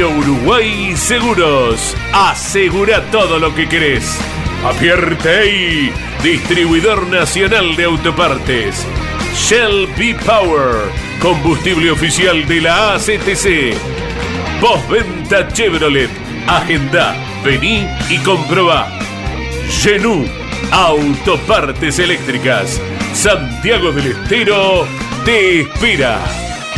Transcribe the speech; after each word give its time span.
Uruguay 0.00 0.96
Seguros. 0.96 1.94
Asegura 2.12 3.02
todo 3.10 3.38
lo 3.38 3.54
que 3.54 3.68
querés. 3.68 4.18
Apierte 4.64 5.92
distribuidor 6.22 7.06
nacional 7.08 7.76
de 7.76 7.84
autopartes. 7.84 8.86
Shell 9.36 9.86
B 9.98 10.16
Power, 10.24 10.90
combustible 11.20 11.90
oficial 11.90 12.46
de 12.46 12.60
la 12.62 12.94
ACTC. 12.94 13.74
Postventa 14.60 15.48
Chevrolet. 15.48 16.10
Agenda, 16.46 17.14
vení 17.44 17.86
y 18.08 18.18
comprobá. 18.18 18.88
Genú, 19.68 20.24
autopartes 20.70 21.98
eléctricas. 21.98 22.80
Santiago 23.12 23.92
del 23.92 24.12
Estero 24.12 24.86
te 25.24 25.60
espera. 25.60 26.18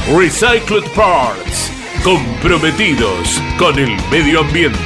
Recycled 0.09 0.85
Parts 0.95 1.74
comprometidos 2.05 3.41
con 3.59 3.79
el 3.79 3.89
medio 4.11 4.41
ambiente. 4.41 4.79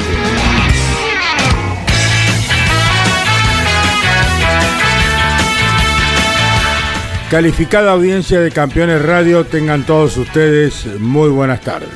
Calificada 7.28 7.92
audiencia 7.92 8.40
de 8.40 8.52
Campeones 8.52 9.02
Radio, 9.02 9.44
tengan 9.44 9.84
todos 9.84 10.16
ustedes 10.16 10.86
muy 11.00 11.28
buenas 11.28 11.60
tardes. 11.60 11.90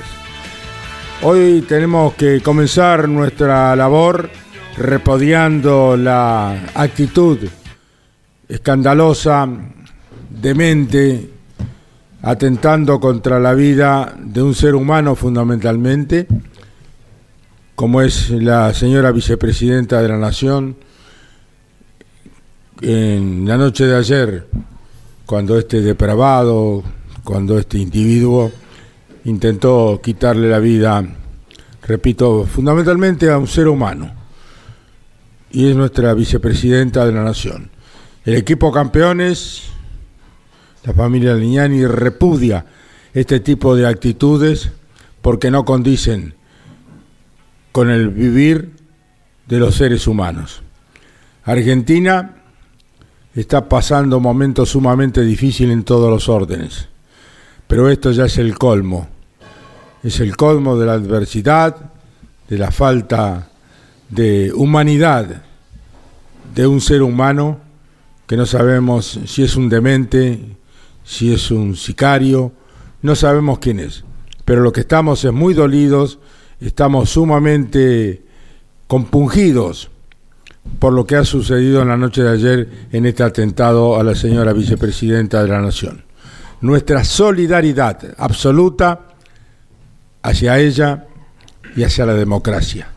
Hoy 1.23 1.65
tenemos 1.69 2.15
que 2.15 2.41
comenzar 2.41 3.09
nuestra 3.09 3.77
labor 3.77 4.29
repodiando 4.77 5.97
la 5.97 6.65
actitud 6.75 7.39
escandalosa, 8.49 9.49
demente, 10.29 11.32
atentando 12.23 13.01
contra 13.01 13.41
la 13.41 13.53
vida 13.53 14.15
de 14.17 14.43
un 14.43 14.55
ser 14.55 14.77
humano 14.77 15.17
fundamentalmente, 15.17 16.29
como 17.75 18.01
es 18.01 18.31
la 18.31 18.73
señora 18.75 19.11
vicepresidenta 19.11 20.01
de 20.01 20.09
la 20.09 20.19
Nación, 20.19 20.77
en 22.81 23.47
la 23.47 23.57
noche 23.57 23.87
de 23.87 23.97
ayer, 23.97 24.47
cuando 25.27 25.59
este 25.59 25.81
depravado, 25.81 26.85
cuando 27.25 27.59
este 27.59 27.79
individuo 27.79 28.53
intentó 29.25 30.01
quitarle 30.03 30.49
la 30.49 30.61
vida, 30.61 31.05
repito, 31.87 32.45
fundamentalmente 32.47 33.31
a 33.31 33.39
un 33.39 33.49
ser 33.49 33.67
humano, 33.67 34.13
y 35.51 35.69
es 35.69 35.77
nuestra 35.77 36.15
vicepresidenta 36.15 37.05
de 37.05 37.13
la 37.13 37.25
Nación. 37.25 37.71
El 38.25 38.35
equipo 38.35 38.71
campeones 38.71 39.72
la 40.85 40.93
familia 40.93 41.35
Lignani 41.35 41.87
repudia 41.87 42.65
este 43.15 43.41
tipo 43.41 43.77
de 43.77 43.87
actitudes 43.87 44.71
porque 45.21 45.51
no 45.51 45.65
condicen 45.65 46.35
con 47.71 47.91
el 47.91 48.09
vivir 48.09 48.73
de 49.47 49.59
los 49.59 49.77
seres 49.77 50.07
humanos. 50.07 50.63
Argentina 51.45 52.37
está 53.35 53.69
pasando 53.69 54.21
momentos 54.21 54.71
sumamente 54.71 55.23
difíciles 55.23 55.73
en 55.73 55.85
todos 55.85 56.11
los 56.11 56.29
órdenes, 56.29 56.89
pero 57.67 57.89
esto 57.89 58.13
ya 58.13 58.27
es 58.27 58.39
el 58.39 58.59
colmo, 58.59 59.09
es 60.03 60.21
el 60.21 60.37
colmo 60.37 60.77
de 60.79 60.87
la 60.87 60.95
adversidad, 60.95 61.77
de 62.49 62.59
la 62.59 62.71
falta 62.71 63.49
de 64.09 64.53
humanidad 64.53 65.43
de 66.55 66.67
un 66.67 66.81
ser 66.81 67.03
humano 67.03 67.61
que 68.27 68.37
no 68.37 68.47
sabemos 68.47 69.21
si 69.27 69.43
es 69.43 69.57
un 69.57 69.69
demente, 69.69 70.57
si 71.13 71.31
es 71.31 71.51
un 71.51 71.77
sicario, 71.77 72.53
no 73.03 73.15
sabemos 73.15 73.59
quién 73.59 73.81
es. 73.81 74.03
Pero 74.47 74.63
lo 74.63 74.73
que 74.73 74.81
estamos 74.81 75.23
es 75.23 75.33
muy 75.33 75.53
dolidos, 75.53 76.19
estamos 76.59 77.11
sumamente 77.11 78.23
compungidos 78.87 79.91
por 80.79 80.95
lo 80.95 81.07
que 81.07 81.17
ha 81.17 81.25
sucedido 81.27 81.83
en 81.83 81.89
la 81.89 81.99
noche 81.99 82.23
de 82.23 82.31
ayer 82.31 82.69
en 82.93 83.05
este 83.05 83.25
atentado 83.25 84.01
a 84.01 84.03
la 84.03 84.15
señora 84.15 84.55
vicepresidenta 84.55 85.43
de 85.43 85.49
la 85.51 85.61
Nación. 85.61 86.03
Nuestra 86.63 87.05
solidaridad 87.05 88.15
absoluta 88.17 89.01
hacia 90.23 90.59
ella 90.61 91.09
y 91.77 91.83
hacia 91.83 92.07
la 92.07 92.15
democracia, 92.15 92.89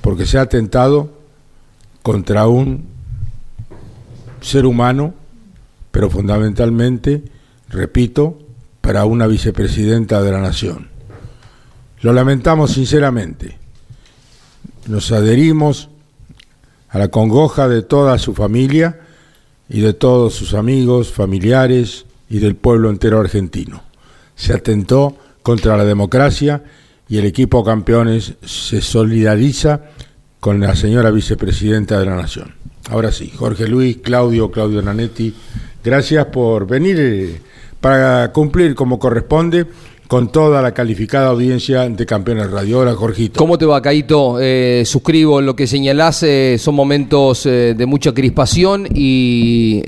porque 0.00 0.26
se 0.26 0.36
ha 0.36 0.42
atentado 0.42 1.12
contra 2.02 2.48
un 2.48 2.86
ser 4.40 4.66
humano 4.66 5.19
pero 5.90 6.10
fundamentalmente, 6.10 7.22
repito, 7.68 8.38
para 8.80 9.04
una 9.04 9.26
vicepresidenta 9.26 10.22
de 10.22 10.32
la 10.32 10.40
Nación. 10.40 10.88
Lo 12.00 12.12
lamentamos 12.12 12.72
sinceramente. 12.72 13.58
Nos 14.86 15.12
adherimos 15.12 15.90
a 16.88 16.98
la 16.98 17.08
congoja 17.08 17.68
de 17.68 17.82
toda 17.82 18.18
su 18.18 18.34
familia 18.34 19.00
y 19.68 19.80
de 19.80 19.92
todos 19.92 20.34
sus 20.34 20.54
amigos, 20.54 21.12
familiares 21.12 22.06
y 22.28 22.38
del 22.38 22.56
pueblo 22.56 22.90
entero 22.90 23.20
argentino. 23.20 23.82
Se 24.34 24.52
atentó 24.52 25.16
contra 25.42 25.76
la 25.76 25.84
democracia 25.84 26.64
y 27.08 27.18
el 27.18 27.26
equipo 27.26 27.64
campeones 27.64 28.34
se 28.44 28.80
solidariza 28.80 29.82
con 30.38 30.60
la 30.60 30.74
señora 30.74 31.10
vicepresidenta 31.10 31.98
de 31.98 32.06
la 32.06 32.16
Nación. 32.16 32.54
Ahora 32.88 33.12
sí, 33.12 33.30
Jorge 33.36 33.68
Luis, 33.68 33.98
Claudio, 33.98 34.50
Claudio 34.50 34.80
Nanetti, 34.80 35.34
Gracias 35.82 36.26
por 36.26 36.66
venir 36.66 36.96
eh, 37.00 37.40
para 37.80 38.30
cumplir 38.32 38.74
como 38.74 38.98
corresponde 38.98 39.64
con 40.06 40.30
toda 40.30 40.60
la 40.60 40.74
calificada 40.74 41.28
audiencia 41.28 41.88
de 41.88 42.04
Campeones 42.04 42.50
Radio. 42.50 42.80
Hola, 42.80 42.94
Jorgito. 42.94 43.38
¿Cómo 43.38 43.56
te 43.56 43.64
va, 43.64 43.80
Caito? 43.80 44.38
Eh, 44.40 44.82
suscribo 44.84 45.40
lo 45.40 45.54
que 45.54 45.68
señalás. 45.68 46.24
Eh, 46.24 46.56
son 46.58 46.74
momentos 46.74 47.44
de 47.44 47.86
mucha 47.86 48.12
crispación 48.12 48.88
y 48.92 49.80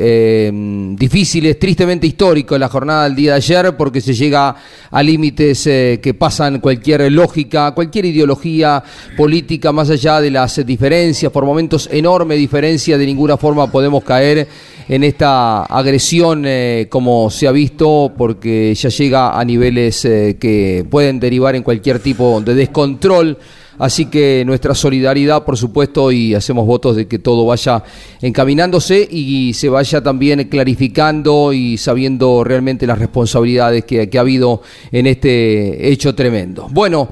difíciles, 0.94 1.58
tristemente 1.58 2.06
históricos 2.06 2.59
la 2.59 2.69
jornada 2.69 3.04
del 3.04 3.16
día 3.16 3.32
de 3.32 3.36
ayer, 3.38 3.76
porque 3.76 4.00
se 4.00 4.14
llega 4.14 4.54
a 4.92 5.03
límites 5.03 5.64
que 5.64 6.14
pasan 6.16 6.60
cualquier 6.60 7.10
lógica, 7.10 7.72
cualquier 7.72 8.04
ideología 8.04 8.82
política, 9.16 9.72
más 9.72 9.91
allá 9.91 10.20
de 10.20 10.30
las 10.30 10.64
diferencias, 10.64 11.32
por 11.32 11.44
momentos 11.44 11.88
enorme 11.91 12.36
diferencia, 12.36 12.97
de 12.97 13.06
ninguna 13.06 13.36
forma 13.36 13.69
podemos 13.72 14.04
caer 14.04 14.47
en 14.88 15.04
esta 15.04 15.65
agresión 15.65 16.44
eh, 16.47 16.87
como 16.88 17.31
se 17.31 17.48
ha 17.48 17.53
visto, 17.53 18.12
porque 18.16 18.75
ya 18.75 18.88
llega 18.88 19.38
a 19.38 19.44
niveles 19.44 20.04
eh, 20.04 20.37
que 20.41 20.84
pueden 20.91 21.20
derivar 21.20 21.54
en 21.54 21.62
cualquier 21.62 21.98
tipo 21.98 22.41
de 22.41 22.54
descontrol. 22.54 23.38
Así 23.78 24.06
que 24.06 24.44
nuestra 24.47 24.75
solidaridad, 24.75 25.44
por 25.44 25.56
supuesto, 25.56 26.12
y 26.12 26.34
hacemos 26.34 26.66
votos 26.66 26.94
de 26.94 27.09
que 27.09 27.19
todo 27.19 27.47
vaya 27.47 27.82
encaminándose 28.21 29.09
y 29.10 29.54
se 29.54 29.69
vaya 29.69 30.03
también 30.03 30.44
clarificando 30.44 31.53
y 31.53 31.78
sabiendo 31.78 32.44
realmente 32.44 32.87
las 32.87 32.98
responsabilidades 32.98 33.84
que, 33.84 34.09
que 34.09 34.19
ha 34.19 34.21
habido 34.21 34.62
en 34.91 35.06
este 35.06 35.91
hecho 35.91 36.15
tremendo. 36.15 36.68
Bueno. 36.71 37.09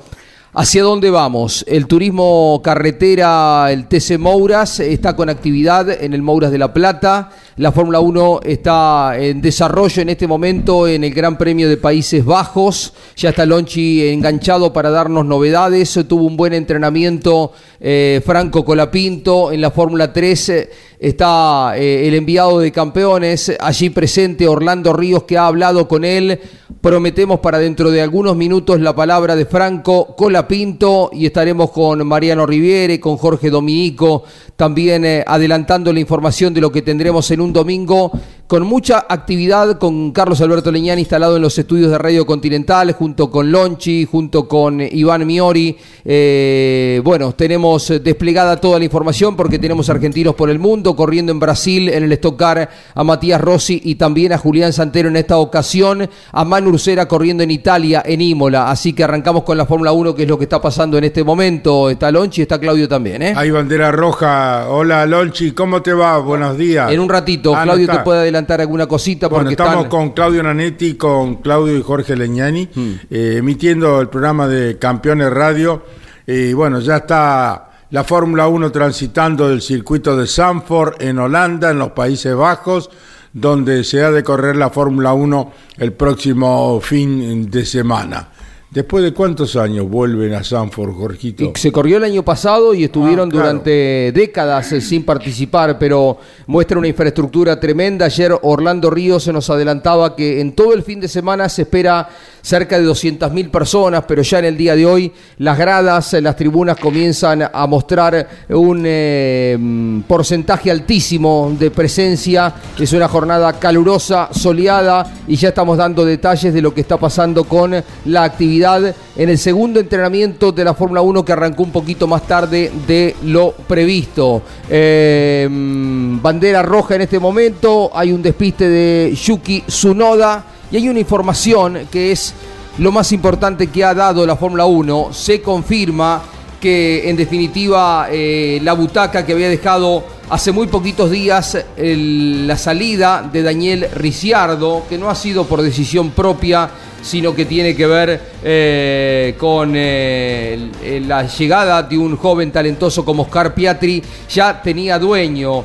¿Hacia 0.53 0.83
dónde 0.83 1.11
vamos? 1.11 1.65
El 1.69 1.87
turismo 1.87 2.61
carretera, 2.65 3.71
el 3.71 3.87
TC 3.87 4.19
Mouras, 4.19 4.81
está 4.81 5.15
con 5.15 5.29
actividad 5.29 5.89
en 6.03 6.13
el 6.13 6.23
Mouras 6.23 6.51
de 6.51 6.59
la 6.59 6.73
Plata. 6.75 7.31
La 7.61 7.73
Fórmula 7.73 8.01
1 8.01 8.41
está 8.43 9.19
en 9.19 9.43
desarrollo 9.43 10.01
en 10.01 10.09
este 10.09 10.27
momento 10.27 10.89
en 10.89 11.05
el 11.05 11.13
Gran 11.13 11.37
Premio 11.37 11.69
de 11.69 11.77
Países 11.77 12.25
Bajos. 12.25 12.95
Ya 13.17 13.29
está 13.29 13.45
Lonchi 13.45 14.09
enganchado 14.09 14.73
para 14.73 14.89
darnos 14.89 15.27
novedades. 15.27 15.93
Tuvo 16.09 16.25
un 16.25 16.39
buen 16.39 16.55
entrenamiento 16.55 17.53
eh, 17.79 18.23
Franco 18.25 18.65
Colapinto. 18.65 19.53
En 19.53 19.61
la 19.61 19.71
Fórmula 19.71 20.11
3 20.11 20.49
eh, 20.49 20.71
está 20.99 21.75
eh, 21.77 22.09
el 22.09 22.15
enviado 22.15 22.61
de 22.61 22.73
campeones 22.73 23.55
allí 23.61 23.91
presente, 23.91 24.49
Orlando 24.49 24.95
Ríos, 24.95 25.25
que 25.25 25.37
ha 25.37 25.47
hablado 25.47 25.87
con 25.87 26.07
él. 26.07 26.41
Prometemos 26.81 27.41
para 27.41 27.59
dentro 27.59 27.91
de 27.91 28.01
algunos 28.01 28.37
minutos 28.37 28.81
la 28.81 28.95
palabra 28.95 29.37
de 29.37 29.45
Franco 29.45 30.15
Colapinto 30.17 31.11
y 31.13 31.27
estaremos 31.27 31.73
con 31.73 32.07
Mariano 32.07 32.47
Riviere, 32.47 32.99
con 32.99 33.19
Jorge 33.19 33.51
Dominico, 33.51 34.23
también 34.57 35.05
adelantando 35.27 35.93
la 35.93 36.01
información 36.01 36.55
de 36.55 36.63
lo 36.63 36.73
que 36.73 36.81
tendremos 36.81 37.31
en 37.31 37.43
un 37.43 37.50
domingo 37.53 38.11
con 38.51 38.65
mucha 38.65 39.07
actividad, 39.09 39.79
con 39.79 40.11
Carlos 40.11 40.41
Alberto 40.41 40.73
Leñani 40.73 41.03
instalado 41.03 41.37
en 41.37 41.43
los 41.43 41.57
estudios 41.57 41.89
de 41.89 41.99
Radio 41.99 42.27
Continental, 42.27 42.91
junto 42.95 43.31
con 43.31 43.53
Lonchi, 43.53 44.09
junto 44.11 44.49
con 44.49 44.81
Iván 44.81 45.25
Miori. 45.25 45.79
Eh, 46.05 47.01
bueno, 47.05 47.31
tenemos 47.31 47.93
desplegada 48.03 48.57
toda 48.57 48.81
la 48.81 48.85
información 48.85 49.37
porque 49.37 49.61
tenemos 49.61 49.89
argentinos 49.89 50.35
por 50.35 50.51
el 50.51 50.59
mundo, 50.59 50.97
corriendo 50.97 51.31
en 51.31 51.39
Brasil, 51.39 51.91
en 51.91 52.03
el 52.03 52.11
Stock 52.15 52.37
Car, 52.37 52.69
a 52.93 53.05
Matías 53.05 53.41
Rossi 53.41 53.83
y 53.85 53.95
también 53.95 54.33
a 54.33 54.39
Julián 54.39 54.73
Santero 54.73 55.09
en 55.09 55.15
esta 55.15 55.37
ocasión, 55.37 56.11
a 56.33 56.45
Manu 56.45 56.71
Ursera 56.71 57.07
corriendo 57.07 57.45
en 57.45 57.53
Italia, 57.53 58.03
en 58.05 58.21
Imola. 58.21 58.69
Así 58.69 58.95
que 58.95 59.05
arrancamos 59.05 59.45
con 59.45 59.59
la 59.59 59.65
Fórmula 59.65 59.93
1, 59.93 60.13
que 60.17 60.25
es 60.25 60.29
lo 60.29 60.37
que 60.37 60.45
está 60.47 60.61
pasando 60.61 60.99
en 60.99 61.05
este 61.05 61.23
momento. 61.23 61.89
Está 61.89 62.11
Lonchi, 62.11 62.43
está 62.43 62.59
Claudio 62.59 62.89
también. 62.89 63.23
¿eh? 63.23 63.33
Hay 63.37 63.53
bandera 63.53 63.93
roja. 63.93 64.69
Hola 64.71 65.07
Lonchi, 65.07 65.53
¿cómo 65.53 65.83
te 65.83 65.93
va? 65.93 66.19
Buenos 66.19 66.59
días. 66.59 66.91
En 66.91 66.99
un 66.99 67.09
ratito, 67.09 67.55
ah, 67.55 67.63
Claudio 67.63 67.87
te 67.87 68.01
puede 68.01 68.19
adelantar 68.19 68.40
alguna 68.49 68.87
cosita. 68.87 69.29
Porque 69.29 69.51
estamos 69.51 69.87
con 69.87 70.11
Claudio 70.11 70.43
Nanetti, 70.43 70.95
con 70.95 71.37
Claudio 71.37 71.77
y 71.77 71.83
Jorge 71.83 72.17
Leñani, 72.17 72.69
hmm. 72.75 72.93
eh, 73.11 73.35
emitiendo 73.39 74.01
el 74.01 74.09
programa 74.09 74.49
de 74.49 74.79
Campeones 74.79 75.31
Radio. 75.31 75.83
Y 76.27 76.53
bueno, 76.53 76.81
ya 76.81 76.99
está 76.99 77.71
la 77.91 78.05
Fórmula 78.05 78.47
1 78.47 78.71
transitando 78.71 79.49
del 79.49 79.63
circuito 79.63 80.17
de 80.17 80.27
Sanford 80.27 81.03
en 81.03 81.19
Holanda, 81.19 81.71
en 81.71 81.79
los 81.79 81.91
Países 81.91 82.35
Bajos, 82.35 82.91
donde 83.33 83.85
se 83.85 84.03
ha 84.03 84.11
de 84.11 84.23
correr 84.23 84.57
la 84.57 84.71
Fórmula 84.71 85.13
1 85.13 85.53
el 85.79 85.93
próximo 85.93 86.81
fin 86.81 87.51
de 87.51 87.65
semana. 87.67 88.29
¿Después 88.71 89.03
de 89.03 89.13
cuántos 89.13 89.57
años 89.57 89.91
vuelven 89.91 90.33
a 90.33 90.45
Sanford, 90.45 90.93
Jorgito? 90.93 91.53
se 91.57 91.73
corrió 91.73 91.97
el 91.97 92.05
año 92.05 92.25
pasado 92.25 92.73
y 92.73 92.85
estuvieron 92.85 93.29
ah, 93.29 93.33
durante 93.33 94.13
décadas 94.15 94.71
eh, 94.71 94.81
sin 94.81 95.05
participar, 95.05 95.77
pero 95.77 96.19
muestra 96.47 96.79
una 96.79 96.87
infraestructura 96.87 97.59
tremenda. 97.59 98.07
Ayer 98.07 98.33
Orlando 98.43 98.89
Ríos 98.89 99.25
se 99.25 99.33
nos 99.33 99.51
adelantaba 99.51 100.15
que 100.15 100.41
en 100.41 100.53
todo 100.53 100.73
el 100.73 100.85
fin 100.85 101.01
de 101.01 101.09
semana 101.09 101.49
se 101.49 101.63
espera 101.63 102.11
cerca 102.43 102.79
de 102.79 102.87
200.000 102.87 103.51
personas, 103.51 104.05
pero 104.07 104.23
ya 104.23 104.39
en 104.39 104.45
el 104.47 104.57
día 104.57 104.77
de 104.77 104.87
hoy 104.87 105.13
las 105.39 105.59
gradas, 105.59 106.13
las 106.15 106.37
tribunas 106.37 106.77
comienzan 106.77 107.49
a 107.53 107.67
mostrar 107.67 108.29
un 108.49 108.83
eh, 108.87 110.03
porcentaje 110.07 110.71
altísimo 110.71 111.55
de 111.59 111.71
presencia. 111.71 112.53
Es 112.79 112.93
una 112.93 113.09
jornada 113.09 113.53
calurosa, 113.55 114.29
soleada 114.33 115.07
y 115.27 115.37
ya 115.37 115.49
estamos 115.49 115.79
dando 115.79 116.05
detalles 116.05 116.53
de 116.53 116.63
lo 116.63 116.75
que 116.75 116.81
está 116.81 116.97
pasando 116.97 117.45
con 117.45 117.75
la 118.07 118.25
actividad 118.25 118.95
en 119.17 119.29
el 119.29 119.39
segundo 119.39 119.81
entrenamiento 119.81 120.53
de 120.53 120.65
la 120.65 120.75
Fórmula 120.75 121.03
1 121.03 121.25
que 121.25 121.33
arrancó 121.33 121.63
un 121.63 121.73
poquito 121.73 122.07
más 122.07 122.27
tarde 122.27 122.71
de 122.87 123.17
lo 123.25 123.53
previsto. 123.53 124.43
Eh, 124.69 125.49
bandera 125.51 126.63
roja 126.63 126.95
en 126.95 127.03
este 127.03 127.19
momento, 127.19 127.91
hay 127.95 128.13
un 128.13 128.23
despiste 128.23 128.69
de 128.69 129.15
Yuki 129.15 129.63
Tsunoda 129.63 130.45
y 130.71 130.77
hay 130.77 130.89
una 130.89 131.01
información 131.01 131.89
que 131.91 132.13
es 132.13 132.35
lo 132.79 132.93
más 132.93 133.13
importante 133.13 133.67
que 133.67 133.85
ha 133.85 133.95
dado 133.95 134.25
la 134.25 134.37
Fórmula 134.37 134.67
1. 134.67 135.13
Se 135.13 135.43
confirma 135.43 136.23
que 136.61 137.09
en 137.09 137.17
definitiva 137.17 138.09
eh, 138.11 138.61
la 138.63 138.75
butaca 138.75 139.25
que 139.25 139.33
había 139.33 139.49
dejado 139.49 140.05
hace 140.29 140.53
muy 140.53 140.69
poquitos 140.69 141.11
días 141.11 141.59
la 141.77 142.57
salida 142.57 143.29
de 143.33 143.43
Daniel 143.43 143.89
Ricciardo, 143.95 144.85
que 144.89 144.99
no 144.99 145.11
ha 145.11 145.15
sido 145.15 145.45
por 145.47 145.63
decisión 145.63 146.11
propia, 146.11 146.71
sino 147.03 147.35
que 147.35 147.47
tiene 147.47 147.75
que 147.75 147.87
ver 147.87 148.21
eh, 148.45 149.35
con 149.39 149.73
eh, 149.75 151.03
la 151.07 151.27
llegada 151.27 151.83
de 151.83 151.99
un 151.99 152.17
joven 152.17 152.53
talentoso 152.53 153.05
como 153.05 153.25
Oscar 153.25 153.55
Piatri, 153.55 154.03
ya 154.29 154.63
tenía 154.63 154.99
dueño. 154.99 155.65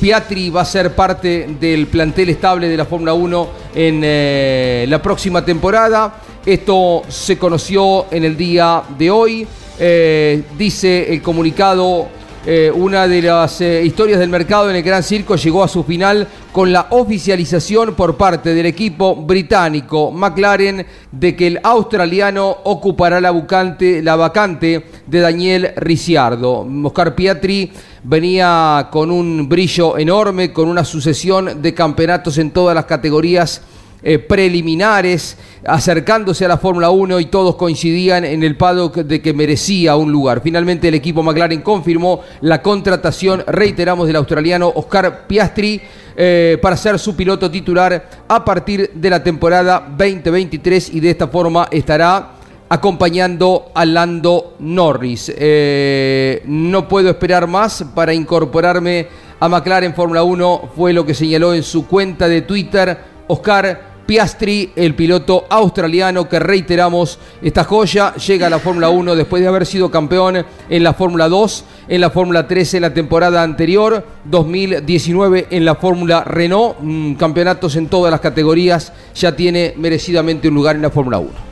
Piatri 0.00 0.48
va 0.48 0.62
a 0.62 0.64
ser 0.64 0.94
parte 0.94 1.46
del 1.60 1.86
plantel 1.86 2.30
estable 2.30 2.68
de 2.68 2.76
la 2.76 2.86
Fórmula 2.86 3.12
1 3.12 3.48
en 3.74 4.00
eh, 4.02 4.86
la 4.88 5.02
próxima 5.02 5.44
temporada. 5.44 6.22
Esto 6.46 7.02
se 7.06 7.36
conoció 7.36 8.06
en 8.10 8.24
el 8.24 8.34
día 8.34 8.82
de 8.96 9.10
hoy. 9.10 9.46
Eh, 9.78 10.42
dice 10.56 11.12
el 11.12 11.20
comunicado 11.20 12.08
eh, 12.46 12.72
una 12.74 13.06
de 13.06 13.20
las 13.20 13.60
eh, 13.60 13.84
historias 13.84 14.18
del 14.18 14.30
mercado 14.30 14.70
en 14.70 14.76
el 14.76 14.82
Gran 14.82 15.02
Circo 15.02 15.36
llegó 15.36 15.62
a 15.62 15.68
su 15.68 15.84
final 15.84 16.26
con 16.52 16.72
la 16.72 16.86
oficialización 16.88 17.94
por 17.94 18.16
parte 18.16 18.54
del 18.54 18.64
equipo 18.64 19.14
británico 19.14 20.10
McLaren 20.10 20.86
de 21.12 21.36
que 21.36 21.48
el 21.48 21.60
australiano 21.62 22.48
ocupará 22.64 23.20
la, 23.20 23.30
la 23.32 24.16
vacante 24.16 24.86
de 25.06 25.20
Daniel 25.20 25.72
Ricciardo. 25.76 26.66
Oscar 26.84 27.14
Piatri 27.14 27.72
venía 28.04 28.88
con 28.90 29.10
un 29.10 29.46
brillo 29.46 29.98
enorme, 29.98 30.50
con 30.50 30.66
una 30.66 30.84
sucesión 30.84 31.60
de 31.60 31.74
campeonatos 31.74 32.38
en 32.38 32.52
todas 32.52 32.74
las 32.74 32.86
categorías 32.86 33.60
eh, 34.02 34.18
preliminares, 34.18 35.36
acercándose 35.66 36.44
a 36.44 36.48
la 36.48 36.56
Fórmula 36.56 36.90
1 36.90 37.20
y 37.20 37.26
todos 37.26 37.56
coincidían 37.56 38.24
en 38.24 38.42
el 38.42 38.56
paddock 38.56 38.96
de 38.96 39.20
que 39.20 39.34
merecía 39.34 39.96
un 39.96 40.10
lugar. 40.10 40.40
Finalmente 40.42 40.88
el 40.88 40.94
equipo 40.94 41.22
McLaren 41.22 41.60
confirmó 41.60 42.22
la 42.40 42.62
contratación, 42.62 43.44
reiteramos, 43.46 44.06
del 44.06 44.16
australiano 44.16 44.72
Oscar 44.74 45.26
Piastri 45.26 45.80
eh, 46.16 46.58
para 46.60 46.76
ser 46.76 46.98
su 46.98 47.14
piloto 47.14 47.50
titular 47.50 48.08
a 48.26 48.44
partir 48.44 48.90
de 48.94 49.10
la 49.10 49.22
temporada 49.22 49.86
2023 49.96 50.94
y 50.94 51.00
de 51.00 51.10
esta 51.10 51.28
forma 51.28 51.68
estará 51.70 52.32
acompañando 52.70 53.70
a 53.74 53.84
Lando 53.84 54.54
Norris. 54.60 55.32
Eh, 55.36 56.42
no 56.46 56.88
puedo 56.88 57.10
esperar 57.10 57.46
más 57.46 57.84
para 57.94 58.14
incorporarme 58.14 59.08
a 59.40 59.48
McLaren 59.48 59.94
Fórmula 59.94 60.22
1, 60.22 60.70
fue 60.76 60.92
lo 60.92 61.04
que 61.04 61.14
señaló 61.14 61.52
en 61.54 61.62
su 61.62 61.86
cuenta 61.86 62.28
de 62.28 62.42
Twitter 62.42 62.98
Oscar 63.26 63.89
Piastri, 64.10 64.72
el 64.74 64.96
piloto 64.96 65.46
australiano 65.48 66.28
que 66.28 66.40
reiteramos, 66.40 67.16
esta 67.40 67.62
joya 67.62 68.12
llega 68.16 68.48
a 68.48 68.50
la 68.50 68.58
Fórmula 68.58 68.88
1 68.88 69.14
después 69.14 69.40
de 69.40 69.46
haber 69.46 69.64
sido 69.64 69.88
campeón 69.88 70.44
en 70.68 70.82
la 70.82 70.94
Fórmula 70.94 71.28
2, 71.28 71.64
en 71.86 72.00
la 72.00 72.10
Fórmula 72.10 72.48
13 72.48 72.78
en 72.78 72.82
la 72.82 72.92
temporada 72.92 73.40
anterior, 73.44 74.04
2019 74.24 75.46
en 75.50 75.64
la 75.64 75.76
Fórmula 75.76 76.24
Renault, 76.24 76.78
mm, 76.80 77.14
campeonatos 77.14 77.76
en 77.76 77.86
todas 77.86 78.10
las 78.10 78.18
categorías, 78.18 78.92
ya 79.14 79.36
tiene 79.36 79.74
merecidamente 79.76 80.48
un 80.48 80.54
lugar 80.54 80.74
en 80.74 80.82
la 80.82 80.90
Fórmula 80.90 81.20
1. 81.20 81.50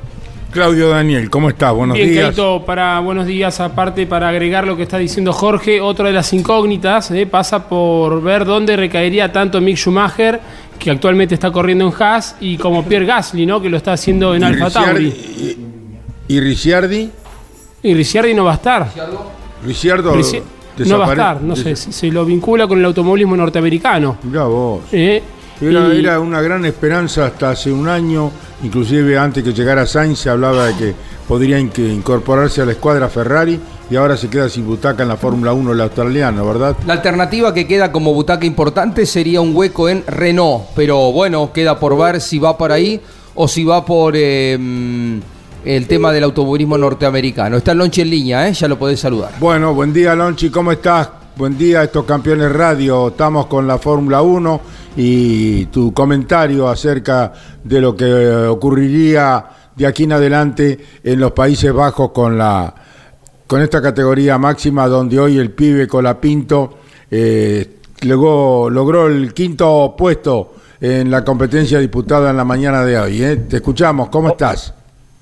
Claudio 0.50 0.88
Daniel, 0.88 1.28
¿cómo 1.28 1.50
estás? 1.50 1.74
Buenos 1.74 1.96
Bien, 1.96 2.10
días. 2.10 2.34
para 2.64 2.98
buenos 3.00 3.26
días, 3.26 3.60
aparte 3.60 4.06
para 4.06 4.30
agregar 4.30 4.66
lo 4.66 4.78
que 4.78 4.82
está 4.82 4.96
diciendo 4.96 5.32
Jorge, 5.34 5.82
otra 5.82 6.06
de 6.06 6.14
las 6.14 6.32
incógnitas 6.32 7.10
eh, 7.10 7.26
pasa 7.26 7.68
por 7.68 8.22
ver 8.22 8.46
dónde 8.46 8.74
recaería 8.74 9.30
tanto 9.30 9.60
Mick 9.60 9.76
Schumacher 9.76 10.40
que 10.78 10.90
actualmente 10.90 11.34
está 11.34 11.50
corriendo 11.50 11.86
en 11.86 12.02
Haas, 12.02 12.36
y 12.40 12.56
como 12.56 12.84
Pierre 12.84 13.06
Gasly, 13.06 13.46
¿no? 13.46 13.60
que 13.60 13.68
lo 13.68 13.76
está 13.76 13.92
haciendo 13.92 14.34
en 14.34 14.44
Alfa 14.44 14.70
Tauri. 14.70 15.56
¿Y, 16.28 16.40
Ricciardi? 16.40 17.10
Y 17.82 17.94
Ricciardi 17.94 18.34
no 18.34 18.44
va 18.44 18.52
a 18.52 18.56
estar. 18.56 18.90
Ricciardo 19.64 20.14
no 20.86 20.98
va 20.98 21.06
a 21.06 21.10
estar, 21.10 21.42
no 21.42 21.56
sé, 21.56 21.74
se 21.76 22.06
lo 22.08 22.24
vincula 22.24 22.66
con 22.66 22.78
el 22.78 22.84
automovilismo 22.84 23.36
norteamericano. 23.36 24.18
Mira 24.22 24.44
vos. 24.44 24.82
Eh, 24.92 25.22
era, 25.60 26.20
una 26.20 26.40
gran 26.40 26.64
esperanza 26.64 27.26
hasta 27.26 27.50
hace 27.50 27.72
un 27.72 27.88
año, 27.88 28.30
inclusive 28.62 29.18
antes 29.18 29.42
que 29.42 29.52
llegara 29.52 29.86
Sainz 29.86 30.20
se 30.20 30.30
hablaba 30.30 30.66
de 30.66 30.76
que 30.76 30.94
podría 31.26 31.58
incorporarse 31.58 32.62
a 32.62 32.64
la 32.64 32.72
escuadra 32.72 33.08
Ferrari 33.08 33.58
y 33.90 33.96
ahora 33.96 34.16
se 34.16 34.28
queda 34.28 34.48
sin 34.48 34.66
butaca 34.66 35.02
en 35.02 35.08
la 35.08 35.16
Fórmula 35.16 35.52
1 35.52 35.72
el 35.72 35.80
australiano, 35.80 36.46
¿verdad? 36.46 36.76
La 36.86 36.94
alternativa 36.94 37.54
que 37.54 37.66
queda 37.66 37.90
como 37.90 38.12
butaca 38.12 38.44
importante 38.44 39.06
sería 39.06 39.40
un 39.40 39.54
hueco 39.54 39.88
en 39.88 40.04
Renault, 40.06 40.64
pero 40.74 41.10
bueno, 41.12 41.52
queda 41.52 41.78
por 41.78 41.96
ver 41.96 42.20
si 42.20 42.38
va 42.38 42.58
por 42.58 42.72
ahí 42.72 43.00
o 43.34 43.48
si 43.48 43.64
va 43.64 43.84
por 43.84 44.14
em, 44.16 45.20
el 45.64 45.86
tema 45.86 46.12
del 46.12 46.24
automovilismo 46.24 46.76
norteamericano. 46.76 47.56
Está 47.56 47.72
Lonchi 47.74 48.02
en 48.02 48.10
línea, 48.10 48.48
¿eh? 48.48 48.52
ya 48.52 48.68
lo 48.68 48.78
podés 48.78 49.00
saludar. 49.00 49.32
Bueno, 49.40 49.74
buen 49.74 49.92
día 49.92 50.14
Lonchi, 50.14 50.50
¿cómo 50.50 50.72
estás? 50.72 51.08
Buen 51.36 51.56
día, 51.56 51.84
estos 51.84 52.04
campeones 52.04 52.50
radio. 52.52 53.08
Estamos 53.08 53.46
con 53.46 53.66
la 53.66 53.78
Fórmula 53.78 54.22
1 54.22 54.60
y 54.96 55.66
tu 55.66 55.94
comentario 55.94 56.68
acerca 56.68 57.32
de 57.62 57.80
lo 57.80 57.94
que 57.94 58.04
ocurriría 58.48 59.46
de 59.76 59.86
aquí 59.86 60.02
en 60.02 60.12
adelante 60.12 60.78
en 61.04 61.20
los 61.20 61.30
Países 61.30 61.72
Bajos 61.72 62.10
con 62.10 62.36
la 62.36 62.74
con 63.48 63.62
esta 63.62 63.80
categoría 63.80 64.36
máxima 64.36 64.86
donde 64.86 65.18
hoy 65.18 65.38
el 65.38 65.50
pibe 65.50 65.88
Colapinto 65.88 66.78
eh, 67.10 67.66
logró, 68.02 68.68
logró 68.68 69.06
el 69.06 69.32
quinto 69.32 69.94
puesto 69.96 70.52
en 70.78 71.10
la 71.10 71.24
competencia 71.24 71.78
disputada 71.78 72.30
en 72.30 72.36
la 72.36 72.44
mañana 72.44 72.84
de 72.84 72.98
hoy. 72.98 73.22
¿eh? 73.22 73.36
Te 73.48 73.56
escuchamos, 73.56 74.10
¿cómo 74.10 74.28
estás? 74.28 74.74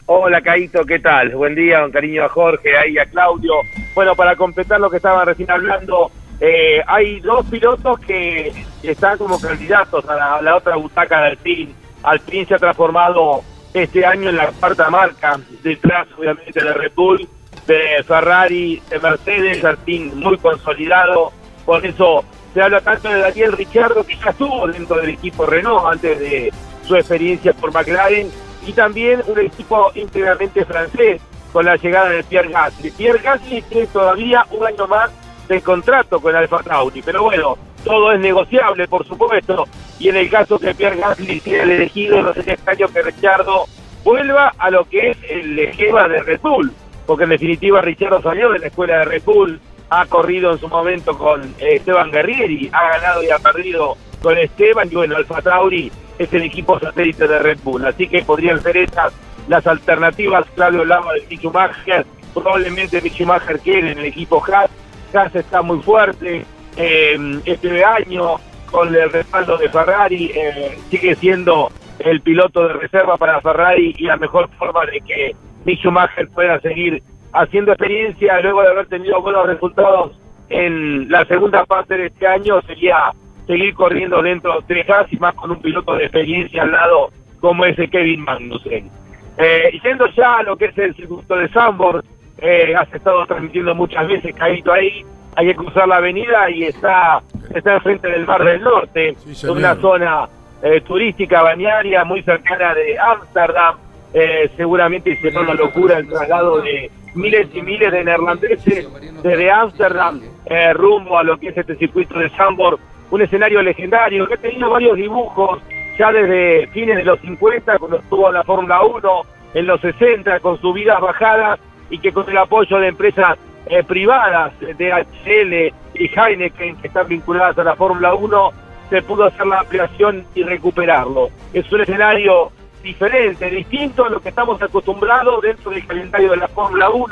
Hola, 0.07 0.41
Caito, 0.43 0.85
¿qué 0.85 0.99
tal? 0.99 1.37
Buen 1.37 1.55
día, 1.55 1.85
un 1.85 1.93
cariño 1.93 2.25
a 2.25 2.29
Jorge, 2.29 2.77
ahí 2.77 2.99
a 2.99 3.07
Claudio. 3.07 3.55
Bueno, 3.95 4.17
para 4.17 4.35
completar 4.35 4.81
lo 4.81 4.91
que 4.91 4.97
estaban 4.97 5.25
recién 5.25 5.51
hablando, 5.51 6.11
eh, 6.41 6.83
hay 6.85 7.21
dos 7.21 7.47
pilotos 7.47 8.01
que 8.01 8.53
están 8.83 9.19
como 9.19 9.41
candidatos 9.41 10.05
a 10.09 10.17
la, 10.17 10.35
a 10.35 10.43
la 10.43 10.57
otra 10.57 10.75
butaca 10.75 11.21
de 11.21 11.27
Alpine. 11.29 11.73
Alpine 12.03 12.47
se 12.47 12.55
ha 12.55 12.59
transformado 12.59 13.43
este 13.73 14.05
año 14.05 14.31
en 14.31 14.37
la 14.37 14.49
cuarta 14.49 14.91
marca, 14.91 15.39
detrás 15.63 16.09
obviamente 16.19 16.63
de 16.63 16.73
Red 16.73 16.93
Bull 16.97 17.29
de 17.67 18.03
Ferrari, 18.05 18.83
de 18.89 18.99
Mercedes, 19.01 19.65
Alpine 19.65 20.15
muy 20.15 20.39
consolidado, 20.39 21.33
por 21.65 21.85
eso 21.85 22.25
se 22.55 22.63
habla 22.63 22.81
tanto 22.81 23.09
de 23.09 23.19
Daniel 23.19 23.53
Ricciardo, 23.53 24.05
que 24.05 24.17
ya 24.17 24.31
estuvo 24.31 24.67
dentro 24.69 24.97
del 24.97 25.11
equipo 25.11 25.45
Renault 25.47 25.87
antes 25.87 26.19
de 26.19 26.53
su 26.87 26.97
experiencia 26.97 27.53
por 27.53 27.73
McLaren, 27.73 28.31
y 28.67 28.73
también 28.73 29.23
un 29.27 29.39
equipo 29.39 29.91
íntegramente 29.95 30.65
francés 30.65 31.21
con 31.53 31.65
la 31.65 31.77
llegada 31.77 32.11
de 32.11 32.25
Pierre 32.25 32.51
Gasly. 32.51 32.91
Pierre 32.93 33.21
Gasly 33.23 33.63
tiene 33.63 33.87
todavía 33.89 34.47
un 34.51 34.67
año 34.67 34.87
más 34.87 35.11
de 35.49 35.61
contrato 35.61 36.21
con 36.21 36.35
Alfa 36.35 36.63
Tauri, 36.63 37.03
pero 37.03 37.25
bueno, 37.25 37.57
todo 37.85 38.13
es 38.13 38.21
negociable, 38.21 38.89
por 38.89 39.07
supuesto, 39.07 39.67
y 39.99 40.09
en 40.09 40.17
el 40.17 40.31
caso 40.31 40.59
que 40.59 40.75
Pierre 40.75 40.97
Gasly 40.97 41.41
sea 41.41 41.63
el 41.63 41.71
elegido, 41.73 42.23
no 42.23 42.35
sería 42.35 42.55
extraño 42.55 42.89
que 42.89 43.03
Ricciardo 43.03 43.65
vuelva 44.03 44.53
a 44.59 44.71
lo 44.71 44.85
que 44.85 45.11
es 45.11 45.19
el 45.29 45.59
esquema 45.59 46.09
de 46.09 46.23
Red 46.23 46.41
Bull, 46.41 46.73
porque 47.07 47.25
en 47.25 47.31
definitiva 47.31 47.81
Ricciardo 47.81 48.21
salió 48.23 48.53
de 48.53 48.59
la 48.59 48.67
escuela 48.67 48.99
de 48.99 49.05
Red 49.05 49.23
Bull, 49.25 49.61
ha 49.89 50.05
corrido 50.07 50.53
en 50.53 50.59
su 50.59 50.69
momento 50.69 51.17
con 51.17 51.43
eh, 51.59 51.77
Esteban 51.77 52.11
Guerrieri, 52.11 52.69
ha 52.73 52.99
ganado 52.99 53.23
y 53.23 53.31
ha 53.31 53.39
perdido 53.39 53.97
con 54.21 54.37
Esteban, 54.37 54.89
y 54.91 54.97
bueno, 54.97 55.17
Alfa 55.17 55.41
Tauri 55.41 55.91
es 56.19 56.33
el 56.33 56.43
equipo 56.43 56.79
satélite 56.81 57.29
de 57.29 57.39
Red 57.39 57.59
Bull, 57.63 57.87
así 57.87 58.09
que 58.09 58.23
podrían 58.23 58.61
ser 58.61 58.77
esas 58.77 59.13
las 59.49 59.65
alternativas, 59.67 60.45
Claudio 60.57 60.85
Lama 60.85 61.13
de 61.13 61.27
Mick 61.31 61.41
Schumacher, 61.41 62.05
probablemente 62.35 63.01
Mick 63.01 63.15
Schumacher 63.15 63.61
quiere 63.61 63.93
en 63.93 63.99
el 63.99 64.07
equipo 64.07 64.43
Haas, 64.45 64.71
Haas 65.15 65.35
está 65.37 65.63
muy 65.63 65.81
fuerte, 65.81 66.45
eh, 66.77 67.41
este 67.45 67.85
año 67.85 68.37
con 68.71 68.95
el 68.95 69.11
respaldo 69.11 69.57
de 69.57 69.69
Ferrari, 69.69 70.33
eh, 70.35 70.79
sigue 70.91 71.15
siendo 71.15 71.71
el 72.01 72.21
piloto 72.21 72.67
de 72.67 72.75
reserva 72.75 73.17
para 73.17 73.41
Ferrari 73.41 73.95
y 73.97 74.05
la 74.05 74.17
mejor 74.17 74.49
forma 74.59 74.85
de 74.87 75.01
que 75.01 75.37
Mick 75.67 75.81
Schumacher 75.81 76.29
pueda 76.29 76.61
seguir 76.61 77.03
haciendo 77.33 77.73
experiencia 77.73 78.41
luego 78.41 78.63
de 78.63 78.69
haber 78.69 78.87
tenido 78.87 79.21
buenos 79.21 79.47
resultados 79.47 80.13
en 80.49 81.11
la 81.11 81.25
segunda 81.25 81.65
parte 81.67 81.99
de 81.99 82.07
este 82.07 82.27
año 82.27 82.63
sería 82.63 83.13
seguir 83.49 83.75
corriendo 83.75 84.23
dentro 84.23 84.61
de 84.61 84.81
Haas 84.83 85.13
y 85.13 85.17
más 85.17 85.35
con 85.35 85.51
un 85.51 85.61
piloto 85.61 85.95
de 85.95 86.05
experiencia 86.05 86.63
al 86.63 86.71
lado 86.71 87.11
como 87.41 87.65
ese 87.65 87.89
Kevin 87.89 88.23
Magnussen. 88.23 88.91
Eh, 89.39 89.79
yendo 89.83 90.07
ya 90.17 90.39
a 90.39 90.43
lo 90.45 90.57
que 90.57 90.67
es 90.67 90.79
el 90.79 90.95
circuito 90.95 91.37
de 91.37 91.49
Sambor, 91.49 92.05
eh, 92.39 92.75
has 92.77 92.93
estado 92.95 93.27
transmitiendo 93.27 93.75
muchas 93.75 94.07
veces, 94.07 94.35
Caíto 94.35 94.73
ahí, 94.73 95.05
hay 95.35 95.49
que 95.49 95.55
cruzar 95.57 95.89
la 95.89 95.97
avenida 95.97 96.49
y 96.49 96.65
está, 96.65 97.21
está 97.55 97.75
enfrente 97.75 98.09
del 98.09 98.25
Mar 98.25 98.43
del 98.45 98.63
Norte, 98.63 99.17
Sí, 99.19 99.47
una 99.49 99.75
zona 99.77 100.29
eh, 100.63 100.81
turística, 100.81 101.43
bañaria, 101.43 102.05
muy 102.05 102.23
cercana 102.23 102.73
de 102.73 102.99
Ámsterdam. 102.99 103.77
Eh, 104.19 104.51
seguramente 104.57 105.15
será 105.21 105.43
una 105.43 105.53
locura 105.53 105.99
el 105.99 106.09
traslado 106.09 106.63
de 106.63 106.91
miles 107.15 107.49
y 107.53 107.61
miles 107.61 107.93
de 107.93 108.03
neerlandeses 108.03 108.89
desde 109.23 109.51
Ámsterdam 109.51 110.23
eh, 110.47 110.73
rumbo 110.73 111.19
a 111.19 111.23
lo 111.23 111.37
que 111.37 111.49
es 111.49 111.59
este 111.59 111.77
circuito 111.77 112.19
de 112.19 112.31
Sambor, 112.31 112.79
un 113.11 113.21
escenario 113.21 113.61
legendario 113.61 114.27
que 114.27 114.33
ha 114.33 114.39
tenido 114.39 114.71
varios 114.71 114.97
dibujos 114.97 115.61
ya 115.99 116.11
desde 116.13 116.67
fines 116.69 116.97
de 116.97 117.05
los 117.05 117.21
50 117.21 117.79
cuando 117.79 117.99
estuvo 117.99 118.33
la 118.33 118.43
Fórmula 118.43 118.83
1, 118.85 119.21
en 119.53 119.67
los 119.67 119.83
60 119.83 120.41
con 120.41 120.59
subidas 120.63 120.99
bajadas 120.99 121.61
y 121.91 121.99
que 121.99 122.11
con 122.11 122.27
el 122.31 122.39
apoyo 122.39 122.79
de 122.79 122.89
empresas 122.89 123.37
eh, 123.67 123.85
privadas 123.85 124.59
de 124.61 124.93
HL 124.93 125.75
y 125.93 126.11
Heineken 126.19 126.77
que 126.77 126.89
están 126.89 127.07
vinculadas 127.07 127.59
a 127.59 127.65
la 127.65 127.77
Fórmula 127.77 128.15
1 128.15 128.51
se 128.89 129.03
pudo 129.03 129.25
hacer 129.25 129.47
la 129.47 129.61
ampliación 129.61 130.25
y 130.35 130.43
recuperarlo. 130.43 131.29
Es 131.53 131.71
un 131.71 131.83
escenario 131.83 132.51
diferente, 132.87 133.51
distinto 133.51 134.05
a 134.05 134.09
lo 134.09 134.21
que 134.21 134.29
estamos 134.29 134.63
acostumbrados 134.63 135.43
dentro 135.43 135.73
del 135.73 135.87
calendario 135.87 136.31
de 136.31 136.37
la 136.37 136.49
Fórmula 136.49 136.89
1, 136.89 137.07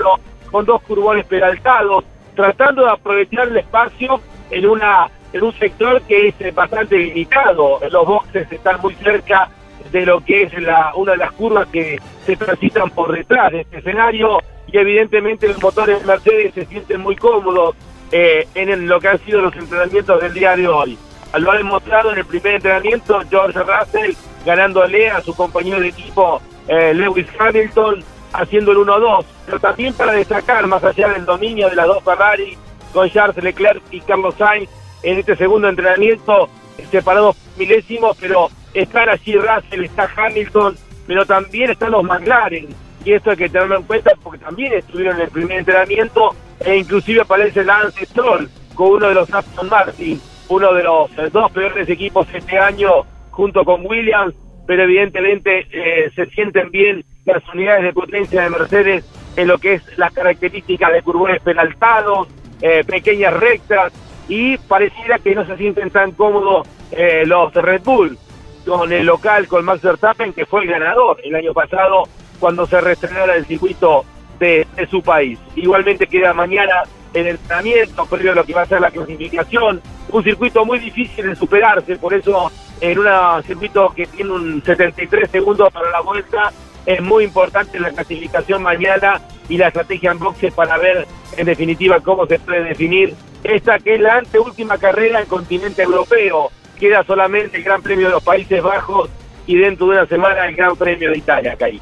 con 0.50 0.64
dos 0.64 0.80
curbones 0.82 1.26
peraltados, 1.26 2.04
tratando 2.36 2.84
de 2.84 2.92
aprovechar 2.92 3.48
el 3.48 3.56
espacio 3.58 4.20
en 4.50 4.66
una 4.68 5.10
en 5.32 5.42
un 5.42 5.52
sector 5.54 6.00
que 6.02 6.28
es 6.28 6.34
eh, 6.38 6.52
bastante 6.52 6.96
limitado. 6.96 7.80
Los 7.90 8.06
boxes 8.06 8.50
están 8.52 8.80
muy 8.80 8.94
cerca 8.94 9.50
de 9.90 10.06
lo 10.06 10.24
que 10.24 10.44
es 10.44 10.62
la, 10.62 10.92
una 10.94 11.12
de 11.12 11.18
las 11.18 11.32
curvas 11.32 11.66
que 11.68 11.98
se 12.24 12.36
transitan 12.36 12.90
por 12.90 13.12
detrás 13.12 13.50
de 13.50 13.62
este 13.62 13.78
escenario 13.78 14.38
y 14.68 14.78
evidentemente 14.78 15.48
los 15.48 15.60
motores 15.60 16.00
de 16.00 16.06
Mercedes 16.06 16.54
se 16.54 16.66
sienten 16.66 17.00
muy 17.00 17.16
cómodos 17.16 17.74
eh, 18.12 18.46
en 18.54 18.86
lo 18.86 19.00
que 19.00 19.08
han 19.08 19.18
sido 19.24 19.40
los 19.40 19.56
entrenamientos 19.56 20.22
del 20.22 20.34
día 20.34 20.54
de 20.54 20.68
hoy. 20.68 20.96
Lo 21.38 21.50
ha 21.52 21.56
demostrado 21.56 22.12
en 22.12 22.18
el 22.18 22.24
primer 22.24 22.56
entrenamiento 22.56 23.20
George 23.28 23.58
Russell 23.58 24.14
ganándole 24.44 25.10
a 25.10 25.20
su 25.20 25.34
compañero 25.34 25.80
de 25.80 25.88
equipo 25.88 26.40
eh, 26.68 26.94
Lewis 26.94 27.26
Hamilton 27.38 28.04
haciendo 28.32 28.72
el 28.72 28.78
1-2, 28.78 29.24
pero 29.46 29.60
también 29.60 29.94
para 29.94 30.12
destacar 30.12 30.66
más 30.66 30.82
allá 30.84 31.08
del 31.08 31.24
dominio 31.24 31.68
de 31.68 31.76
las 31.76 31.86
dos 31.86 32.02
Ferrari 32.02 32.56
con 32.92 33.10
Charles 33.10 33.42
Leclerc 33.42 33.82
y 33.90 34.00
Carlos 34.00 34.34
Sainz 34.36 34.68
en 35.02 35.18
este 35.18 35.36
segundo 35.36 35.68
entrenamiento 35.68 36.48
separados 36.90 37.36
milésimos, 37.56 38.16
pero 38.20 38.48
están 38.72 39.08
allí 39.08 39.36
Russell, 39.36 39.84
está 39.84 40.08
Hamilton, 40.16 40.76
pero 41.06 41.26
también 41.26 41.70
están 41.70 41.92
los 41.92 42.04
McLaren. 42.04 42.68
Y 43.04 43.12
esto 43.12 43.30
hay 43.30 43.36
que 43.36 43.48
tenerlo 43.48 43.76
en 43.76 43.82
cuenta 43.82 44.12
porque 44.22 44.42
también 44.42 44.72
estuvieron 44.72 45.16
en 45.16 45.22
el 45.22 45.30
primer 45.30 45.58
entrenamiento 45.58 46.34
e 46.60 46.76
inclusive 46.76 47.22
aparece 47.22 47.64
Lance 47.64 48.06
Stroll 48.06 48.48
con 48.74 48.92
uno 48.92 49.08
de 49.08 49.14
los 49.14 49.32
Aston 49.32 49.68
Martin, 49.68 50.20
uno 50.54 50.72
de 50.72 50.84
los 50.84 51.10
dos 51.32 51.50
peores 51.50 51.88
equipos 51.88 52.28
este 52.32 52.58
año 52.58 52.90
junto 53.30 53.64
con 53.64 53.84
Williams, 53.84 54.34
pero 54.66 54.84
evidentemente 54.84 55.66
eh, 55.72 56.10
se 56.14 56.26
sienten 56.26 56.70
bien 56.70 57.04
las 57.24 57.42
unidades 57.52 57.82
de 57.82 57.92
potencia 57.92 58.42
de 58.42 58.50
Mercedes 58.50 59.04
en 59.36 59.48
lo 59.48 59.58
que 59.58 59.74
es 59.74 59.98
las 59.98 60.12
características 60.12 60.92
de 60.92 61.02
curvones 61.02 61.42
penaltados, 61.42 62.28
eh, 62.62 62.84
pequeñas 62.84 63.34
rectas 63.34 63.92
y 64.28 64.56
pareciera 64.56 65.18
que 65.18 65.34
no 65.34 65.44
se 65.44 65.56
sienten 65.56 65.90
tan 65.90 66.12
cómodos 66.12 66.68
eh, 66.92 67.24
los 67.26 67.52
Red 67.52 67.82
Bull 67.82 68.16
con 68.64 68.92
el 68.92 69.06
local, 69.06 69.48
con 69.48 69.64
Max 69.64 69.82
Verstappen, 69.82 70.32
que 70.32 70.46
fue 70.46 70.62
el 70.62 70.70
ganador 70.70 71.20
el 71.24 71.34
año 71.34 71.52
pasado 71.52 72.04
cuando 72.38 72.64
se 72.66 72.80
reestrenara 72.80 73.34
el 73.34 73.44
circuito 73.44 74.04
de 74.38 74.66
su 74.90 75.02
país. 75.02 75.38
Igualmente 75.56 76.06
queda 76.06 76.32
mañana 76.32 76.82
el 77.14 77.28
entrenamiento, 77.28 78.04
previo 78.06 78.32
a 78.32 78.34
lo 78.34 78.44
que 78.44 78.52
va 78.52 78.62
a 78.62 78.66
ser 78.66 78.80
la 78.80 78.90
clasificación, 78.90 79.80
un 80.10 80.24
circuito 80.24 80.64
muy 80.64 80.78
difícil 80.78 81.26
de 81.26 81.36
superarse, 81.36 81.96
por 81.96 82.12
eso 82.12 82.50
en 82.80 82.98
un 82.98 83.06
circuito 83.46 83.92
que 83.94 84.06
tiene 84.06 84.32
un 84.32 84.62
73 84.62 85.30
segundos 85.30 85.72
para 85.72 85.90
la 85.90 86.00
vuelta, 86.00 86.52
es 86.84 87.00
muy 87.00 87.24
importante 87.24 87.80
la 87.80 87.90
clasificación 87.90 88.62
mañana 88.62 89.20
y 89.48 89.56
la 89.56 89.68
estrategia 89.68 90.10
en 90.10 90.18
boxes 90.18 90.52
para 90.52 90.76
ver 90.76 91.06
en 91.36 91.46
definitiva 91.46 92.00
cómo 92.00 92.26
se 92.26 92.38
puede 92.38 92.64
definir 92.64 93.14
esta 93.42 93.78
que 93.78 93.94
es 93.94 94.00
la 94.00 94.16
anteúltima 94.16 94.78
carrera 94.78 95.20
en 95.20 95.26
continente 95.26 95.82
europeo. 95.82 96.50
Queda 96.78 97.04
solamente 97.04 97.58
el 97.58 97.62
Gran 97.62 97.82
Premio 97.82 98.08
de 98.08 98.14
los 98.14 98.22
Países 98.22 98.62
Bajos 98.62 99.08
y 99.46 99.56
dentro 99.56 99.86
de 99.86 99.98
una 99.98 100.06
semana 100.06 100.46
el 100.46 100.56
Gran 100.56 100.76
Premio 100.76 101.10
de 101.10 101.18
Italia, 101.18 101.52
acá 101.52 101.66
ahí. 101.66 101.80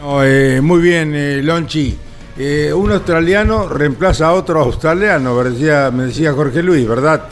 No, 0.00 0.24
eh, 0.24 0.60
muy 0.60 0.80
bien, 0.80 1.14
eh, 1.14 1.42
Lonchi. 1.42 1.96
Eh, 2.42 2.72
un 2.72 2.90
australiano 2.90 3.68
reemplaza 3.68 4.28
a 4.28 4.32
otro 4.32 4.62
australiano, 4.62 5.34
me 5.34 6.04
decía, 6.04 6.32
Jorge 6.32 6.62
Luis, 6.62 6.88
¿verdad? 6.88 7.28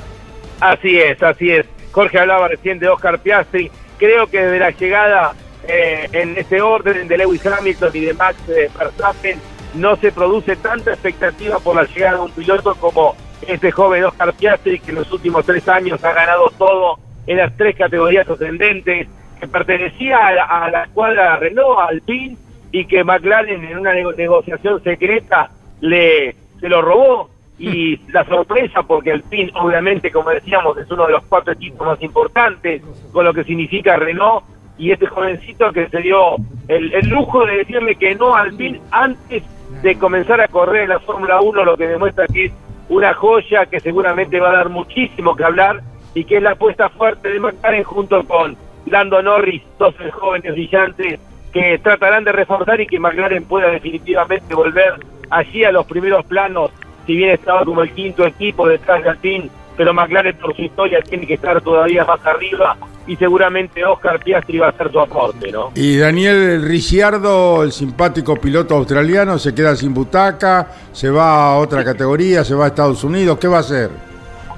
Así 0.61 0.99
es, 0.99 1.23
así 1.23 1.51
es. 1.51 1.65
Jorge 1.93 2.19
hablaba 2.19 2.49
recién 2.49 2.79
de 2.79 2.91
Oscar 2.91 3.19
Piastri. 3.19 3.71
Creo 3.97 4.27
que 4.27 4.39
desde 4.39 4.59
la 4.59 4.71
llegada 4.71 5.33
eh, 5.67 6.11
en 6.13 6.37
este 6.37 6.61
orden 6.61 7.09
de 7.09 7.17
Lewis 7.17 7.47
Hamilton 7.47 7.91
y 7.95 8.01
de 8.01 8.13
Max 8.13 8.37
eh, 8.51 8.69
Verstappen 8.79 9.41
no 9.77 9.97
se 9.97 10.13
produce 10.13 10.57
tanta 10.57 10.91
expectativa 10.91 11.59
por 11.59 11.77
la 11.77 11.85
llegada 11.85 12.19
de 12.19 12.25
un 12.25 12.33
piloto 12.33 12.75
como 12.75 13.17
este 13.47 13.71
joven 13.71 14.05
Oscar 14.05 14.35
Piastri 14.35 14.79
que 14.79 14.91
en 14.91 14.97
los 14.97 15.11
últimos 15.11 15.47
tres 15.47 15.67
años 15.71 16.05
ha 16.05 16.13
ganado 16.13 16.53
todo 16.59 16.99
en 17.27 17.39
las 17.39 17.57
tres 17.57 17.77
categorías 17.77 18.29
ascendentes, 18.29 19.09
que 19.41 19.49
pertenecía 19.49 20.19
a 20.19 20.33
la, 20.35 20.81
a 20.81 20.85
escuadra 20.85 21.39
Renault, 21.39 21.79
Alpine, 21.89 22.37
y 22.73 22.85
que 22.87 23.05
McLaren 23.05 23.65
en 23.65 23.79
una 23.79 23.93
nego- 23.95 24.13
negociación 24.17 24.83
secreta 24.83 25.51
le 25.81 26.35
se 26.61 26.69
lo 26.69 26.83
robó. 26.83 27.31
Y 27.61 27.97
la 28.13 28.25
sorpresa 28.25 28.85
porque 28.85 29.11
el 29.11 29.23
PIN 29.25 29.51
obviamente 29.57 30.13
como 30.13 30.31
decíamos 30.31 30.79
es 30.79 30.89
uno 30.93 31.07
de 31.07 31.13
los 31.13 31.25
cuatro 31.25 31.53
equipos 31.55 31.85
más 31.89 32.01
importantes 32.01 32.83
con 33.13 33.25
lo 33.25 33.35
que 33.35 33.43
significa 33.43 33.97
Renault 33.97 34.45
y 34.79 34.93
este 34.93 35.07
jovencito 35.09 35.73
que 35.73 35.89
se 35.89 35.99
dio 36.03 36.37
el, 36.69 36.93
el 36.95 37.09
lujo 37.09 37.45
de 37.45 37.57
decirle 37.57 37.97
que 37.97 38.15
no 38.15 38.37
al 38.37 38.55
PIN 38.55 38.79
antes 38.93 39.43
de 39.83 39.99
comenzar 39.99 40.41
a 40.41 40.47
correr 40.47 40.83
en 40.85 40.91
la 40.91 41.01
Fórmula 41.01 41.41
1 41.41 41.65
lo 41.65 41.77
que 41.77 41.89
demuestra 41.89 42.27
que 42.29 42.45
es 42.45 42.53
una 42.89 43.13
joya 43.15 43.67
que 43.67 43.81
seguramente 43.81 44.39
va 44.39 44.51
a 44.51 44.57
dar 44.59 44.69
muchísimo 44.69 45.35
que 45.35 45.43
hablar 45.43 45.81
y 46.15 46.23
que 46.27 46.37
es 46.37 46.43
la 46.45 46.53
apuesta 46.53 46.89
fuerte 46.91 47.29
de 47.29 47.41
McLaren 47.41 47.83
junto 47.83 48.23
con 48.25 48.57
Lando 48.87 49.21
Norris, 49.21 49.63
dos 49.81 49.97
jóvenes 50.13 50.53
brillantes 50.53 51.19
que 51.53 51.79
tratarán 51.83 52.25
de 52.25 52.33
reforzar 52.33 52.81
y 52.81 52.87
que 52.87 52.99
McLaren 52.99 53.45
pueda 53.45 53.71
definitivamente 53.71 54.55
volver 54.55 54.95
allí 55.31 55.65
a 55.65 55.73
los 55.73 55.87
primeros 55.87 56.25
planos, 56.27 56.71
si 57.07 57.17
bien 57.17 57.31
estaba 57.31 57.65
como 57.65 57.83
el 57.83 57.93
quinto 57.93 58.27
equipo 58.27 58.69
detrás 58.69 59.03
de 59.03 59.11
Alpine, 59.11 59.51
pero 59.77 59.95
McLaren 59.95 60.37
por 60.37 60.55
su 60.55 60.63
historia 60.63 61.01
tiene 61.03 61.27
que 61.27 61.35
estar 61.35 61.61
todavía 61.61 62.05
más 62.05 62.25
arriba 62.27 62.77
y 63.07 63.17
seguramente 63.17 63.85
Oscar 63.85 64.23
Piastri 64.23 64.59
va 64.59 64.67
a 64.67 64.71
hacer 64.71 64.93
su 64.93 65.01
aporte, 65.01 65.51
¿no? 65.51 65.71
Y 65.75 65.97
Daniel 65.97 66.63
Ricciardo, 66.63 67.63
el 67.63 67.73
simpático 67.73 68.37
piloto 68.37 68.75
australiano, 68.75 69.39
se 69.39 69.55
queda 69.55 69.75
sin 69.77 69.95
butaca, 69.95 70.69
se 70.93 71.09
va 71.09 71.53
a 71.53 71.57
otra 71.57 71.83
categoría, 71.85 72.45
se 72.45 72.55
va 72.55 72.67
a 72.67 72.69
Estados 72.69 73.03
Unidos, 73.05 73.39
¿qué 73.39 73.49
va 73.49 73.59
a 73.59 73.61
hacer? 73.61 73.91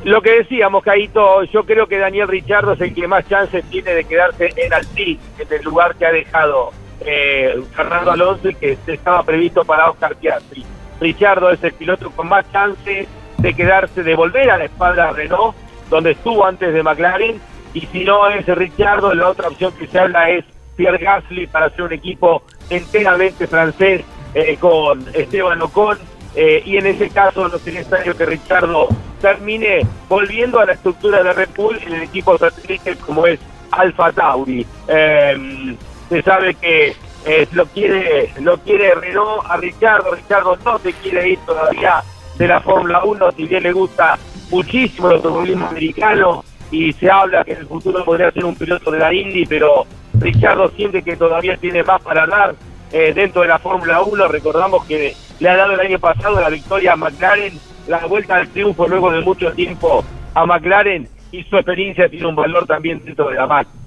Lo 0.04 0.23
que 0.23 0.38
decíamos, 0.38 0.82
Caito, 0.82 1.44
yo 1.44 1.64
creo 1.64 1.87
que 1.87 1.99
Daniel 1.99 2.26
Richardo 2.26 2.73
es 2.73 2.80
el 2.80 2.94
que 2.94 3.06
más 3.06 3.28
chances 3.28 3.62
tiene 3.66 3.92
de 3.92 4.04
quedarse 4.04 4.49
en 4.56 4.73
Alpine, 4.73 5.20
en 5.38 5.47
el 5.52 5.62
lugar 5.62 5.94
que 5.94 6.06
ha 6.06 6.12
dejado 6.12 6.70
eh, 7.00 7.61
Fernando 7.75 8.12
Alonso 8.12 8.50
y 8.50 8.54
que 8.54 8.78
estaba 8.87 9.23
previsto 9.23 9.64
para 9.64 9.90
Oscar 9.90 10.16
Piastri. 10.16 10.64
Richardo 11.00 11.50
es 11.50 11.62
el 11.64 11.73
piloto 11.73 12.11
con 12.11 12.28
más 12.28 12.50
chances 12.52 13.09
de 13.38 13.54
quedarse, 13.54 14.02
de 14.02 14.14
volver 14.14 14.50
a 14.50 14.59
la 14.59 14.64
espalda 14.64 15.12
Renault, 15.12 15.57
donde 15.88 16.12
estuvo 16.12 16.45
antes 16.45 16.73
de 16.75 16.83
McLaren, 16.83 17.40
y 17.73 17.80
si 17.87 18.04
no 18.04 18.28
es 18.28 18.47
Richardo, 18.47 19.14
la 19.14 19.28
otra 19.28 19.49
opción 19.49 19.73
que 19.73 19.87
se 19.87 19.99
habla 19.99 20.30
es 20.30 20.45
Pierre 20.76 20.99
Gasly 20.99 21.47
para 21.47 21.66
hacer 21.66 21.83
un 21.83 21.92
equipo 21.92 22.42
enteramente 22.69 23.47
francés 23.47 24.02
eh, 24.35 24.57
con 24.59 25.04
Esteban 25.14 25.62
Ocon, 25.62 25.99
eh, 26.35 26.62
y 26.64 26.76
en 26.76 26.87
ese 26.87 27.09
caso 27.11 27.49
no 27.49 27.59
sería 27.59 27.80
necesario 27.80 28.16
que 28.16 28.26
Richardo 28.26 28.88
termine 29.21 29.87
volviendo 30.09 30.61
a 30.61 30.66
la 30.66 30.75
estructura 30.75 31.23
de 31.23 31.33
Red 31.33 31.50
Bull 31.57 31.78
en 31.85 31.95
el 31.95 32.02
equipo 32.02 32.38
satélite 32.38 32.97
como 32.97 33.26
es 33.26 33.40
Alfa 33.73 34.12
Tauri. 34.12 34.66
Eh, 34.87 35.76
se 36.10 36.22
sabe 36.22 36.54
que 36.54 36.94
eh, 37.24 37.46
lo 37.52 37.64
quiere 37.66 38.32
lo 38.40 38.58
quiere 38.58 38.94
Renault 38.96 39.44
a 39.48 39.56
Richardo, 39.56 40.12
Richardo 40.14 40.58
no 40.64 40.78
se 40.80 40.92
quiere 40.94 41.30
ir 41.30 41.38
todavía 41.46 42.02
de 42.36 42.48
la 42.48 42.60
Fórmula 42.60 43.04
1, 43.04 43.32
si 43.32 43.46
bien 43.46 43.62
le 43.62 43.72
gusta 43.72 44.18
muchísimo 44.50 45.08
el 45.08 45.16
automovilismo 45.16 45.68
americano 45.68 46.44
y 46.70 46.92
se 46.94 47.10
habla 47.10 47.44
que 47.44 47.52
en 47.52 47.58
el 47.58 47.66
futuro 47.66 48.04
podría 48.04 48.32
ser 48.32 48.44
un 48.44 48.56
piloto 48.56 48.90
de 48.90 48.98
la 48.98 49.12
Indy, 49.12 49.46
pero 49.46 49.86
Richardo 50.18 50.70
siente 50.70 51.02
que 51.02 51.16
todavía 51.16 51.56
tiene 51.56 51.82
más 51.84 52.00
para 52.02 52.26
dar 52.26 52.54
eh, 52.92 53.12
dentro 53.14 53.42
de 53.42 53.48
la 53.48 53.58
Fórmula 53.58 54.02
1. 54.02 54.28
Recordamos 54.28 54.84
que 54.86 55.14
le 55.38 55.48
ha 55.48 55.56
dado 55.56 55.72
el 55.72 55.80
año 55.80 55.98
pasado 55.98 56.40
la 56.40 56.48
victoria 56.48 56.94
a 56.94 56.96
McLaren, 56.96 57.58
la 57.86 58.06
vuelta 58.06 58.36
al 58.36 58.48
triunfo 58.48 58.88
luego 58.88 59.12
de 59.12 59.20
mucho 59.20 59.52
tiempo 59.52 60.04
a 60.34 60.46
McLaren 60.46 61.08
y 61.30 61.44
su 61.44 61.56
experiencia 61.56 62.08
tiene 62.08 62.26
un 62.26 62.36
valor 62.36 62.66
también 62.66 63.04
dentro 63.04 63.28
de 63.28 63.36
la 63.36 63.46
máquina. 63.46 63.80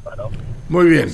Muy 0.70 0.88
bien. 0.88 1.10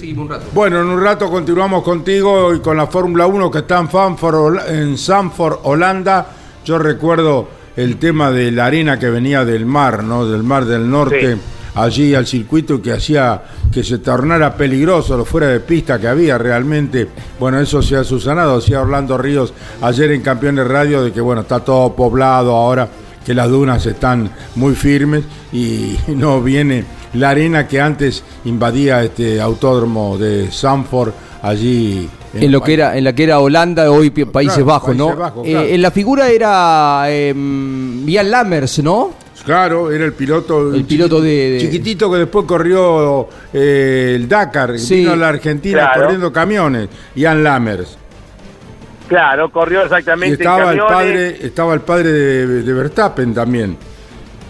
Bueno, 0.53 0.81
en 0.81 0.87
un 0.87 1.01
rato 1.01 1.29
continuamos 1.29 1.83
contigo 1.83 2.53
y 2.53 2.59
con 2.59 2.77
la 2.77 2.87
Fórmula 2.87 3.25
1 3.25 3.49
que 3.49 3.59
está 3.59 3.79
en, 3.79 3.89
Sanford, 3.89 4.69
en 4.69 4.97
Sanford, 4.97 5.59
Holanda. 5.63 6.27
Yo 6.63 6.77
recuerdo 6.77 7.47
el 7.75 7.97
tema 7.97 8.29
de 8.29 8.51
la 8.51 8.67
arena 8.67 8.99
que 8.99 9.09
venía 9.09 9.43
del 9.43 9.65
mar, 9.65 10.03
¿no? 10.03 10.25
Del 10.25 10.43
mar 10.43 10.65
del 10.65 10.89
norte. 10.89 11.37
allí 11.75 12.13
al 12.13 12.27
circuito 12.27 12.81
que 12.81 12.91
hacía 12.91 13.41
que 13.71 13.83
se 13.83 13.99
tornara 13.99 14.55
peligroso 14.55 15.15
lo 15.15 15.23
fuera 15.23 15.47
de 15.47 15.59
pista 15.61 15.99
que 15.99 16.07
había 16.07 16.37
realmente. 16.37 17.07
Bueno, 17.39 17.59
eso 17.59 17.81
se 17.81 17.95
ha 17.95 18.03
susanado, 18.03 18.59
decía 18.59 18.81
Orlando 18.81 19.17
Ríos 19.17 19.53
ayer 19.81 20.11
en 20.11 20.21
Campeones 20.21 20.67
Radio 20.67 21.03
de 21.03 21.11
que 21.11 21.21
bueno, 21.21 21.41
está 21.41 21.59
todo 21.61 21.95
poblado 21.95 22.55
ahora, 22.55 22.87
que 23.25 23.33
las 23.33 23.49
dunas 23.49 23.85
están 23.85 24.29
muy 24.55 24.75
firmes 24.75 25.23
y 25.51 25.97
no 26.07 26.41
viene 26.41 26.98
la 27.13 27.29
arena 27.29 27.67
que 27.67 27.81
antes 27.81 28.23
invadía 28.45 29.03
este 29.03 29.41
autódromo 29.41 30.17
de 30.17 30.51
Sanford 30.51 31.11
allí 31.41 32.09
en, 32.33 32.51
lo 32.51 32.61
que 32.61 32.73
era 32.73 32.97
en 32.97 33.03
la 33.03 33.13
que 33.13 33.23
era 33.23 33.39
Holanda 33.39 33.89
hoy 33.89 34.09
Países 34.11 34.63
Bajos 34.63 34.95
no 34.95 35.15
eh, 35.43 35.73
en 35.73 35.81
la 35.81 35.91
figura 35.91 36.29
era 36.29 37.05
eh, 37.07 37.33
Ian 38.05 38.29
Lammers 38.29 38.83
no 38.83 39.19
Claro, 39.45 39.89
era 39.89 40.05
el 40.05 40.13
piloto, 40.13 40.75
el 40.75 40.83
piloto 40.83 41.21
de, 41.21 41.57
chiquitito 41.59 42.11
que 42.11 42.17
después 42.19 42.45
corrió 42.45 43.27
eh, 43.53 44.13
el 44.15 44.27
Dakar, 44.27 44.73
vino 44.73 45.13
a 45.13 45.15
la 45.15 45.29
Argentina 45.29 45.91
corriendo 45.95 46.31
camiones, 46.31 46.89
Ian 47.15 47.43
Lammers. 47.43 47.97
Claro, 49.07 49.51
corrió 49.51 49.83
exactamente. 49.83 50.43
estaba 50.43 50.71
el 50.71 50.79
padre, 50.79 51.37
estaba 51.41 51.73
el 51.73 51.81
padre 51.81 52.11
de 52.11 52.73
Verstappen 52.73 53.33
también. 53.33 53.77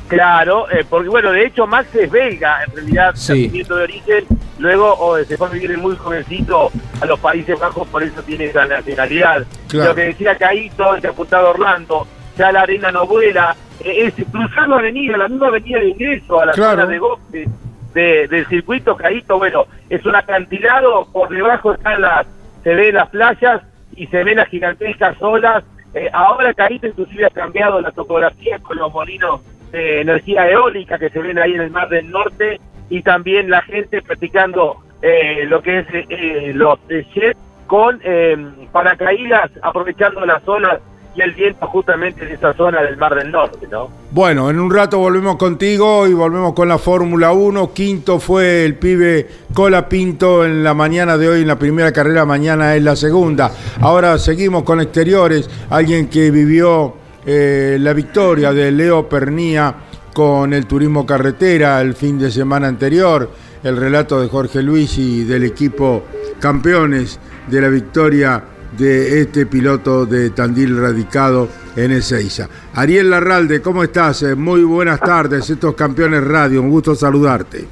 Claro, 0.10 0.68
eh, 0.72 0.84
porque 0.90 1.08
bueno, 1.08 1.32
de 1.32 1.46
hecho 1.46 1.68
Max 1.68 1.94
es 1.94 2.10
belga, 2.10 2.64
en 2.64 2.76
realidad, 2.76 3.12
sí. 3.16 3.48
de 3.48 3.74
origen, 3.74 4.26
luego 4.58 4.96
oh, 4.98 5.24
se 5.24 5.38
fue 5.38 5.48
a 5.48 5.52
vivir 5.52 5.78
muy 5.78 5.96
jovencito 5.96 6.72
a 7.00 7.06
los 7.06 7.20
Países 7.20 7.60
Bajos, 7.60 7.88
por 7.90 8.02
eso 8.02 8.24
tiene 8.24 8.46
esa 8.46 8.66
nacionalidad. 8.66 9.46
Lo 9.72 9.94
que 9.94 10.02
decía 10.02 10.36
Caíto, 10.36 10.96
el 10.96 11.06
apuntado 11.06 11.52
Orlando, 11.52 12.08
ya 12.36 12.52
la 12.52 12.62
arena 12.62 12.92
no 12.92 13.06
vuela, 13.06 13.56
eh, 13.84 14.08
es 14.08 14.26
cruzar 14.32 14.68
la 14.68 14.78
avenida, 14.78 15.16
la 15.16 15.28
misma 15.28 15.48
avenida 15.48 15.80
de 15.80 15.90
ingreso 15.90 16.42
a 16.42 16.48
la 16.48 16.54
zona 16.54 16.88
de 16.88 17.00
boxe 17.00 17.48
de, 17.94 18.28
del 18.28 18.48
circuito 18.48 18.98
Caíto, 18.98 19.38
bueno, 19.38 19.66
es 19.92 20.04
un 20.08 20.16
acantilado, 20.16 21.06
por 21.12 21.30
debajo 21.30 21.74
están 21.74 22.02
las, 22.02 22.26
se 22.64 22.74
ven 22.74 22.96
las 22.96 23.10
playas 23.10 23.62
y 23.96 24.08
se 24.08 24.24
ven 24.24 24.38
las 24.38 24.48
gigantescas 24.48 25.16
olas. 25.22 25.64
Eh, 25.94 26.10
ahora 26.12 26.52
Caíto 26.56 26.88
inclusive 26.88 27.28
ha 27.28 27.30
cambiado 27.30 27.80
la 27.80 27.92
topografía 27.92 28.58
con 28.58 28.78
los 28.78 28.92
molinos 28.92 29.42
de 29.72 30.02
energía 30.02 30.50
eólica 30.50 30.98
que 30.98 31.10
se 31.10 31.20
ven 31.20 31.38
ahí 31.38 31.54
en 31.54 31.62
el 31.62 31.72
Mar 31.72 31.90
del 31.90 32.10
Norte 32.10 32.60
y 32.90 33.02
también 33.02 33.50
la 33.50 33.62
gente 33.62 34.02
practicando 34.02 34.78
eh, 35.02 35.46
lo 35.46 35.62
que 35.62 35.80
es 35.80 35.88
eh, 35.92 36.52
los 36.54 36.80
jets 36.88 37.38
con 37.68 38.00
eh, 38.04 38.36
paracaídas 38.72 39.52
aprovechando 39.62 40.26
las 40.26 40.46
olas 40.48 40.80
y 41.16 41.22
el 41.22 41.34
viento 41.34 41.66
justamente 41.68 42.26
en 42.26 42.32
esa 42.32 42.54
zona 42.54 42.82
del 42.82 42.98
Mar 42.98 43.16
del 43.16 43.32
Norte, 43.32 43.68
¿no? 43.72 43.90
Bueno, 44.12 44.50
en 44.50 44.60
un 44.60 44.74
rato 44.74 45.00
volvemos 45.00 45.38
contigo 45.38 46.08
y 46.08 46.14
volvemos 46.14 46.54
con 46.54 46.68
la 46.68 46.78
Fórmula 46.78 47.32
1. 47.32 47.74
Quinto 47.74 48.20
fue 48.20 48.66
el 48.66 48.76
pibe 48.76 49.28
Cola 49.54 49.90
Pinto 49.90 50.46
en 50.46 50.64
la 50.64 50.74
mañana 50.74 51.18
de 51.18 51.30
hoy, 51.30 51.42
en 51.42 51.48
la 51.48 51.58
primera 51.58 51.92
carrera, 51.92 52.26
mañana 52.26 52.76
es 52.76 52.84
la 52.84 52.96
segunda. 52.96 53.52
Ahora 53.82 54.18
seguimos 54.18 54.64
con 54.64 54.82
exteriores, 54.82 55.50
alguien 55.70 56.10
que 56.10 56.32
vivió 56.32 56.96
eh, 57.26 57.78
la 57.80 57.94
victoria 57.94 58.54
de 58.54 58.72
Leo 58.72 59.08
Pernía 59.08 59.76
con 60.14 60.54
el 60.54 60.66
turismo 60.66 61.06
carretera 61.06 61.82
el 61.82 61.94
fin 61.94 62.18
de 62.18 62.32
semana 62.32 62.68
anterior, 62.68 63.30
el 63.64 63.78
relato 63.78 64.22
de 64.22 64.28
Jorge 64.28 64.62
Luis 64.62 64.98
y 64.98 65.24
del 65.24 65.44
equipo 65.44 66.04
campeones 66.40 67.20
de 67.48 67.62
la 67.62 67.70
victoria 67.70 68.44
de 68.78 69.22
este 69.22 69.46
piloto 69.46 70.06
de 70.06 70.30
Tandil 70.30 70.80
radicado 70.80 71.48
en 71.76 71.92
Ezeiza. 71.92 72.48
Ariel 72.76 73.10
Larralde, 73.10 73.62
¿cómo 73.62 73.84
estás? 73.84 74.24
Eh, 74.24 74.36
muy 74.36 74.64
buenas 74.64 75.00
tardes, 75.00 75.50
estos 75.50 75.76
campeones 75.76 76.24
radio, 76.24 76.62
un 76.62 76.70
gusto 76.70 76.96
saludarte. 76.96 77.66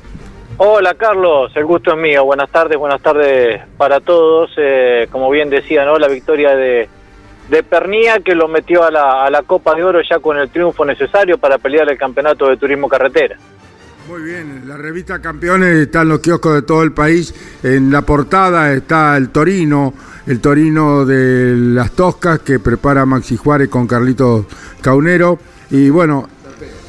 Hola 0.60 0.96
Carlos, 0.96 1.52
el 1.56 1.66
gusto 1.66 1.92
es 1.92 1.98
mío, 1.98 2.26
buenas 2.26 2.50
tardes, 2.50 2.78
buenas 2.78 3.02
tardes 3.02 3.62
para 3.78 4.00
todos. 4.00 4.50
Eh, 4.58 5.08
como 5.12 5.30
bien 5.30 5.50
decía, 5.52 5.86
¿no? 5.86 6.00
la 6.00 6.08
victoria 6.08 6.56
de, 6.56 6.90
de 7.50 7.64
Pernía 7.64 8.20
que 8.20 8.36
lo 8.36 8.48
metió 8.48 8.84
a 8.84 8.92
la, 8.92 9.26
a 9.26 9.30
la 9.30 9.44
Copa 9.44 9.76
de 9.76 9.84
Oro 9.84 10.00
ya 10.02 10.20
con 10.20 10.38
el 10.38 10.50
triunfo 10.50 10.86
necesario 10.86 11.38
para 11.38 11.58
pelear 11.58 11.90
el 11.90 11.98
campeonato 11.98 12.48
de 12.48 12.58
turismo 12.58 12.88
carretera. 12.88 13.38
Muy 14.08 14.22
bien, 14.22 14.64
la 14.66 14.78
revista 14.78 15.20
Campeones 15.20 15.76
está 15.80 16.04
en 16.04 16.10
los 16.10 16.20
kioscos 16.22 16.54
de 16.56 16.62
todo 16.62 16.82
el 16.82 16.94
país. 16.94 17.34
En 17.62 17.92
la 17.92 18.04
portada 18.04 18.72
está 18.72 19.18
el 19.18 19.30
Torino, 19.30 19.94
el 20.26 20.40
Torino 20.40 21.06
de 21.06 21.54
las 21.56 21.92
Toscas 21.92 22.40
que 22.40 22.60
prepara 22.60 23.06
Maxi 23.06 23.36
Juárez 23.36 23.68
con 23.68 23.86
Carlitos 23.86 24.46
Caunero. 24.82 25.40
Y 25.72 25.90
bueno, 25.90 26.30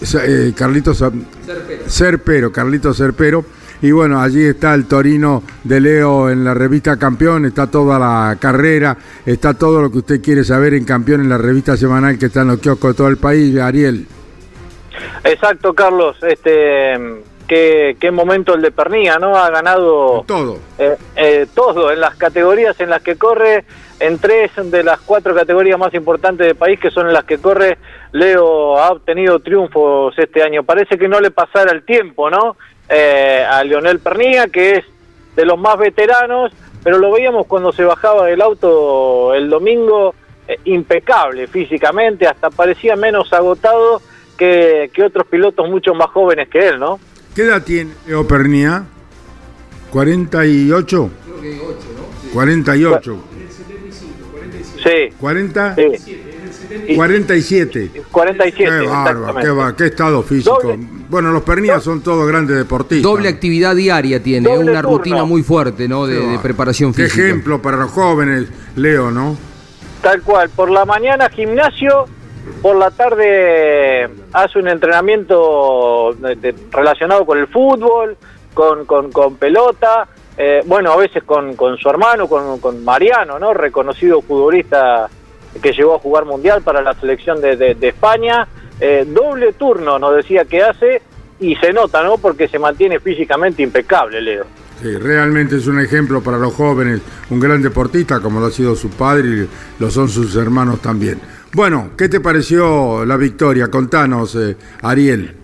eh, 0.01 0.55
Serpero. 0.57 1.89
Serpero, 1.89 2.53
Carlitos 2.53 2.97
Serpero 2.97 3.45
y 3.81 3.91
bueno, 3.91 4.21
allí 4.21 4.45
está 4.45 4.75
el 4.75 4.87
Torino 4.87 5.43
de 5.65 5.81
Leo 5.81 6.31
en 6.31 6.45
la 6.45 6.55
revista 6.55 6.97
Campeón, 6.97 7.45
está 7.45 7.71
toda 7.71 7.99
la 7.99 8.37
carrera, 8.41 8.97
está 9.25 9.55
todo 9.55 9.83
lo 9.83 9.91
que 9.91 9.99
usted 9.99 10.23
quiere 10.23 10.45
saber 10.45 10.75
en 10.75 10.85
Campeón 10.85 11.21
en 11.21 11.29
la 11.29 11.39
revista 11.39 11.77
semanal 11.77 12.19
que 12.19 12.27
está 12.27 12.43
en 12.43 12.49
los 12.49 12.59
kioscos 12.59 12.93
de 12.93 12.97
todo 12.97 13.09
el 13.09 13.19
país, 13.19 13.59
Ariel. 13.59 14.07
Exacto, 15.25 15.75
Carlos, 15.75 16.17
este 16.23 16.97
qué, 17.49 17.97
qué 17.99 18.11
momento 18.11 18.55
el 18.55 18.63
de 18.63 18.71
Pernía, 18.71 19.19
¿no? 19.19 19.37
Ha 19.37 19.51
ganado 19.51 20.25
todo. 20.27 20.59
Eh, 20.79 20.97
eh, 21.17 21.47
todo 21.55 21.91
en 21.91 22.01
las 22.01 22.15
categorías 22.17 22.79
en 22.81 22.91
las 22.91 23.03
que 23.03 23.17
corre, 23.17 23.65
en 23.99 24.19
tres 24.19 24.53
de 24.57 24.85
las 24.85 25.01
cuatro 25.01 25.35
categorías 25.35 25.79
más 25.79 25.93
importantes 25.95 26.47
del 26.47 26.57
país, 26.57 26.79
que 26.79 26.91
son 26.91 27.09
en 27.09 27.13
las 27.13 27.25
que 27.25 27.39
corre, 27.39 27.79
Leo 28.13 28.79
ha 28.79 28.91
obtenido 28.91 29.41
triunfos 29.41 30.17
este 30.19 30.43
año. 30.43 30.63
Parece 30.63 30.99
que 30.99 31.09
no 31.09 31.21
le 31.21 31.31
pasara 31.31 31.73
el 31.73 31.83
tiempo, 31.83 32.31
¿no? 32.31 32.57
Eh, 32.89 33.45
a 33.49 33.63
Leonel 33.65 33.99
Pernilla, 33.99 34.49
que 34.49 34.77
es 34.77 34.85
de 35.37 35.45
los 35.45 35.59
más 35.59 35.79
veteranos, 35.79 36.53
pero 36.83 36.99
lo 36.99 37.13
veíamos 37.13 37.47
cuando 37.47 37.73
se 37.73 37.85
bajaba 37.85 38.27
del 38.27 38.41
auto 38.41 39.35
el 39.35 39.51
domingo, 39.51 40.15
eh, 40.47 40.59
impecable 40.65 41.47
físicamente, 41.47 42.27
hasta 42.27 42.51
parecía 42.51 42.97
menos 42.97 43.33
agotado 43.33 44.01
que, 44.39 44.91
otros 45.05 45.27
pilotos 45.27 45.69
mucho 45.69 45.95
más 45.95 46.09
jóvenes 46.09 46.49
que 46.49 46.69
él, 46.69 46.79
¿no? 46.79 46.99
¿Qué 47.35 47.43
edad 47.43 47.63
tiene 47.63 47.93
Leo 48.07 48.27
Pernilla? 48.27 48.85
¿48? 49.93 50.87
Creo 50.89 51.41
que 51.41 51.61
8, 51.61 51.77
¿no? 51.97 52.33
48. 52.33 53.25
Sí. 54.83 55.15
¿40? 55.21 55.99
Sí. 55.99 56.95
47. 56.95 58.03
47. 58.11 58.71
Qué 58.81 58.87
bárbaro, 58.87 59.77
qué, 59.77 59.87
estado 59.87 60.23
físico. 60.23 60.77
Bueno, 61.09 61.31
los 61.31 61.43
Pernías 61.43 61.83
son 61.83 62.03
todos 62.03 62.27
grandes 62.29 62.57
deportistas. 62.57 63.03
Doble 63.03 63.29
actividad 63.29 63.75
diaria 63.75 64.23
tiene, 64.23 64.49
una 64.57 64.83
rutina 64.83 65.25
muy 65.25 65.43
fuerte, 65.43 65.89
¿no? 65.89 66.07
De, 66.07 66.39
preparación 66.43 66.95
física. 66.95 67.15
Qué 67.15 67.23
ejemplo 67.29 67.61
para 67.61 67.77
los 67.77 67.91
jóvenes, 67.91 68.49
Leo, 68.77 69.11
¿no? 69.11 69.37
Tal 70.03 70.23
cual, 70.23 70.49
por 70.51 70.71
la 70.71 70.85
mañana 70.85 71.29
gimnasio 71.29 72.07
por 72.63 72.77
la 72.77 72.91
tarde 72.91 74.09
hace 74.33 74.59
un 74.59 74.69
entrenamiento 74.69 76.11
relacionado 76.71 77.25
con 77.25 77.39
el 77.39 77.47
fútbol, 77.47 78.17
con, 78.55 78.85
con, 78.85 79.37
pelota, 79.37 80.09
eh, 80.37 80.63
bueno, 80.67 80.93
a 80.93 80.97
veces 80.97 81.23
con, 81.23 81.55
con 81.55 81.77
su 81.79 81.89
hermano, 81.89 82.27
con, 82.27 82.59
con, 82.59 82.85
Mariano, 82.85 83.39
¿no? 83.39 83.55
Reconocido 83.55 84.21
futbolista 84.23 85.09
que 85.63 85.73
llegó 85.73 85.95
a 85.95 85.99
jugar 85.99 86.25
mundial 86.25 86.63
para 86.63 86.83
la 86.83 86.95
selección 86.95 87.41
de, 87.41 87.57
de, 87.57 87.89
España. 87.89 88.49
Eh, 88.81 89.05
doble 89.07 89.53
turno 89.55 89.99
nos 89.99 90.17
decía 90.17 90.45
que 90.45 90.63
hace 90.63 91.03
y 91.41 91.55
se 91.57 91.73
nota, 91.73 92.03
¿no? 92.03 92.19
Porque 92.19 92.49
se 92.49 92.59
mantiene 92.59 93.01
físicamente 93.01 93.63
impecable, 93.63 94.21
Leo. 94.21 94.45
Sí, 94.81 94.97
realmente 94.97 95.57
es 95.57 95.67
un 95.67 95.81
ejemplo 95.81 96.23
para 96.23 96.39
los 96.39 96.55
jóvenes, 96.55 97.01
un 97.31 97.41
gran 97.41 97.61
deportista 97.63 98.21
como 98.21 98.39
lo 98.39 98.47
ha 98.47 98.51
sido 98.51 98.77
su 98.77 98.91
padre 98.91 99.29
y 99.29 99.49
lo 99.81 99.91
son 99.91 100.09
sus 100.09 100.37
hermanos 100.37 100.81
también. 100.81 101.21
Bueno, 101.53 101.91
¿qué 101.97 102.09
te 102.09 102.21
pareció 102.21 103.05
la 103.05 103.17
victoria? 103.17 103.69
Contanos, 103.69 104.37
eh, 104.37 104.57
Ariel. 104.83 105.35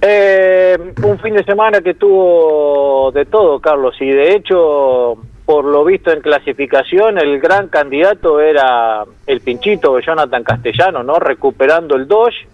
Eh, 0.00 0.78
un 1.02 1.18
fin 1.18 1.34
de 1.34 1.42
semana 1.42 1.80
que 1.80 1.94
tuvo 1.94 3.10
de 3.12 3.24
todo, 3.24 3.58
Carlos, 3.58 3.96
y 4.00 4.10
de 4.10 4.36
hecho, 4.36 5.16
por 5.44 5.64
lo 5.64 5.84
visto 5.84 6.12
en 6.12 6.20
clasificación, 6.20 7.18
el 7.18 7.40
gran 7.40 7.66
candidato 7.68 8.38
era 8.38 9.04
el 9.26 9.40
pinchito 9.40 9.98
Jonathan 9.98 10.44
Castellano, 10.44 11.02
¿no? 11.02 11.18
Recuperando 11.18 11.96
el 11.96 12.06
Dodge, 12.06 12.46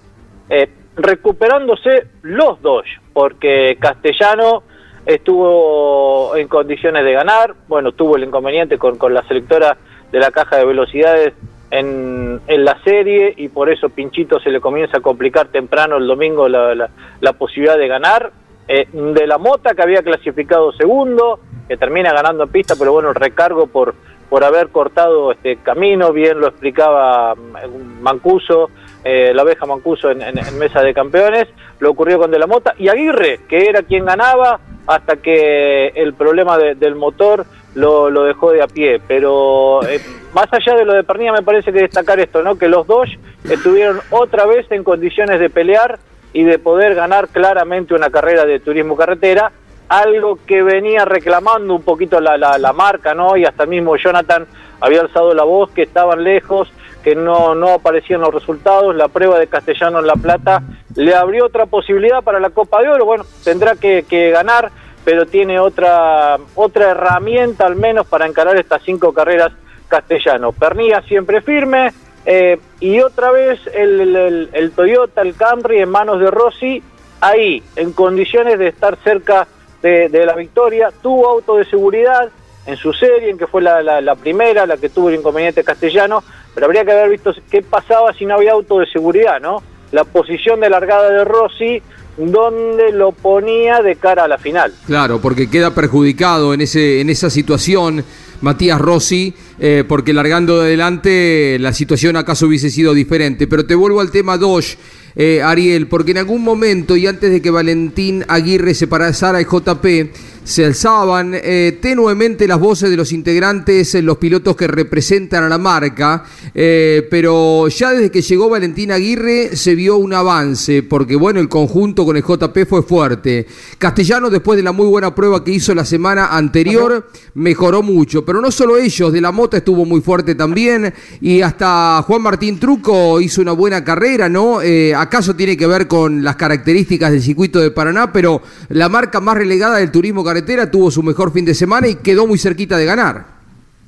eh, 0.48 0.68
recuperándose 0.96 2.08
los 2.22 2.60
Dodge, 2.62 3.00
porque 3.12 3.76
Castellano 3.80 4.62
estuvo 5.06 6.34
en 6.36 6.48
condiciones 6.48 7.04
de 7.04 7.12
ganar, 7.12 7.54
bueno, 7.68 7.92
tuvo 7.92 8.16
el 8.16 8.24
inconveniente 8.24 8.78
con, 8.78 8.96
con 8.96 9.12
la 9.12 9.22
selectora 9.24 9.76
de 10.10 10.18
la 10.18 10.30
caja 10.30 10.56
de 10.56 10.64
velocidades 10.64 11.34
en, 11.70 12.40
en, 12.46 12.64
la 12.64 12.80
serie 12.84 13.34
y 13.36 13.48
por 13.48 13.68
eso 13.68 13.88
Pinchito 13.88 14.38
se 14.40 14.50
le 14.50 14.60
comienza 14.60 14.98
a 14.98 15.00
complicar 15.00 15.48
temprano 15.48 15.96
el 15.96 16.06
domingo 16.06 16.48
la, 16.48 16.88
la, 17.20 17.32
posibilidad 17.32 17.76
de 17.76 17.88
ganar. 17.88 18.32
Eh, 18.66 18.88
de 18.92 19.26
la 19.26 19.36
Mota 19.36 19.74
que 19.74 19.82
había 19.82 20.02
clasificado 20.02 20.72
segundo, 20.72 21.40
que 21.68 21.76
termina 21.76 22.12
ganando 22.12 22.44
en 22.44 22.50
pista, 22.50 22.76
pero 22.78 22.92
bueno, 22.92 23.10
el 23.10 23.14
recargo 23.14 23.66
por, 23.66 23.94
por 24.30 24.42
haber 24.42 24.68
cortado 24.68 25.32
este 25.32 25.56
camino, 25.56 26.12
bien 26.12 26.40
lo 26.40 26.46
explicaba 26.46 27.34
mm, 27.34 28.00
Mancuso, 28.00 28.70
eh, 29.04 29.32
la 29.34 29.42
abeja 29.42 29.66
Mancuso 29.66 30.10
en, 30.10 30.22
en, 30.22 30.58
mesa 30.58 30.80
de 30.80 30.94
campeones, 30.94 31.46
lo 31.78 31.90
ocurrió 31.90 32.18
con 32.18 32.30
De 32.30 32.38
la 32.38 32.46
Mota 32.46 32.74
y 32.78 32.88
Aguirre, 32.88 33.40
que 33.46 33.68
era 33.68 33.82
quien 33.82 34.06
ganaba 34.06 34.58
hasta 34.86 35.16
que 35.16 35.88
el 35.88 36.14
problema 36.14 36.56
del 36.58 36.94
motor 36.94 37.44
lo, 37.74 38.08
lo, 38.08 38.24
dejó 38.24 38.50
de 38.52 38.62
a 38.62 38.66
pie. 38.66 39.00
Pero 39.06 39.86
eh, 39.86 40.00
más 40.34 40.46
allá 40.52 40.74
de 40.74 40.84
lo 40.84 40.94
de 40.94 41.04
Pernilla, 41.04 41.32
me 41.32 41.42
parece 41.42 41.72
que 41.72 41.80
destacar 41.80 42.18
esto, 42.18 42.42
¿no? 42.42 42.56
Que 42.56 42.68
los 42.68 42.86
dos 42.86 43.10
estuvieron 43.44 44.00
otra 44.10 44.46
vez 44.46 44.70
en 44.70 44.84
condiciones 44.84 45.38
de 45.38 45.50
pelear 45.50 45.98
y 46.32 46.42
de 46.44 46.58
poder 46.58 46.94
ganar 46.94 47.28
claramente 47.28 47.94
una 47.94 48.10
carrera 48.10 48.44
de 48.44 48.60
turismo 48.60 48.96
carretera, 48.96 49.52
algo 49.88 50.38
que 50.46 50.62
venía 50.62 51.04
reclamando 51.04 51.74
un 51.74 51.82
poquito 51.82 52.20
la, 52.20 52.36
la, 52.36 52.58
la 52.58 52.72
marca, 52.72 53.14
¿no? 53.14 53.36
Y 53.36 53.44
hasta 53.44 53.66
mismo 53.66 53.96
Jonathan 53.96 54.46
había 54.80 55.00
alzado 55.00 55.34
la 55.34 55.44
voz 55.44 55.70
que 55.70 55.82
estaban 55.82 56.24
lejos, 56.24 56.72
que 57.04 57.14
no, 57.14 57.54
no 57.54 57.68
aparecían 57.68 58.22
los 58.22 58.32
resultados, 58.32 58.96
la 58.96 59.08
prueba 59.08 59.38
de 59.38 59.46
Castellano 59.46 60.00
en 60.00 60.06
La 60.06 60.16
Plata 60.16 60.62
le 60.96 61.14
abrió 61.14 61.44
otra 61.44 61.66
posibilidad 61.66 62.24
para 62.24 62.40
la 62.40 62.50
Copa 62.50 62.80
de 62.80 62.88
Oro, 62.88 63.04
bueno, 63.04 63.24
tendrá 63.44 63.76
que, 63.76 64.02
ganar 64.32 64.72
pero 65.04 65.26
tiene 65.26 65.60
otra, 65.60 66.38
otra 66.54 66.92
herramienta 66.92 67.66
al 67.66 67.76
menos 67.76 68.06
para 68.06 68.26
encarar 68.26 68.56
estas 68.56 68.82
cinco 68.82 69.12
carreras 69.12 69.52
castellano. 69.86 70.52
Pernilla 70.52 71.02
siempre 71.02 71.42
firme 71.42 71.92
eh, 72.24 72.58
y 72.80 73.00
otra 73.00 73.30
vez 73.30 73.60
el, 73.74 74.48
el, 74.50 74.72
Toyota, 74.72 75.20
el 75.20 75.34
Camry 75.34 75.80
en 75.80 75.90
manos 75.90 76.20
de 76.20 76.30
Rossi, 76.30 76.82
ahí, 77.20 77.62
en 77.76 77.92
condiciones 77.92 78.58
de 78.58 78.68
estar 78.68 78.96
cerca 79.04 79.46
de, 79.82 80.24
la 80.24 80.34
victoria. 80.34 80.90
Tuvo 81.02 81.28
auto 81.28 81.56
de 81.56 81.66
seguridad 81.66 82.30
en 82.66 82.76
su 82.76 82.92
serie, 82.92 83.30
en 83.30 83.38
que 83.38 83.46
fue 83.46 83.62
la, 83.62 83.82
la, 83.82 84.14
primera, 84.14 84.66
la 84.66 84.76
que 84.76 84.88
tuvo 84.88 85.10
el 85.10 85.16
inconveniente 85.16 85.62
castellano, 85.64 86.22
pero 86.54 86.66
habría 86.66 86.84
que 86.84 86.92
haber 86.92 87.10
visto 87.10 87.32
qué 87.50 87.62
pasaba 87.62 88.12
si 88.12 88.24
no 88.24 88.34
había 88.34 88.52
auto 88.52 88.78
de 88.78 88.86
seguridad, 88.86 89.40
¿no? 89.40 89.62
La 89.92 90.04
posición 90.04 90.60
de 90.60 90.70
largada 90.70 91.10
de 91.10 91.24
Rossi 91.24 91.82
donde 92.16 92.92
lo 92.92 93.12
ponía 93.12 93.82
de 93.82 93.96
cara 93.96 94.24
a 94.24 94.28
la 94.28 94.38
final. 94.38 94.72
Claro, 94.86 95.20
porque 95.20 95.50
queda 95.50 95.74
perjudicado 95.74 96.54
en, 96.54 96.60
ese, 96.60 97.00
en 97.00 97.10
esa 97.10 97.28
situación 97.28 98.04
Matías 98.40 98.80
Rossi, 98.80 99.34
eh, 99.58 99.84
porque 99.88 100.12
largando 100.12 100.60
de 100.60 100.66
adelante 100.66 101.56
la 101.58 101.72
situación 101.72 102.16
acaso 102.16 102.46
hubiese 102.46 102.70
sido 102.70 102.94
diferente. 102.94 103.46
Pero 103.46 103.66
te 103.66 103.74
vuelvo 103.74 104.00
al 104.00 104.10
tema 104.10 104.38
Dosh. 104.38 104.74
Eh, 105.16 105.42
Ariel, 105.42 105.86
porque 105.86 106.10
en 106.10 106.18
algún 106.18 106.42
momento 106.42 106.96
y 106.96 107.06
antes 107.06 107.30
de 107.30 107.40
que 107.40 107.50
Valentín 107.50 108.24
Aguirre 108.26 108.74
se 108.74 108.88
parara 108.88 109.12
el 109.38 109.46
JP, 109.46 110.10
se 110.44 110.66
alzaban 110.66 111.32
eh, 111.34 111.78
tenuemente 111.80 112.46
las 112.46 112.60
voces 112.60 112.90
de 112.90 112.96
los 112.96 113.12
integrantes, 113.12 113.94
eh, 113.94 114.02
los 114.02 114.18
pilotos 114.18 114.54
que 114.54 114.66
representan 114.66 115.42
a 115.42 115.48
la 115.48 115.56
marca, 115.56 116.24
eh, 116.54 117.06
pero 117.10 117.68
ya 117.68 117.92
desde 117.92 118.10
que 118.10 118.20
llegó 118.20 118.50
Valentín 118.50 118.92
Aguirre 118.92 119.56
se 119.56 119.74
vio 119.74 119.96
un 119.96 120.12
avance, 120.12 120.82
porque 120.82 121.16
bueno, 121.16 121.40
el 121.40 121.48
conjunto 121.48 122.04
con 122.04 122.16
el 122.16 122.22
JP 122.22 122.66
fue 122.68 122.82
fuerte. 122.82 123.46
Castellano, 123.78 124.28
después 124.28 124.58
de 124.58 124.62
la 124.62 124.72
muy 124.72 124.86
buena 124.86 125.14
prueba 125.14 125.42
que 125.42 125.52
hizo 125.52 125.74
la 125.74 125.86
semana 125.86 126.26
anterior, 126.26 127.08
mejoró 127.34 127.82
mucho, 127.82 128.24
pero 128.24 128.42
no 128.42 128.50
solo 128.50 128.76
ellos, 128.76 129.12
de 129.12 129.22
la 129.22 129.32
Mota 129.32 129.56
estuvo 129.56 129.86
muy 129.86 130.02
fuerte 130.02 130.34
también, 130.34 130.92
y 131.22 131.40
hasta 131.40 132.02
Juan 132.06 132.20
Martín 132.20 132.60
Truco 132.60 133.18
hizo 133.20 133.40
una 133.40 133.52
buena 133.52 133.82
carrera, 133.82 134.28
¿no? 134.28 134.58
¿Acaso 134.96 135.34
tiene 135.34 135.56
que 135.56 135.66
ver 135.66 135.88
con 135.88 136.22
las 136.22 136.36
características 136.36 137.12
del 137.12 137.22
circuito 137.22 137.60
de 137.60 137.70
Paraná, 137.70 138.12
pero 138.12 138.42
la 138.68 138.90
marca 138.90 139.20
más 139.20 139.36
relegada 139.36 139.78
del 139.78 139.90
turismo 139.90 140.22
tuvo 140.70 140.90
su 140.90 141.02
mejor 141.02 141.32
fin 141.32 141.44
de 141.44 141.54
semana 141.54 141.88
y 141.88 141.96
quedó 141.96 142.26
muy 142.26 142.38
cerquita 142.38 142.76
de 142.76 142.86
ganar. 142.86 143.24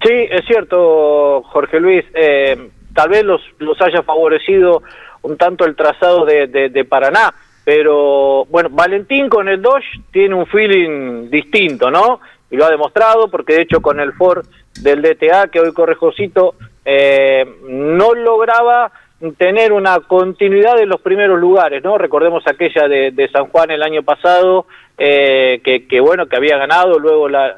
Sí, 0.02 0.12
es 0.30 0.44
cierto, 0.46 1.42
Jorge 1.42 1.80
Luis. 1.80 2.04
Eh, 2.14 2.70
tal 2.94 3.08
vez 3.08 3.24
los, 3.24 3.40
los 3.58 3.80
haya 3.80 4.02
favorecido 4.02 4.82
un 5.22 5.36
tanto 5.36 5.64
el 5.64 5.74
trazado 5.74 6.24
de, 6.24 6.46
de, 6.46 6.84
Paraná, 6.84 7.34
pero 7.64 8.44
bueno, 8.46 8.68
Valentín 8.70 9.28
con 9.28 9.48
el 9.48 9.60
Dodge 9.60 10.00
tiene 10.12 10.34
un 10.34 10.46
feeling 10.46 11.28
distinto, 11.30 11.90
¿no? 11.90 12.20
Y 12.50 12.56
lo 12.56 12.66
ha 12.66 12.70
demostrado 12.70 13.28
porque 13.28 13.54
de 13.54 13.62
hecho 13.62 13.80
con 13.80 13.98
el 13.98 14.12
Ford 14.12 14.46
del 14.80 15.02
DTA 15.02 15.48
que 15.48 15.58
hoy 15.58 15.72
corre 15.72 15.96
Josito 15.96 16.54
eh, 16.84 17.44
no 17.68 18.14
lograba 18.14 18.92
tener 19.38 19.72
una 19.72 20.00
continuidad 20.00 20.78
en 20.78 20.88
los 20.88 21.00
primeros 21.00 21.40
lugares, 21.40 21.82
¿no? 21.82 21.96
Recordemos 21.96 22.44
aquella 22.46 22.86
de, 22.86 23.10
de 23.12 23.28
San 23.28 23.46
Juan 23.46 23.70
el 23.70 23.82
año 23.82 24.02
pasado, 24.02 24.66
eh, 24.98 25.60
que, 25.62 26.00
bueno, 26.00 26.26
que 26.26 26.36
había 26.36 26.58
ganado, 26.58 26.98
luego 26.98 27.28
la, 27.28 27.54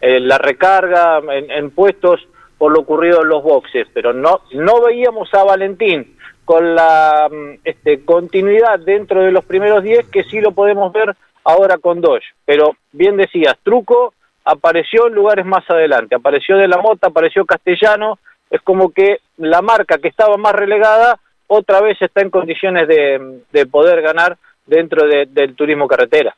eh, 0.00 0.20
la 0.20 0.38
recarga 0.38 1.20
en, 1.30 1.70
puestos 1.70 2.26
por 2.56 2.72
lo 2.72 2.80
ocurrido 2.80 3.22
en 3.22 3.28
los 3.28 3.42
boxes, 3.42 3.86
pero 3.92 4.12
no, 4.12 4.40
no 4.52 4.80
veíamos 4.82 5.32
a 5.34 5.44
Valentín 5.44 6.16
con 6.44 6.74
la 6.74 7.28
este, 7.62 8.04
continuidad 8.04 8.80
dentro 8.80 9.22
de 9.22 9.32
los 9.32 9.44
primeros 9.44 9.82
10, 9.82 10.08
que 10.08 10.24
sí 10.24 10.40
lo 10.40 10.52
podemos 10.52 10.92
ver 10.92 11.14
ahora 11.44 11.76
con 11.78 12.00
Dodge. 12.00 12.24
Pero 12.44 12.74
bien 12.92 13.16
decías, 13.16 13.54
Truco 13.62 14.14
apareció 14.44 15.08
en 15.08 15.14
lugares 15.14 15.44
más 15.44 15.68
adelante, 15.68 16.14
apareció 16.14 16.56
de 16.56 16.68
la 16.68 16.78
Mota, 16.78 17.08
apareció 17.08 17.44
Castellano, 17.44 18.18
es 18.50 18.60
como 18.62 18.90
que 18.90 19.20
la 19.36 19.62
marca 19.62 19.98
que 19.98 20.08
estaba 20.08 20.36
más 20.36 20.54
relegada 20.54 21.18
otra 21.46 21.80
vez 21.80 22.00
está 22.00 22.20
en 22.20 22.30
condiciones 22.30 22.86
de, 22.88 23.40
de 23.52 23.66
poder 23.66 24.02
ganar 24.02 24.36
dentro 24.66 25.06
del 25.06 25.54
turismo 25.54 25.88
carretera. 25.88 26.36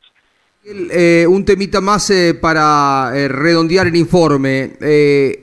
Eh, 0.63 1.27
un 1.27 1.43
temita 1.43 1.81
más 1.81 2.11
eh, 2.11 2.35
para 2.35 3.13
eh, 3.15 3.29
redondear 3.29 3.87
el 3.87 3.97
informe. 3.97 4.73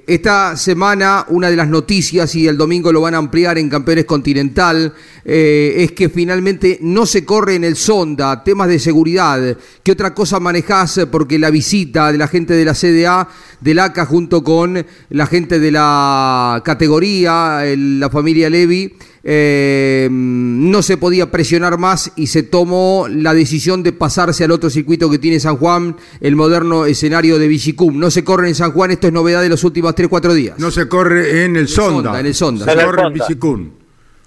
esta 0.06 0.56
semana 0.56 1.26
una 1.30 1.50
de 1.50 1.56
las 1.56 1.68
noticias, 1.68 2.36
y 2.36 2.48
el 2.48 2.56
domingo 2.56 2.92
lo 2.92 3.02
van 3.02 3.16
a 3.16 3.18
ampliar 3.18 3.58
en 3.58 3.68
Campeones 3.68 4.06
Continental, 4.06 4.94
es 5.26 5.92
que 5.94 6.10
finalmente 6.10 6.78
no 6.82 7.08
se 7.08 7.26
corre 7.26 7.56
en 7.56 7.64
el 7.64 7.76
Sonda, 7.76 8.44
temas 8.44 8.68
de 8.68 8.78
seguridad. 8.78 9.58
¿Qué 9.82 9.92
otra 9.92 10.14
cosa 10.14 10.40
manejás? 10.40 11.08
Porque 11.12 11.40
la 11.40 11.50
visita 11.50 12.12
de 12.12 12.20
la 12.20 12.28
gente 12.28 12.54
de 12.54 12.66
la 12.66 12.76
CDA, 12.76 13.28
del 13.60 13.80
ACA, 13.80 14.06
junto 14.06 14.44
con 14.44 14.86
la 15.10 15.26
gente 15.26 15.60
de 15.60 15.72
la 15.72 16.62
categoría, 16.64 17.64
la 17.76 18.10
familia 18.12 18.52
Levi, 18.52 18.94
eh, 19.24 20.08
no 20.12 20.82
se 20.82 20.98
podía 20.98 21.32
presionar 21.32 21.78
más 21.78 22.14
y 22.16 22.28
se 22.28 22.44
tomó 22.44 23.08
la 23.10 23.34
decisión 23.34 23.84
de 23.84 23.94
pasarse 23.94 24.44
al 24.44 24.52
otro 24.52 24.70
circuito 24.70 25.10
que 25.10 25.20
tiene 25.20 25.40
San 25.40 25.58
Juan, 25.58 25.96
el 26.22 26.36
moderno 26.36 26.86
escenario 26.86 27.40
de 27.40 27.48
Vigicum. 27.48 28.00
No 28.00 28.12
se 28.12 28.24
corre 28.24 28.48
en 28.48 28.56
San 28.56 28.72
Juan, 28.72 28.92
esto 28.92 29.08
es 29.08 29.14
novedad 29.14 29.42
de 29.42 29.50
los 29.50 29.64
últimos 29.64 29.96
3-4 29.96 30.34
días. 30.34 30.60
No 30.60 30.72
se 30.72 30.88
corre 30.88 31.46
en 31.46 31.56
el 31.56 31.68
Sonda. 31.68 32.20
En 32.20 32.26
el 32.26 32.34
Sonda. 32.34 32.66
Se 32.66 32.86
corre 32.86 33.04
en 33.04 33.14
Vigicum. 33.14 33.72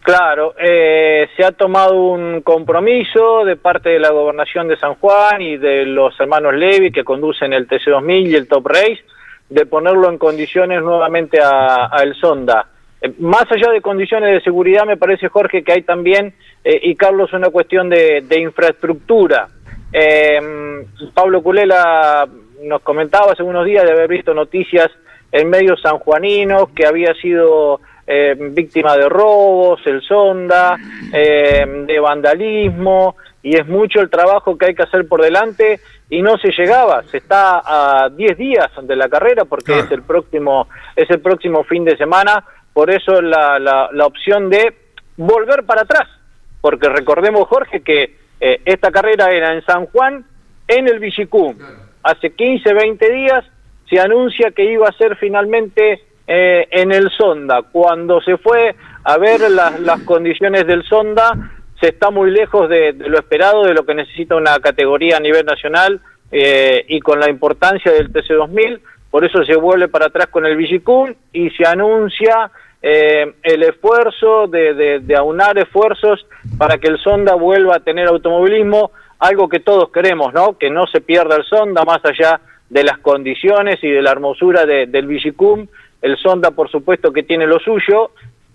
Claro, 0.03 0.55
eh, 0.59 1.29
se 1.37 1.45
ha 1.45 1.53
tomado 1.53 1.95
un 1.95 2.41
compromiso 2.41 3.45
de 3.45 3.57
parte 3.57 3.91
de 3.91 3.99
la 3.99 4.11
gobernación 4.11 4.67
de 4.67 4.79
San 4.79 4.95
Juan 4.95 5.43
y 5.43 5.59
de 5.59 5.85
los 5.85 6.19
hermanos 6.19 6.55
Levi 6.55 6.91
que 6.91 7.05
conducen 7.05 7.53
el 7.53 7.69
TC2000 7.69 8.29
y 8.29 8.35
el 8.35 8.49
Top 8.49 8.67
Race 8.67 9.05
de 9.51 9.67
ponerlo 9.67 10.09
en 10.09 10.17
condiciones 10.17 10.83
nuevamente 10.83 11.41
a, 11.41 11.95
a 11.95 12.03
el 12.03 12.15
Sonda. 12.15 12.67
Eh, 13.03 13.13
más 13.19 13.45
allá 13.51 13.71
de 13.71 13.81
condiciones 13.81 14.33
de 14.33 14.41
seguridad, 14.43 14.85
me 14.87 14.97
parece, 14.97 15.29
Jorge, 15.29 15.63
que 15.63 15.73
hay 15.73 15.83
también, 15.83 16.35
eh, 16.65 16.79
y 16.83 16.95
Carlos, 16.97 17.33
una 17.33 17.51
cuestión 17.51 17.89
de, 17.89 18.23
de 18.23 18.41
infraestructura. 18.41 19.49
Eh, 19.93 20.39
Pablo 21.15 21.43
Culela 21.43 22.29
nos 22.63 22.83
comentaba 22.83 23.33
hace 23.33 23.43
unos 23.43 23.65
días 23.65 23.85
de 23.85 23.93
haber 23.93 24.09
visto 24.09 24.35
noticias 24.35 24.89
en 25.33 25.49
medios 25.49 25.81
sanjuaninos 25.81 26.69
que 26.71 26.87
había 26.87 27.15
sido 27.15 27.81
eh, 28.07 28.35
víctima 28.53 28.97
de 28.97 29.09
robos, 29.09 29.81
el 29.87 30.03
sonda, 30.03 30.77
de 31.11 32.01
vandalismo, 32.01 33.17
y 33.43 33.57
es 33.57 33.67
mucho 33.67 34.01
el 34.01 34.11
trabajo 34.11 34.59
que 34.59 34.67
hay 34.67 34.75
que 34.75 34.83
hacer 34.83 35.09
por 35.09 35.23
delante 35.23 35.81
y 36.11 36.21
no 36.21 36.37
se 36.39 36.51
llegaba, 36.51 37.03
se 37.05 37.19
está 37.19 37.63
a 37.65 38.09
10 38.11 38.37
días 38.37 38.69
de 38.83 38.97
la 38.97 39.09
carrera 39.09 39.45
porque 39.45 39.67
Claro. 39.73 39.85
es 39.85 39.93
el 39.93 40.03
próximo 40.03 40.69
es 40.97 41.09
el 41.11 41.21
próximo 41.21 41.65
fin 41.65 41.85
de 41.85 41.97
semana, 41.97 42.45
por 42.73 42.91
eso 42.91 43.21
la, 43.21 43.59
la, 43.59 43.89
la 43.93 44.07
opción 44.07 44.51
de 44.51 44.75
volver 45.17 45.65
para 45.65 45.83
atrás, 45.83 46.09
porque 46.61 46.89
recordemos 46.89 47.49
Jorge 47.49 47.83
que 47.83 48.17
eh, 48.41 48.61
esta 48.65 48.91
carrera 48.91 49.31
era 49.31 49.55
en 49.55 49.65
San 49.65 49.87
Juan, 49.87 50.25
en 50.67 50.89
el 50.89 50.99
Villicum. 50.99 51.57
Hace 52.03 52.31
15, 52.31 52.73
20 52.73 53.13
días 53.13 53.45
se 53.89 54.01
anuncia 54.01 54.53
que 54.53 54.65
iba 54.65 54.89
a 54.89 54.93
ser 54.93 55.17
finalmente 55.17 56.01
eh, 56.27 56.69
en 56.71 56.93
el 56.93 57.11
Sonda. 57.11 57.63
Cuando 57.71 58.21
se 58.21 58.39
fue 58.39 58.75
a 59.05 59.19
ver 59.19 59.51
las, 59.51 59.81
las 59.81 60.01
condiciones 60.03 60.67
del 60.67 60.85
Sonda, 60.85 61.33
se 61.81 61.89
está 61.89 62.11
muy 62.11 62.31
lejos 62.31 62.69
de, 62.69 62.93
de 62.93 63.09
lo 63.09 63.19
esperado, 63.19 63.65
de 63.65 63.75
lo 63.75 63.85
que 63.85 63.95
necesita 63.95 64.37
una 64.37 64.59
categoría 64.61 65.17
a 65.17 65.21
nivel 65.21 65.45
nacional 65.45 66.01
eh, 66.31 66.85
y 66.89 67.01
con 67.01 67.19
la 67.19 67.29
importancia 67.29 67.91
del 67.93 68.13
TC2000. 68.13 68.81
Por 69.11 69.25
eso 69.25 69.45
se 69.45 69.57
vuelve 69.57 69.89
para 69.89 70.07
atrás 70.07 70.29
con 70.29 70.47
el 70.47 70.57
Villicum 70.57 71.13
y 71.33 71.51
se 71.51 71.67
anuncia 71.67 72.51
eh, 72.83 73.35
el 73.43 73.63
esfuerzo 73.65 74.47
de, 74.47 75.01
de- 75.01 75.17
aunar 75.17 75.59
esfuerzos 75.59 76.27
para 76.57 76.79
que 76.79 76.89
el 76.89 76.99
Sonda 76.99 77.35
vuelva 77.35 77.77
a 77.77 77.81
tener 77.81 78.07
automovilismo, 78.09 78.93
algo 79.19 79.49
que 79.49 79.61
todos 79.61 79.91
queremos, 79.91 80.33
¿no? 80.33 80.57
Que 80.57 80.71
no 80.71 80.87
se 80.87 81.01
pierda 81.01 81.37
el 81.37 81.45
Sonda 81.45 81.85
más 81.85 82.05
allá 82.05 82.41
de 82.71 82.85
las 82.85 82.99
condiciones 82.99 83.83
y 83.83 83.91
de 83.91 84.01
la 84.01 84.13
hermosura 84.13 84.65
de- 84.65 84.87
del 84.87 85.07
Villicum. 85.07 85.67
El 86.01 86.17
Sonda, 86.17 86.53
por 86.53 86.71
supuesto, 86.71 87.13
que 87.13 87.23
tiene 87.25 87.47
lo 87.47 87.59
suyo. 87.59 88.13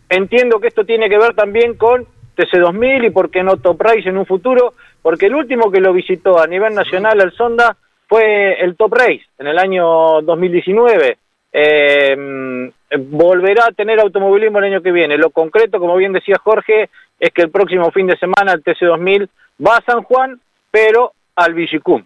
Entiendo 0.10 0.60
que 0.60 0.68
esto 0.70 0.86
tiene 0.86 1.10
que 1.10 1.18
ver 1.20 1.34
también 1.36 1.76
con 1.76 2.06
TC2000 2.38 3.06
y 3.06 3.10
por 3.12 3.30
qué 3.30 3.44
no 3.44 3.58
Top 3.58 3.82
en 3.86 4.18
un 4.18 4.26
futuro, 4.26 4.74
porque 5.02 5.28
el 5.28 5.36
último 5.36 5.72
que 5.72 5.80
lo 5.82 5.94
visitó 5.94 6.40
a 6.40 6.48
nivel 6.48 6.74
nacional 6.74 7.22
el 7.22 7.32
Sonda 7.32 7.78
fue 8.08 8.62
el 8.62 8.76
Top 8.76 8.94
Race 8.94 9.26
en 9.38 9.48
el 9.48 9.58
año 9.58 10.22
2019. 10.22 11.18
Eh, 11.54 12.16
mm, 12.18 13.18
volverá 13.18 13.66
a 13.68 13.72
tener 13.72 14.00
automovilismo 14.00 14.60
el 14.60 14.66
año 14.66 14.82
que 14.82 14.92
viene. 14.92 15.18
Lo 15.18 15.30
concreto, 15.30 15.80
como 15.80 15.96
bien 15.96 16.14
decía 16.14 16.36
Jorge, 16.44 16.90
es 17.20 17.32
que 17.32 17.44
el 17.44 17.52
próximo 17.52 17.92
fin 17.92 18.08
de 18.08 18.18
semana 18.18 18.54
el 18.54 18.64
TC2000 18.64 19.30
va 19.66 19.78
a 19.78 19.84
San 19.86 20.04
Juan, 20.04 20.40
pero 20.72 21.14
al 21.36 21.54
Villicum. 21.54 22.04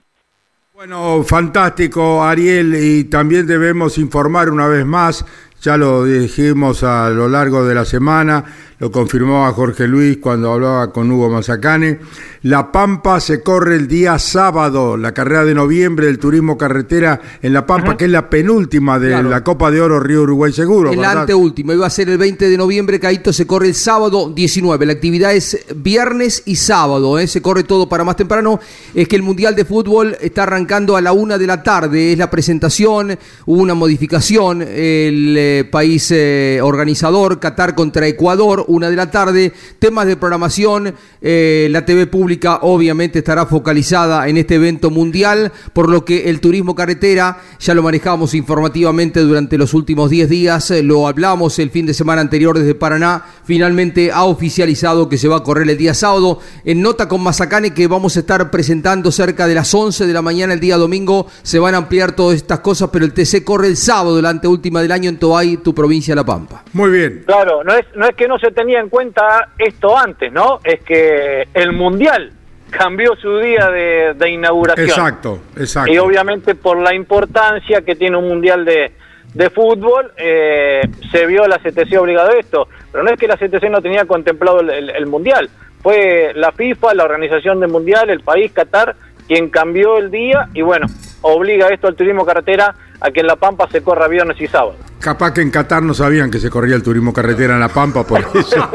Bueno, 0.73 1.23
fantástico, 1.23 2.23
Ariel, 2.23 2.73
y 2.73 3.03
también 3.03 3.45
debemos 3.45 3.97
informar 3.97 4.49
una 4.49 4.67
vez 4.67 4.85
más, 4.85 5.25
ya 5.61 5.77
lo 5.77 6.05
dijimos 6.05 6.83
a 6.83 7.09
lo 7.09 7.27
largo 7.27 7.65
de 7.65 7.75
la 7.75 7.85
semana, 7.85 8.45
lo 8.79 8.91
confirmaba 8.91 9.51
Jorge 9.51 9.87
Luis 9.89 10.17
cuando 10.17 10.53
hablaba 10.53 10.93
con 10.93 11.11
Hugo 11.11 11.29
Mazacane, 11.29 11.99
La 12.43 12.71
Pampa 12.71 13.19
se 13.19 13.43
corre 13.43 13.75
el 13.75 13.89
día 13.89 14.17
sábado, 14.19 14.95
la 14.95 15.13
carrera 15.13 15.43
de 15.43 15.53
noviembre 15.53 16.05
del 16.05 16.17
turismo 16.17 16.57
carretera 16.57 17.19
en 17.41 17.51
La 17.51 17.65
Pampa, 17.65 17.97
que 17.97 18.05
es 18.05 18.11
la 18.11 18.29
penúltima 18.29 18.97
de 18.97 19.09
Claro. 19.09 19.29
la 19.29 19.43
Copa 19.43 19.69
de 19.69 19.81
Oro 19.81 19.99
Río 19.99 20.21
Uruguay 20.21 20.53
Seguro. 20.53 20.91
El 20.91 20.97
¿verdad? 20.99 21.21
anteúltimo, 21.21 21.73
iba 21.73 21.85
a 21.85 21.89
ser 21.89 22.07
el 22.09 22.17
20 22.17 22.47
de 22.49 22.57
noviembre, 22.57 22.97
Caito 23.01 23.33
se 23.33 23.45
corre 23.45 23.67
el 23.67 23.75
sábado 23.75 24.31
19. 24.33 24.85
La 24.85 24.93
actividad 24.93 25.33
es 25.33 25.65
viernes 25.75 26.43
y 26.45 26.55
sábado, 26.55 27.19
¿eh? 27.19 27.27
se 27.27 27.41
corre 27.41 27.63
todo 27.65 27.89
para 27.89 28.05
más 28.05 28.15
temprano. 28.15 28.61
Es 28.93 29.09
que 29.09 29.17
el 29.17 29.23
Mundial 29.23 29.57
de 29.57 29.65
Fútbol 29.65 30.15
está 30.21 30.43
arrancando 30.43 30.95
a 30.95 31.01
la 31.01 31.11
una 31.11 31.37
de 31.37 31.47
la 31.47 31.61
tarde, 31.61 32.13
es 32.13 32.17
la 32.17 32.29
presentación, 32.29 33.17
hubo 33.45 33.61
una 33.61 33.73
modificación, 33.73 34.61
el 34.61 35.48
país 35.71 36.11
eh, 36.11 36.59
organizador, 36.61 37.39
Qatar 37.39 37.75
contra 37.75 38.07
Ecuador, 38.07 38.65
una 38.67 38.89
de 38.89 38.95
la 38.95 39.11
tarde, 39.11 39.53
temas 39.79 40.07
de 40.07 40.17
programación, 40.17 40.95
eh, 41.21 41.67
la 41.71 41.85
TV 41.85 42.07
pública 42.07 42.59
obviamente 42.61 43.19
estará 43.19 43.45
focalizada 43.45 44.27
en 44.27 44.37
este 44.37 44.55
evento 44.55 44.89
mundial, 44.89 45.51
por 45.73 45.89
lo 45.89 46.05
que 46.05 46.29
el 46.29 46.39
turismo 46.39 46.75
carretera 46.75 47.41
ya 47.59 47.73
lo 47.73 47.83
manejamos 47.83 48.33
informativamente 48.33 49.19
durante 49.21 49.57
los 49.57 49.73
últimos 49.73 50.09
10 50.09 50.29
días, 50.29 50.71
eh, 50.71 50.83
lo 50.83 51.07
hablamos 51.07 51.59
el 51.59 51.71
fin 51.71 51.85
de 51.85 51.93
semana 51.93 52.21
anterior 52.21 52.57
desde 52.57 52.75
Paraná, 52.75 53.25
finalmente 53.43 54.11
ha 54.11 54.23
oficializado 54.23 55.09
que 55.09 55.17
se 55.17 55.27
va 55.27 55.37
a 55.37 55.43
correr 55.43 55.69
el 55.69 55.77
día 55.77 55.93
sábado, 55.93 56.39
en 56.65 56.81
nota 56.81 57.07
con 57.07 57.21
Mazacane 57.21 57.73
que 57.73 57.87
vamos 57.87 58.15
a 58.15 58.21
estar 58.21 58.51
presentando 58.51 59.11
cerca 59.11 59.47
de 59.47 59.55
las 59.55 59.73
11 59.73 60.07
de 60.07 60.13
la 60.13 60.21
mañana 60.21 60.53
el 60.53 60.59
día 60.59 60.77
domingo, 60.77 61.27
se 61.43 61.59
van 61.59 61.75
a 61.75 61.79
ampliar 61.79 62.13
todas 62.13 62.35
estas 62.35 62.59
cosas, 62.59 62.89
pero 62.91 63.05
el 63.05 63.13
TC 63.13 63.43
corre 63.43 63.67
el 63.67 63.77
sábado, 63.77 64.21
la 64.21 64.29
anteúltima 64.29 64.81
del 64.81 64.91
año 64.91 65.09
en 65.09 65.19
Tu 65.63 65.73
provincia 65.73 66.13
La 66.15 66.23
Pampa. 66.23 66.63
Muy 66.73 66.89
bien. 66.91 67.23
Claro, 67.25 67.63
no 67.63 67.73
es, 67.73 67.85
no 67.95 68.05
es 68.07 68.15
que 68.15 68.27
no 68.27 68.37
se 68.39 68.51
tenía 68.51 68.79
en 68.79 68.89
cuenta 68.89 69.49
esto 69.57 69.97
antes, 69.97 70.31
¿no? 70.31 70.59
Es 70.63 70.81
que 70.83 71.47
el 71.53 71.71
Mundial 71.73 72.31
cambió 72.69 73.15
su 73.15 73.37
día 73.39 73.69
de, 73.71 74.13
de 74.15 74.29
inauguración. 74.29 74.87
Exacto, 74.87 75.39
exacto. 75.57 75.91
Y 75.91 75.97
obviamente 75.97 76.53
por 76.55 76.77
la 76.77 76.93
importancia 76.93 77.81
que 77.81 77.95
tiene 77.95 78.15
un 78.17 78.27
Mundial 78.27 78.63
de, 78.65 78.91
de 79.33 79.49
fútbol, 79.49 80.11
eh, 80.17 80.81
se 81.11 81.25
vio 81.25 81.47
la 81.47 81.57
CTC 81.57 81.97
obligado 81.99 82.29
a 82.31 82.39
esto. 82.39 82.67
Pero 82.91 83.03
no 83.03 83.09
es 83.11 83.19
que 83.19 83.27
la 83.27 83.37
CTC 83.37 83.69
no 83.69 83.81
tenía 83.81 84.05
contemplado 84.05 84.59
el, 84.61 84.69
el- 84.69 84.89
el 84.91 85.07
Mundial. 85.07 85.49
Fue 85.81 86.31
la 86.35 86.51
FIFA, 86.51 86.93
la 86.93 87.05
organización 87.05 87.59
del 87.59 87.69
Mundial, 87.71 88.09
el 88.09 88.19
país, 88.19 88.51
Qatar, 88.51 88.95
quien 89.27 89.49
cambió 89.49 89.97
el 89.97 90.11
día 90.11 90.49
y 90.53 90.61
bueno, 90.61 90.87
obliga 91.21 91.69
esto 91.69 91.87
al 91.87 91.95
turismo 91.95 92.25
carretera 92.25 92.73
a 93.01 93.11
que 93.11 93.21
en 93.21 93.27
La 93.27 93.35
Pampa 93.35 93.67
se 93.71 93.81
corra 93.81 94.07
viernes 94.07 94.39
y 94.41 94.47
sábado. 94.47 94.75
Capaz 94.99 95.33
que 95.33 95.41
en 95.41 95.51
Qatar 95.51 95.81
no 95.81 95.93
sabían 95.93 96.29
que 96.29 96.39
se 96.39 96.49
corría 96.49 96.75
el 96.75 96.83
turismo 96.83 97.13
carretera 97.13 97.53
en 97.53 97.59
La 97.61 97.69
Pampa, 97.69 98.03
por 98.03 98.19
eso. 98.35 98.69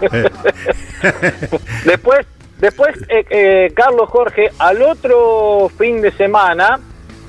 Después, 1.84 2.26
después 2.58 2.96
eh, 3.08 3.24
eh, 3.28 3.72
Carlos 3.74 4.08
Jorge, 4.08 4.50
al 4.58 4.82
otro 4.82 5.70
fin 5.76 6.00
de 6.00 6.12
semana 6.12 6.80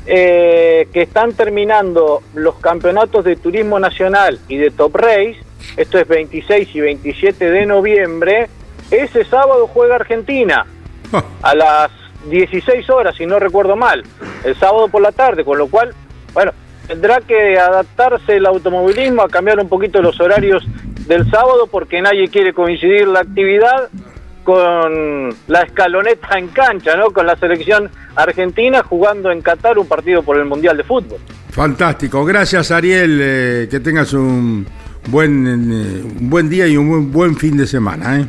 eh, 0.05 0.87
que 0.93 1.01
están 1.01 1.33
terminando 1.33 2.21
los 2.33 2.55
campeonatos 2.55 3.25
de 3.25 3.35
turismo 3.35 3.79
nacional 3.79 4.39
y 4.47 4.57
de 4.57 4.71
top 4.71 4.95
race, 4.95 5.37
esto 5.77 5.97
es 5.97 6.07
26 6.07 6.75
y 6.75 6.79
27 6.79 7.49
de 7.49 7.65
noviembre, 7.65 8.47
ese 8.91 9.25
sábado 9.25 9.67
juega 9.67 9.95
Argentina 9.95 10.65
a 11.41 11.55
las 11.55 11.91
16 12.29 12.89
horas, 12.89 13.15
si 13.15 13.25
no 13.25 13.39
recuerdo 13.39 13.75
mal, 13.75 14.03
el 14.43 14.55
sábado 14.57 14.87
por 14.87 15.01
la 15.01 15.11
tarde, 15.11 15.43
con 15.43 15.57
lo 15.57 15.67
cual, 15.67 15.93
bueno, 16.35 16.51
tendrá 16.87 17.19
que 17.21 17.57
adaptarse 17.57 18.35
el 18.35 18.45
automovilismo 18.45 19.23
a 19.23 19.29
cambiar 19.29 19.59
un 19.59 19.67
poquito 19.67 20.01
los 20.01 20.19
horarios 20.19 20.63
del 21.07 21.27
sábado 21.31 21.67
porque 21.71 22.01
nadie 22.01 22.27
quiere 22.27 22.53
coincidir 22.53 23.07
la 23.07 23.21
actividad 23.21 23.89
con 24.43 25.29
la 25.47 25.61
escaloneta 25.61 26.37
en 26.37 26.49
cancha, 26.49 26.95
¿no? 26.95 27.09
Con 27.11 27.25
la 27.25 27.35
selección 27.35 27.89
argentina 28.15 28.83
jugando 28.83 29.31
en 29.31 29.41
Qatar 29.41 29.79
un 29.79 29.87
partido 29.87 30.21
por 30.21 30.37
el 30.37 30.45
Mundial 30.45 30.77
de 30.77 30.83
Fútbol. 30.83 31.17
Fantástico. 31.49 32.23
Gracias, 32.23 32.69
Ariel. 32.69 33.19
eh, 33.21 33.67
que 33.71 33.79
tengas 33.79 34.13
un 34.13 34.67
buen, 35.07 35.47
eh, 35.47 36.03
un 36.19 36.29
buen 36.29 36.47
día 36.47 36.67
y 36.67 36.77
un 36.77 36.89
buen, 36.89 37.11
buen 37.11 37.35
fin 37.35 37.57
de 37.57 37.65
semana. 37.65 38.19
¿eh? 38.19 38.27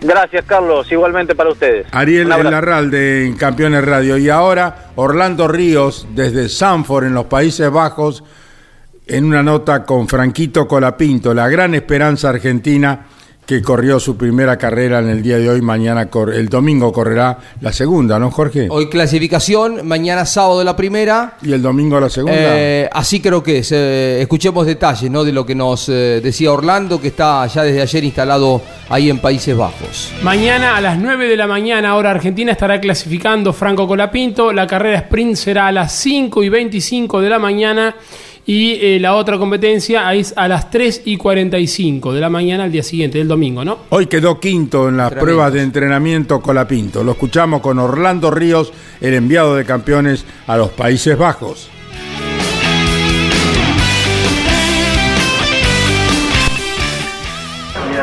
Gracias, 0.00 0.44
Carlos, 0.44 0.90
igualmente 0.90 1.34
para 1.34 1.50
ustedes. 1.50 1.86
Ariel. 1.92 2.28
Larralde 2.28 3.26
en 3.26 3.36
Campeones 3.36 3.84
Radio. 3.84 4.16
Y 4.18 4.28
ahora 4.28 4.90
Orlando 4.96 5.48
Ríos 5.48 6.06
desde 6.14 6.48
Sanford 6.48 7.04
en 7.04 7.14
los 7.14 7.26
Países 7.26 7.70
Bajos 7.70 8.22
en 9.06 9.24
una 9.24 9.42
nota 9.42 9.84
con 9.84 10.08
Franquito 10.08 10.66
Colapinto, 10.66 11.32
la 11.32 11.48
gran 11.48 11.74
esperanza 11.74 12.28
argentina 12.28 13.06
que 13.46 13.62
corrió 13.62 14.00
su 14.00 14.16
primera 14.16 14.58
carrera 14.58 14.98
en 14.98 15.08
el 15.08 15.22
día 15.22 15.38
de 15.38 15.48
hoy, 15.48 15.62
mañana 15.62 16.06
cor- 16.10 16.34
el 16.34 16.48
domingo 16.48 16.92
correrá 16.92 17.38
la 17.60 17.72
segunda, 17.72 18.18
¿no, 18.18 18.30
Jorge? 18.32 18.66
Hoy 18.68 18.88
clasificación, 18.88 19.86
mañana 19.86 20.26
sábado 20.26 20.64
la 20.64 20.74
primera. 20.74 21.36
Y 21.42 21.52
el 21.52 21.62
domingo 21.62 22.00
la 22.00 22.10
segunda. 22.10 22.34
Eh, 22.36 22.88
así 22.92 23.20
creo 23.20 23.42
que 23.44 23.58
es. 23.58 23.70
Eh, 23.72 24.20
escuchemos 24.20 24.66
detalles 24.66 25.10
¿no? 25.10 25.22
de 25.22 25.32
lo 25.32 25.46
que 25.46 25.54
nos 25.54 25.88
eh, 25.88 26.20
decía 26.22 26.50
Orlando, 26.50 27.00
que 27.00 27.08
está 27.08 27.46
ya 27.46 27.62
desde 27.62 27.82
ayer 27.82 28.02
instalado 28.04 28.60
ahí 28.88 29.10
en 29.10 29.20
Países 29.20 29.56
Bajos. 29.56 30.12
Mañana 30.22 30.76
a 30.76 30.80
las 30.80 30.98
9 30.98 31.28
de 31.28 31.36
la 31.36 31.46
mañana, 31.46 31.94
hora 31.94 32.10
argentina, 32.10 32.50
estará 32.50 32.80
clasificando 32.80 33.52
Franco 33.52 33.86
Colapinto. 33.86 34.52
La 34.52 34.66
carrera 34.66 34.98
sprint 34.98 35.36
será 35.36 35.68
a 35.68 35.72
las 35.72 35.92
5 35.92 36.42
y 36.42 36.48
25 36.48 37.20
de 37.20 37.30
la 37.30 37.38
mañana. 37.38 37.94
Y 38.48 38.78
eh, 38.80 39.00
la 39.00 39.16
otra 39.16 39.38
competencia 39.38 40.14
es 40.14 40.32
a 40.36 40.46
las 40.46 40.70
3 40.70 41.02
y 41.04 41.16
45 41.16 42.12
de 42.12 42.20
la 42.20 42.30
mañana 42.30 42.62
al 42.62 42.70
día 42.70 42.84
siguiente, 42.84 43.18
del 43.18 43.26
domingo, 43.26 43.64
¿no? 43.64 43.78
Hoy 43.88 44.06
quedó 44.06 44.38
quinto 44.38 44.88
en 44.88 44.96
las 44.96 45.12
pruebas 45.12 45.52
de 45.52 45.62
entrenamiento 45.62 46.40
Colapinto. 46.40 47.02
Lo 47.02 47.12
escuchamos 47.12 47.60
con 47.60 47.80
Orlando 47.80 48.30
Ríos, 48.30 48.72
el 49.00 49.14
enviado 49.14 49.56
de 49.56 49.64
campeones 49.64 50.24
a 50.46 50.56
los 50.56 50.70
Países 50.70 51.18
Bajos. 51.18 51.68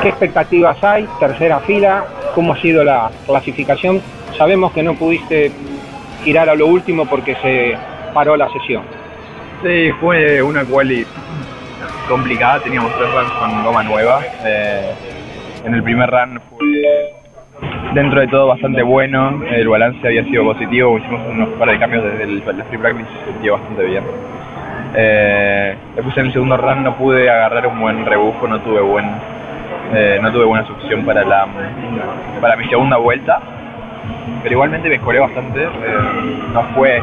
¿Qué 0.01 0.09
expectativas 0.09 0.83
hay? 0.83 1.07
Tercera 1.21 1.61
fila, 1.61 2.05
¿cómo 2.35 2.51
ha 2.51 2.61
sido 2.61 2.83
la 2.83 3.09
clasificación? 3.25 4.01
Sabemos 4.37 4.73
que 4.73 4.83
no 4.83 4.95
pudiste 4.95 5.53
girar 6.25 6.49
a 6.49 6.55
lo 6.55 6.67
último 6.67 7.05
porque 7.05 7.37
se 7.41 7.77
paró 8.13 8.35
la 8.35 8.51
sesión. 8.51 9.02
Sí, 9.63 9.91
fue 10.01 10.43
una 10.43 10.65
quali 10.65 11.05
complicada, 12.09 12.59
teníamos 12.59 12.91
tres 12.97 13.09
runs 13.13 13.31
con 13.31 13.63
goma 13.63 13.81
nueva. 13.81 14.19
Eh, 14.43 14.91
en 15.63 15.73
el 15.73 15.81
primer 15.81 16.09
run 16.09 16.41
fue 16.49 17.13
dentro 17.93 18.19
de 18.19 18.27
todo 18.27 18.47
bastante 18.47 18.83
bueno, 18.83 19.41
el 19.49 19.69
balance 19.69 20.05
había 20.05 20.25
sido 20.25 20.43
positivo, 20.43 20.97
hicimos 20.97 21.21
unos 21.29 21.49
par 21.57 21.79
cambios 21.79 22.03
desde 22.03 22.23
el, 22.23 22.43
free 22.43 22.77
practice 22.77 23.07
y 23.09 23.19
se 23.19 23.31
sintió 23.31 23.53
bastante 23.53 23.83
bien. 23.85 24.03
Eh, 24.95 25.75
después 25.95 26.17
en 26.17 26.25
el 26.25 26.33
segundo 26.33 26.57
run 26.57 26.83
no 26.83 26.97
pude 26.97 27.29
agarrar 27.29 27.65
un 27.67 27.79
buen 27.79 28.05
rebufo, 28.05 28.45
no 28.45 28.59
tuve 28.59 28.81
buen 28.81 29.05
eh, 29.93 30.19
no 30.21 30.29
tuve 30.33 30.43
buena 30.43 30.67
succión 30.67 31.05
para 31.05 31.23
la 31.23 31.47
para 32.41 32.57
mi 32.57 32.67
segunda 32.67 32.97
vuelta 32.97 33.39
pero 34.43 34.53
igualmente 34.53 34.89
mejoré 34.89 35.19
bastante 35.19 35.63
eh, 35.63 35.69
no 36.53 36.63
fue 36.75 37.01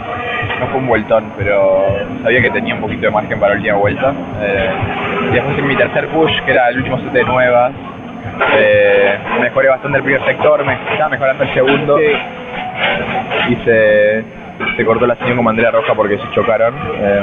no 0.61 0.67
fue 0.67 0.79
un 0.79 0.87
vueltón 0.87 1.33
pero 1.37 1.87
sabía 2.23 2.43
que 2.43 2.51
tenía 2.51 2.75
un 2.75 2.81
poquito 2.81 3.03
de 3.03 3.11
margen 3.11 3.41
para 3.41 3.55
la 3.55 3.59
última 3.59 3.77
vuelta 3.77 4.13
eh, 4.43 4.71
y 5.31 5.35
después 5.35 5.59
en 5.59 5.67
mi 5.67 5.77
tercer 5.77 6.09
push 6.09 6.41
que 6.45 6.53
era 6.53 6.69
el 6.69 6.79
último 6.79 6.99
set 6.99 7.13
de 7.13 7.25
nuevas 7.25 7.73
eh, 8.57 9.19
mejoré 9.41 9.69
bastante 9.69 9.99
el 9.99 10.05
primer 10.05 10.25
sector 10.27 10.65
me 10.65 10.75
estaba 10.93 11.09
mejorando 11.09 11.45
el 11.45 11.55
segundo 11.55 12.01
y 12.01 13.55
se, 13.65 14.25
se 14.77 14.85
cortó 14.85 15.07
la 15.07 15.17
señal 15.17 15.37
con 15.37 15.45
bandera 15.47 15.71
roja 15.71 15.95
porque 15.95 16.19
se 16.19 16.31
chocaron 16.33 16.75
eh, 16.97 17.23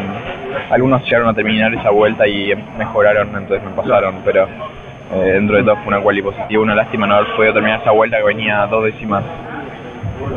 algunos 0.71 1.03
llegaron 1.03 1.29
a 1.29 1.33
terminar 1.33 1.73
esa 1.73 1.91
vuelta 1.91 2.27
y 2.27 2.53
mejoraron 2.77 3.27
entonces 3.35 3.63
me 3.63 3.71
pasaron 3.71 4.15
pero 4.25 4.47
dentro 5.23 5.55
de 5.55 5.63
todo 5.63 5.77
fue 5.77 5.87
una 5.87 6.01
quali 6.01 6.21
positiva 6.21 6.61
una 6.61 6.75
lástima 6.75 7.07
no 7.07 7.15
haber 7.15 7.33
podido 7.35 7.53
terminar 7.53 7.79
esa 7.81 7.91
vuelta 7.91 8.17
que 8.17 8.23
venía 8.23 8.65
dos 8.65 8.83
décimas 8.83 9.23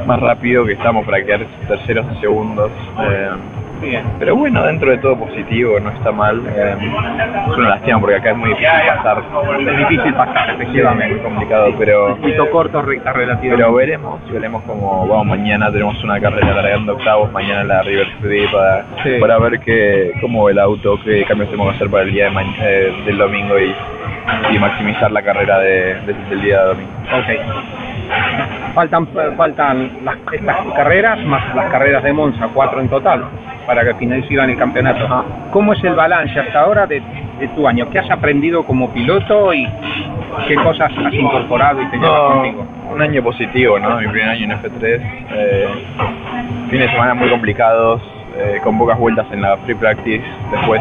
más 0.07 0.21
rápido 0.21 0.65
que 0.67 0.73
estamos 0.73 1.05
para 1.07 1.23
quedar 1.25 1.41
terceros 1.69 2.07
y 2.17 2.21
segundos. 2.21 2.71
Eh, 3.03 3.31
pero 4.19 4.37
bueno, 4.37 4.63
dentro 4.63 4.91
de 4.91 4.99
todo 4.99 5.17
positivo, 5.19 5.81
no 5.81 5.89
está 5.91 6.13
mal. 6.13 6.43
Eh, 6.55 6.77
es 7.51 7.57
una 7.57 7.71
lástima 7.71 7.99
porque 7.99 8.17
acá 8.17 8.33
es 8.33 8.37
muy 8.37 8.51
difícil 8.51 8.69
pasar. 8.87 9.23
Es 9.59 9.79
difícil 9.79 10.15
pasar, 10.15 10.51
efectivamente. 10.51 11.17
Es 11.17 11.23
complicado, 11.23 11.75
pero, 11.79 12.19
corto, 12.51 12.83
recta 12.83 13.13
relativa. 13.15 13.57
pero 13.57 13.73
veremos, 13.73 14.21
veremos 14.31 14.63
cómo 14.65 15.07
vamos 15.09 15.27
mañana. 15.29 15.73
Tenemos 15.73 16.03
una 16.05 16.21
carrera 16.21 16.53
largando 16.53 16.93
octavos, 16.93 17.33
mañana 17.33 17.65
la 17.65 17.83
River 17.83 18.07
City 18.21 18.47
para, 18.53 18.85
Sí. 19.03 19.11
para 19.19 19.39
ver 19.39 19.59
qué, 19.61 20.13
cómo 20.21 20.51
el 20.51 20.59
auto, 20.59 20.99
qué 21.03 21.25
cambios 21.25 21.49
tenemos 21.51 21.71
que 21.73 21.77
hacer 21.77 21.91
para 21.91 22.03
el 22.03 22.13
día 22.13 22.25
de 22.27 22.31
ma- 22.33 22.55
eh, 22.61 22.93
del 23.07 23.17
domingo 23.17 23.59
y, 23.59 23.75
y 24.55 24.59
maximizar 24.59 25.11
la 25.11 25.23
carrera 25.23 25.59
de, 25.59 25.95
de- 26.03 26.15
del 26.29 26.43
día 26.43 26.61
de 26.65 26.69
domingo. 26.69 26.91
Ok. 27.15 27.90
Faltan, 28.75 29.09
faltan 29.37 29.91
las, 30.05 30.17
estas 30.33 30.57
carreras 30.77 31.19
más 31.25 31.55
las 31.55 31.71
carreras 31.71 32.03
de 32.03 32.13
Monza, 32.13 32.49
cuatro 32.55 32.81
en 32.81 32.89
total, 32.89 33.25
para 33.67 33.85
que 33.85 33.95
finalizan 33.95 34.51
el 34.51 34.57
campeonato. 34.57 35.25
¿Cómo 35.53 35.73
es 35.73 35.83
el 35.85 35.95
balance 35.95 36.39
hasta 36.39 36.61
ahora 36.61 36.87
de, 36.87 37.03
de 37.41 37.49
tu 37.49 37.67
año? 37.67 37.89
¿Qué 37.91 37.99
has 37.99 38.11
aprendido 38.11 38.65
como 38.65 38.91
piloto 38.93 39.53
y 39.53 39.67
qué 40.47 40.55
cosas 40.57 40.93
has 40.97 41.13
incorporado 41.15 41.83
y 41.83 41.87
te 41.87 41.97
llevas 41.99 42.21
No, 42.21 42.35
contigo? 42.35 42.67
un 42.93 43.03
año 43.03 43.23
positivo, 43.23 43.79
¿no? 43.79 43.97
Mi 44.01 44.07
primer 44.09 44.29
año 44.31 44.45
en 44.45 44.51
F3. 44.53 45.01
Eh, 45.33 45.69
fines 46.71 46.87
de 46.87 46.93
semana 46.93 47.15
muy 47.15 47.29
complicados, 47.29 48.01
eh, 48.39 48.61
con 48.63 48.79
pocas 48.79 48.99
vueltas 48.99 49.27
en 49.33 49.43
la 49.43 49.57
free 49.59 49.75
practice. 49.75 50.23
Después 50.53 50.81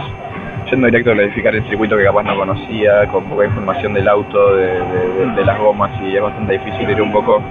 yendo 0.69 0.87
directo 0.87 1.11
a 1.11 1.13
clasificar 1.13 1.55
el 1.55 1.63
circuito 1.65 1.97
que 1.97 2.03
capaz 2.03 2.23
no 2.23 2.35
conocía, 2.35 3.07
con 3.07 3.23
poca 3.25 3.45
información 3.45 3.93
del 3.93 4.07
auto, 4.07 4.55
de, 4.55 4.67
de- 4.67 5.45
las 5.45 5.57
gomas, 5.57 5.91
y 6.03 6.15
es 6.15 6.21
bastante 6.21 6.53
difícil 6.53 6.89
ir 6.89 7.01
un 7.01 7.11
poco 7.11 7.41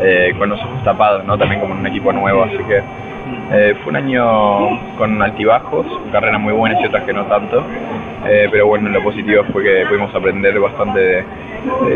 eh, 0.00 0.32
con 0.38 0.48
los 0.48 0.60
ojos 0.62 0.82
tapados, 0.84 1.24
¿no? 1.24 1.36
También 1.36 1.60
como 1.60 1.74
un 1.74 1.86
equipo 1.86 2.12
nuevo, 2.12 2.44
así 2.44 2.58
que 2.68 2.80
eh, 3.52 3.74
fue 3.82 3.90
un 3.90 3.96
año 3.96 4.96
con 4.96 5.20
altibajos, 5.20 5.86
carreras 6.12 6.40
muy 6.40 6.52
buenas 6.52 6.80
y 6.82 6.86
otras 6.86 7.02
que 7.04 7.12
no 7.12 7.24
tanto, 7.26 7.62
eh, 8.26 8.48
pero 8.50 8.66
bueno, 8.68 8.88
lo 8.88 9.02
positivo 9.02 9.42
fue 9.52 9.62
que 9.64 9.84
pudimos 9.88 10.14
aprender 10.14 10.58
bastante 10.60 11.24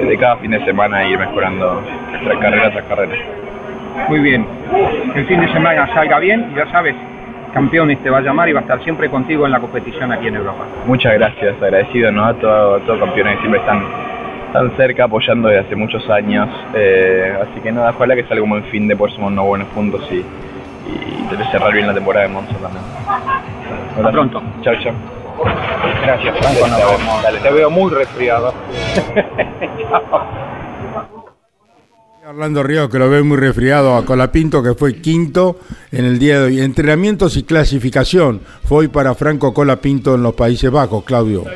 de, 0.08 0.16
cada 0.18 0.36
fin 0.36 0.50
de 0.50 0.64
semana 0.64 1.04
e 1.04 1.10
ir 1.10 1.18
mejorando 1.18 1.82
tras 2.24 2.38
carrera 2.38 2.70
tras 2.72 2.84
carrera. 2.84 3.12
Muy 4.08 4.20
bien. 4.20 4.46
El 5.14 5.26
fin 5.26 5.40
de 5.40 5.48
semana 5.52 5.86
salga 5.94 6.18
bien 6.18 6.52
ya 6.56 6.66
sabes, 6.70 6.94
campeones 7.52 7.98
te 8.02 8.10
va 8.10 8.18
a 8.18 8.20
llamar 8.20 8.48
y 8.48 8.52
va 8.52 8.60
a 8.60 8.62
estar 8.62 8.82
siempre 8.84 9.08
contigo 9.10 9.46
en 9.46 9.52
la 9.52 9.60
competición 9.60 10.12
aquí 10.12 10.28
en 10.28 10.36
Europa. 10.36 10.64
Muchas 10.86 11.14
gracias, 11.14 11.60
agradecido 11.62 12.12
¿no? 12.12 12.24
a 12.24 12.34
todos 12.34 12.84
todo 12.86 12.98
campeones 13.00 13.34
que 13.36 13.40
siempre 13.40 13.60
están 13.60 13.82
tan 14.52 14.76
cerca 14.76 15.04
apoyando 15.04 15.48
desde 15.48 15.66
hace 15.66 15.76
muchos 15.76 16.08
años. 16.10 16.48
eh, 16.74 17.34
así 17.42 17.60
que 17.60 17.70
nada, 17.72 17.90
ojalá 17.90 18.14
que 18.14 18.24
salga 18.24 18.42
un 18.42 18.50
buen 18.50 18.64
fin 18.64 18.88
de 18.88 18.96
poder 18.96 19.14
sumar 19.14 19.32
unos 19.32 19.46
buenos 19.46 19.68
puntos 19.68 20.06
y, 20.10 20.16
y 20.16 21.36
de 21.36 21.44
cerrar 21.50 21.72
bien 21.72 21.86
la 21.86 21.94
temporada 21.94 22.26
de 22.26 22.32
Monza 22.32 22.54
también. 22.54 22.84
Hasta 23.96 24.10
pronto. 24.12 24.42
Chao, 24.62 24.74
chao. 24.82 24.92
Gracias, 26.02 26.36
Franco. 26.38 26.66
Nos 26.66 26.98
vemos. 26.98 27.22
Dale. 27.22 27.38
Te 27.40 27.50
veo 27.50 27.70
muy 27.70 27.92
resfriado. 27.92 28.52
Orlando 32.28 32.62
Ríos, 32.62 32.90
que 32.90 32.98
lo 32.98 33.08
ve 33.08 33.22
muy 33.22 33.38
resfriado, 33.38 33.96
a 33.96 34.04
Colapinto, 34.04 34.62
que 34.62 34.74
fue 34.74 35.00
quinto 35.00 35.60
en 35.90 36.04
el 36.04 36.18
día 36.18 36.38
de 36.38 36.44
hoy. 36.44 36.60
Entrenamientos 36.60 37.38
y 37.38 37.42
clasificación 37.42 38.42
fue 38.64 38.80
hoy 38.80 38.88
para 38.88 39.14
Franco 39.14 39.54
Colapinto 39.54 40.14
en 40.14 40.22
los 40.22 40.34
Países 40.34 40.70
Bajos, 40.70 41.04
Claudio. 41.04 41.46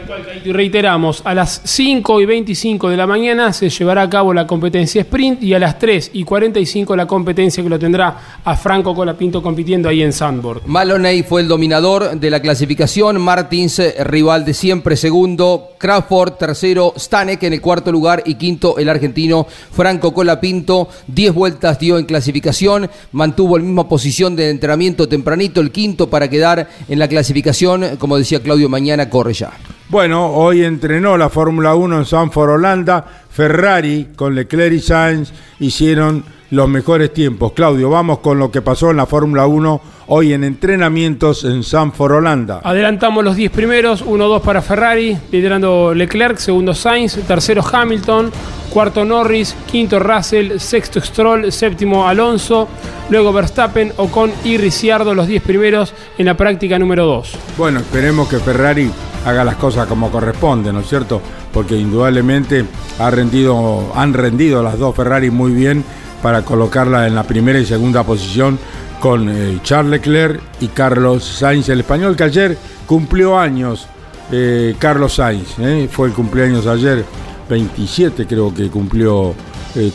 Y 0.43 0.51
reiteramos, 0.51 1.21
a 1.27 1.35
las 1.35 1.61
5 1.63 2.23
y 2.23 2.25
25 2.25 2.89
de 2.89 2.97
la 2.97 3.07
mañana 3.07 3.53
se 3.53 3.69
llevará 3.69 4.01
a 4.01 4.09
cabo 4.09 4.33
la 4.33 4.47
competencia 4.47 5.03
sprint 5.03 5.43
y 5.43 5.53
a 5.53 5.59
las 5.59 5.79
3 5.79 6.13
y 6.15 6.25
45 6.25 6.97
la 6.97 7.07
competencia 7.07 7.63
que 7.63 7.69
lo 7.69 7.79
tendrá 7.79 8.39
a 8.43 8.57
Franco 8.57 8.95
Colapinto 8.95 9.43
compitiendo 9.43 9.91
ahí 9.91 10.03
en 10.03 10.15
Sandboard. 10.15 10.63
Maloney 10.65 11.23
fue 11.23 11.43
el 11.43 11.49
dominador 11.49 12.19
de 12.19 12.31
la 12.31 12.41
clasificación, 12.41 13.21
Martins, 13.21 13.79
eh, 13.79 14.03
rival 14.05 14.47
de 14.47 14.55
siempre, 14.55 14.97
segundo, 14.97 15.73
Crawford, 15.77 16.33
tercero, 16.39 16.95
Stanek 16.97 17.43
en 17.43 17.53
el 17.53 17.61
cuarto 17.61 17.93
lugar 17.93 18.23
y 18.25 18.37
quinto 18.37 18.79
el 18.79 18.89
argentino 18.89 19.47
Franco 19.71 20.15
Colapinto. 20.15 20.62
Diez 21.07 21.33
vueltas 21.35 21.79
dio 21.79 21.99
en 21.99 22.07
clasificación, 22.07 22.89
mantuvo 23.13 23.59
la 23.59 23.65
misma 23.65 23.89
posición 23.89 24.37
de 24.37 24.51
entrenamiento 24.51 25.09
tempranito, 25.09 25.61
el 25.61 25.71
quinto 25.71 26.09
para 26.09 26.29
quedar 26.29 26.69
en 26.89 26.99
la 26.99 27.09
clasificación, 27.09 27.97
como 27.99 28.17
decía 28.17 28.43
Claudio, 28.43 28.69
mañana 28.69 29.11
corre 29.11 29.33
ya. 29.33 29.51
Bueno, 29.89 30.33
hoy 30.33 30.65
entrenó 30.65 31.19
la 31.19 31.29
Fórmula 31.29 31.75
1 31.75 31.99
en 31.99 32.05
Sanford, 32.07 32.51
Holanda. 32.51 33.05
Ferrari 33.31 34.09
con 34.15 34.35
Leclerc 34.35 34.75
y 34.75 34.81
Sainz 34.81 35.33
hicieron 35.59 36.25
los 36.53 36.69
mejores 36.69 37.15
tiempos. 37.15 37.53
Claudio, 37.53 37.89
vamos 37.89 38.19
con 38.19 38.39
lo 38.39 38.51
que 38.51 38.61
pasó 38.61 38.91
en 38.91 38.99
la 38.99 39.07
Fórmula 39.07 39.47
1 39.47 39.81
hoy 40.09 40.35
en 40.35 40.45
entrenamientos 40.45 41.45
en 41.45 41.63
Sanford, 41.63 42.13
Holanda. 42.13 42.61
Adelantamos 42.63 43.25
los 43.25 43.37
10 43.37 43.51
primeros, 43.51 44.05
1-2 44.05 44.43
para 44.43 44.61
Ferrari, 44.61 45.17
liderando 45.31 45.95
Leclerc, 45.95 46.37
segundo 46.37 46.75
Sainz, 46.75 47.17
tercero 47.27 47.65
Hamilton, 47.65 48.31
cuarto 48.69 49.03
Norris, 49.03 49.57
quinto 49.71 49.99
Russell, 49.99 50.59
sexto 50.59 51.01
Stroll, 51.01 51.51
séptimo 51.51 52.07
Alonso, 52.07 52.69
luego 53.09 53.33
Verstappen, 53.33 53.91
Ocon 53.97 54.31
y 54.45 54.59
Ricciardo, 54.59 55.15
los 55.15 55.27
10 55.27 55.43
primeros 55.43 55.95
en 56.19 56.27
la 56.27 56.37
práctica 56.37 56.79
número 56.79 57.07
2. 57.07 57.35
Bueno, 57.57 57.81
esperemos 57.81 58.29
que 58.29 58.39
Ferrari 58.39 58.91
haga 59.25 59.43
las 59.43 59.57
cosas 59.57 59.87
como 59.87 60.11
corresponde, 60.11 60.71
¿no 60.71 60.81
es 60.81 60.87
cierto? 60.87 61.23
Porque 61.51 61.77
indudablemente 61.77 62.67
ha 62.99 63.11
rendido, 63.11 63.91
han 63.95 64.13
rendido 64.13 64.63
las 64.63 64.79
dos 64.79 64.95
Ferrari 64.95 65.31
muy 65.31 65.53
bien 65.53 65.83
para 66.23 66.43
colocarla 66.43 67.07
en 67.07 67.15
la 67.15 67.25
primera 67.25 67.59
y 67.59 67.67
segunda 67.67 68.05
posición 68.05 68.59
con 69.01 69.29
eh, 69.29 69.59
Charles 69.65 69.91
Leclerc 69.91 70.41
y 70.61 70.69
Carlos 70.69 71.25
Sainz, 71.25 71.69
el 71.69 71.81
español 71.81 72.17
que 72.17 72.23
ayer 72.23 72.57
cumplió 72.87 73.39
años, 73.39 73.89
eh, 74.31 74.77
Carlos 74.79 75.17
Sainz, 75.17 75.59
¿eh? 75.59 75.89
fue 75.91 76.07
el 76.07 76.15
cumpleaños 76.15 76.67
ayer, 76.69 77.05
27 77.51 78.27
creo 78.27 78.55
que 78.55 78.69
cumplió 78.69 79.35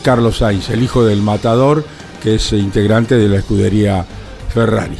Carlos 0.02 0.38
Sainz, 0.38 0.70
el 0.70 0.82
hijo 0.82 1.04
del 1.04 1.22
matador, 1.22 1.84
que 2.22 2.34
es 2.34 2.52
integrante 2.52 3.14
de 3.14 3.28
la 3.28 3.38
escudería 3.38 4.04
Ferrari. 4.52 4.96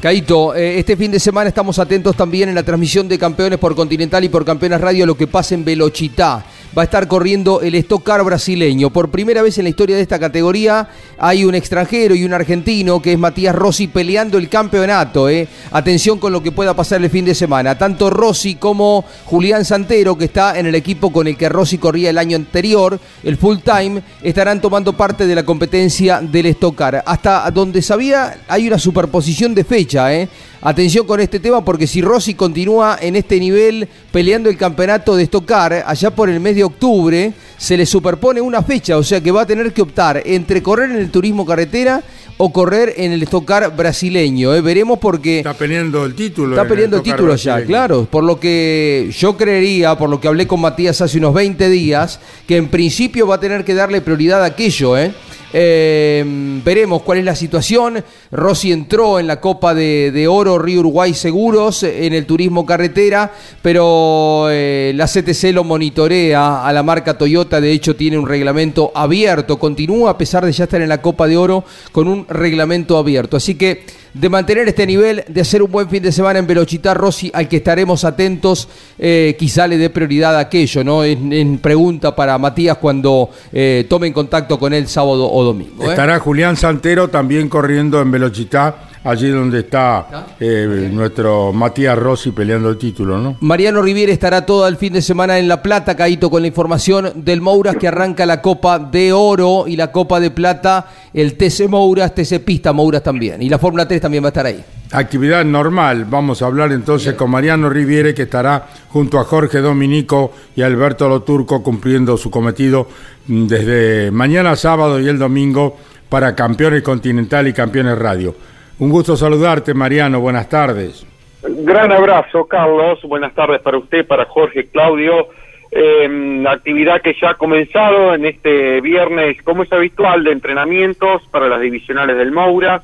Caito, 0.00 0.54
este 0.54 0.96
fin 0.96 1.10
de 1.10 1.18
semana 1.18 1.48
estamos 1.48 1.78
atentos 1.80 2.16
también 2.16 2.48
en 2.48 2.54
la 2.54 2.62
transmisión 2.62 3.08
de 3.08 3.18
Campeones 3.18 3.58
por 3.58 3.74
Continental 3.74 4.22
y 4.24 4.28
por 4.28 4.44
Campeones 4.44 4.80
Radio 4.80 5.04
lo 5.04 5.16
que 5.16 5.26
pasa 5.26 5.54
en 5.56 5.64
Velochitá. 5.64 6.44
Va 6.76 6.82
a 6.82 6.84
estar 6.84 7.08
corriendo 7.08 7.60
el 7.62 7.74
Stock 7.74 8.08
brasileño. 8.24 8.90
Por 8.90 9.10
primera 9.10 9.42
vez 9.42 9.58
en 9.58 9.64
la 9.64 9.70
historia 9.70 9.96
de 9.96 10.02
esta 10.02 10.20
categoría 10.20 10.88
hay 11.18 11.44
un 11.44 11.56
extranjero 11.56 12.14
y 12.14 12.22
un 12.22 12.32
argentino 12.32 13.02
que 13.02 13.12
es 13.12 13.18
Matías 13.18 13.56
Rossi 13.56 13.88
peleando 13.88 14.38
el 14.38 14.48
campeonato. 14.48 15.28
eh. 15.28 15.48
Atención 15.72 16.20
con 16.20 16.32
lo 16.32 16.40
que 16.40 16.52
pueda 16.52 16.74
pasar 16.74 17.02
el 17.02 17.10
fin 17.10 17.24
de 17.24 17.34
semana. 17.34 17.76
Tanto 17.76 18.08
Rossi 18.08 18.54
como 18.54 19.04
Julián 19.24 19.64
Santero, 19.64 20.16
que 20.16 20.26
está 20.26 20.60
en 20.60 20.66
el 20.66 20.76
equipo 20.76 21.12
con 21.12 21.26
el 21.26 21.36
que 21.36 21.48
Rossi 21.48 21.78
corría 21.78 22.10
el 22.10 22.18
año 22.18 22.36
anterior, 22.36 23.00
el 23.24 23.36
full 23.36 23.58
time, 23.64 24.00
estarán 24.22 24.60
tomando 24.60 24.92
parte 24.92 25.26
de 25.26 25.34
la 25.34 25.42
competencia 25.42 26.20
del 26.20 26.46
Stock. 26.46 26.80
Hasta 27.04 27.50
donde 27.50 27.82
sabía 27.82 28.42
hay 28.46 28.68
una 28.68 28.78
superposición 28.78 29.56
de 29.56 29.64
fecha. 29.64 30.14
eh. 30.14 30.28
Atención 30.62 31.06
con 31.06 31.20
este 31.20 31.40
tema 31.40 31.64
porque 31.64 31.86
si 31.86 32.02
Rossi 32.02 32.34
continúa 32.34 32.98
en 33.00 33.16
este 33.16 33.40
nivel 33.40 33.88
peleando 34.12 34.50
el 34.50 34.58
campeonato 34.58 35.16
de 35.16 35.22
Stock 35.22 35.50
allá 35.50 36.10
por 36.10 36.28
el 36.28 36.38
mes 36.38 36.54
de 36.54 36.59
octubre, 36.62 37.32
se 37.60 37.76
le 37.76 37.84
superpone 37.84 38.40
una 38.40 38.62
fecha, 38.62 38.96
o 38.96 39.02
sea 39.02 39.20
que 39.20 39.30
va 39.30 39.42
a 39.42 39.46
tener 39.46 39.74
que 39.74 39.82
optar 39.82 40.22
entre 40.24 40.62
correr 40.62 40.92
en 40.92 40.96
el 40.96 41.10
turismo 41.10 41.44
carretera 41.44 42.02
o 42.38 42.50
correr 42.50 42.94
en 42.96 43.12
el 43.12 43.22
estocar 43.22 43.76
brasileño. 43.76 44.54
¿eh? 44.54 44.62
Veremos 44.62 44.98
porque... 44.98 45.40
Está 45.40 45.52
peleando 45.52 46.06
el 46.06 46.14
título. 46.14 46.56
Está 46.56 46.66
peleando 46.66 46.96
el 46.96 47.02
título 47.02 47.36
ya, 47.36 47.62
claro. 47.62 48.08
Por 48.10 48.24
lo 48.24 48.40
que 48.40 49.10
yo 49.14 49.36
creería, 49.36 49.94
por 49.98 50.08
lo 50.08 50.18
que 50.18 50.28
hablé 50.28 50.46
con 50.46 50.58
Matías 50.62 51.02
hace 51.02 51.18
unos 51.18 51.34
20 51.34 51.68
días, 51.68 52.18
que 52.48 52.56
en 52.56 52.68
principio 52.68 53.26
va 53.26 53.34
a 53.34 53.40
tener 53.40 53.62
que 53.62 53.74
darle 53.74 54.00
prioridad 54.00 54.42
a 54.42 54.46
aquello, 54.46 54.96
¿eh? 54.96 55.12
Eh, 55.52 56.24
veremos 56.64 57.02
cuál 57.02 57.18
es 57.18 57.24
la 57.24 57.34
situación. 57.34 58.04
Rossi 58.30 58.72
entró 58.72 59.18
en 59.18 59.26
la 59.26 59.40
Copa 59.40 59.74
de, 59.74 60.12
de 60.12 60.28
Oro 60.28 60.58
Río 60.58 60.80
Uruguay 60.80 61.14
Seguros 61.14 61.82
en 61.82 62.12
el 62.14 62.26
turismo 62.26 62.64
carretera, 62.64 63.32
pero 63.62 64.46
eh, 64.50 64.92
la 64.94 65.06
CTC 65.06 65.52
lo 65.52 65.64
monitorea 65.64 66.64
a 66.64 66.72
la 66.72 66.82
marca 66.82 67.18
Toyota. 67.18 67.49
De 67.58 67.72
hecho, 67.72 67.96
tiene 67.96 68.18
un 68.18 68.28
reglamento 68.28 68.92
abierto. 68.94 69.58
Continúa, 69.58 70.10
a 70.10 70.18
pesar 70.18 70.44
de 70.44 70.52
ya 70.52 70.64
estar 70.64 70.82
en 70.82 70.90
la 70.90 71.00
Copa 71.00 71.26
de 71.26 71.38
Oro, 71.38 71.64
con 71.90 72.06
un 72.06 72.26
reglamento 72.28 72.98
abierto. 72.98 73.38
Así 73.38 73.54
que 73.54 73.86
de 74.12 74.28
mantener 74.28 74.68
este 74.68 74.86
nivel, 74.86 75.24
de 75.26 75.40
hacer 75.40 75.62
un 75.62 75.70
buen 75.70 75.88
fin 75.88 76.02
de 76.02 76.12
semana 76.12 76.38
en 76.38 76.46
Velochita 76.46 76.94
Rossi, 76.94 77.30
al 77.32 77.48
que 77.48 77.56
estaremos 77.56 78.04
atentos, 78.04 78.68
eh, 78.98 79.36
quizá 79.38 79.66
le 79.66 79.78
dé 79.78 79.88
prioridad 79.88 80.36
a 80.36 80.40
aquello, 80.40 80.84
¿no? 80.84 81.04
En, 81.04 81.32
en 81.32 81.58
pregunta 81.58 82.14
para 82.14 82.36
Matías 82.36 82.76
cuando 82.78 83.30
eh, 83.52 83.86
tomen 83.88 84.12
contacto 84.12 84.58
con 84.58 84.74
él 84.74 84.88
sábado 84.88 85.30
o 85.30 85.44
domingo. 85.44 85.84
¿eh? 85.84 85.90
Estará 85.90 86.18
Julián 86.18 86.56
Santero 86.56 87.08
también 87.08 87.48
corriendo 87.48 88.00
en 88.00 88.10
Velocità, 88.10 88.89
allí 89.04 89.28
donde 89.30 89.60
está 89.60 90.26
eh, 90.38 90.90
nuestro 90.92 91.52
Matías 91.52 91.98
Rossi 91.98 92.32
peleando 92.32 92.68
el 92.68 92.78
título, 92.78 93.18
¿no? 93.18 93.36
Mariano 93.40 93.82
Riviere 93.82 94.12
estará 94.12 94.44
todo 94.44 94.66
el 94.68 94.76
fin 94.76 94.92
de 94.92 95.02
semana 95.02 95.38
en 95.38 95.48
La 95.48 95.62
Plata, 95.62 95.96
Caíto, 95.96 96.30
con 96.30 96.42
la 96.42 96.48
información 96.48 97.12
del 97.16 97.40
Mouras 97.40 97.76
que 97.76 97.88
arranca 97.88 98.26
la 98.26 98.42
Copa 98.42 98.78
de 98.78 99.12
Oro 99.12 99.64
y 99.66 99.76
la 99.76 99.90
Copa 99.90 100.20
de 100.20 100.30
Plata, 100.30 100.86
el 101.14 101.36
TC 101.36 101.68
Mouras, 101.68 102.14
TC 102.14 102.40
Pista 102.44 102.72
Mouras 102.72 103.02
también. 103.02 103.42
Y 103.42 103.48
la 103.48 103.58
Fórmula 103.58 103.86
3 103.86 104.00
también 104.00 104.22
va 104.22 104.28
a 104.28 104.30
estar 104.30 104.46
ahí. 104.46 104.64
Actividad 104.92 105.44
normal. 105.44 106.04
Vamos 106.04 106.42
a 106.42 106.46
hablar 106.46 106.72
entonces 106.72 107.14
con 107.14 107.30
Mariano 107.30 107.70
Riviere, 107.70 108.12
que 108.12 108.22
estará 108.22 108.66
junto 108.88 109.20
a 109.20 109.24
Jorge 109.24 109.58
Dominico 109.58 110.32
y 110.56 110.62
Alberto 110.62 111.08
Loturco 111.08 111.62
cumpliendo 111.62 112.16
su 112.16 112.30
cometido 112.30 112.88
mm, 113.28 113.46
desde 113.46 114.10
mañana 114.10 114.56
sábado 114.56 114.98
y 115.00 115.08
el 115.08 115.18
domingo 115.18 115.76
para 116.08 116.34
Campeones 116.34 116.82
Continental 116.82 117.46
y 117.46 117.52
Campeones 117.52 117.96
Radio. 117.96 118.34
Un 118.80 118.88
gusto 118.88 119.14
saludarte, 119.14 119.74
Mariano. 119.74 120.20
Buenas 120.20 120.48
tardes. 120.48 121.06
Gran 121.42 121.92
abrazo, 121.92 122.46
Carlos. 122.46 122.98
Buenas 123.02 123.34
tardes 123.34 123.60
para 123.60 123.76
usted, 123.76 124.06
para 124.06 124.24
Jorge, 124.24 124.68
Claudio. 124.68 125.28
Eh, 125.70 126.44
actividad 126.48 127.02
que 127.02 127.14
ya 127.20 127.30
ha 127.30 127.34
comenzado 127.34 128.14
en 128.14 128.24
este 128.24 128.80
viernes, 128.80 129.36
como 129.42 129.64
es 129.64 129.72
habitual, 129.72 130.24
de 130.24 130.32
entrenamientos 130.32 131.22
para 131.30 131.46
las 131.46 131.60
divisionales 131.60 132.16
del 132.16 132.32
Moura, 132.32 132.82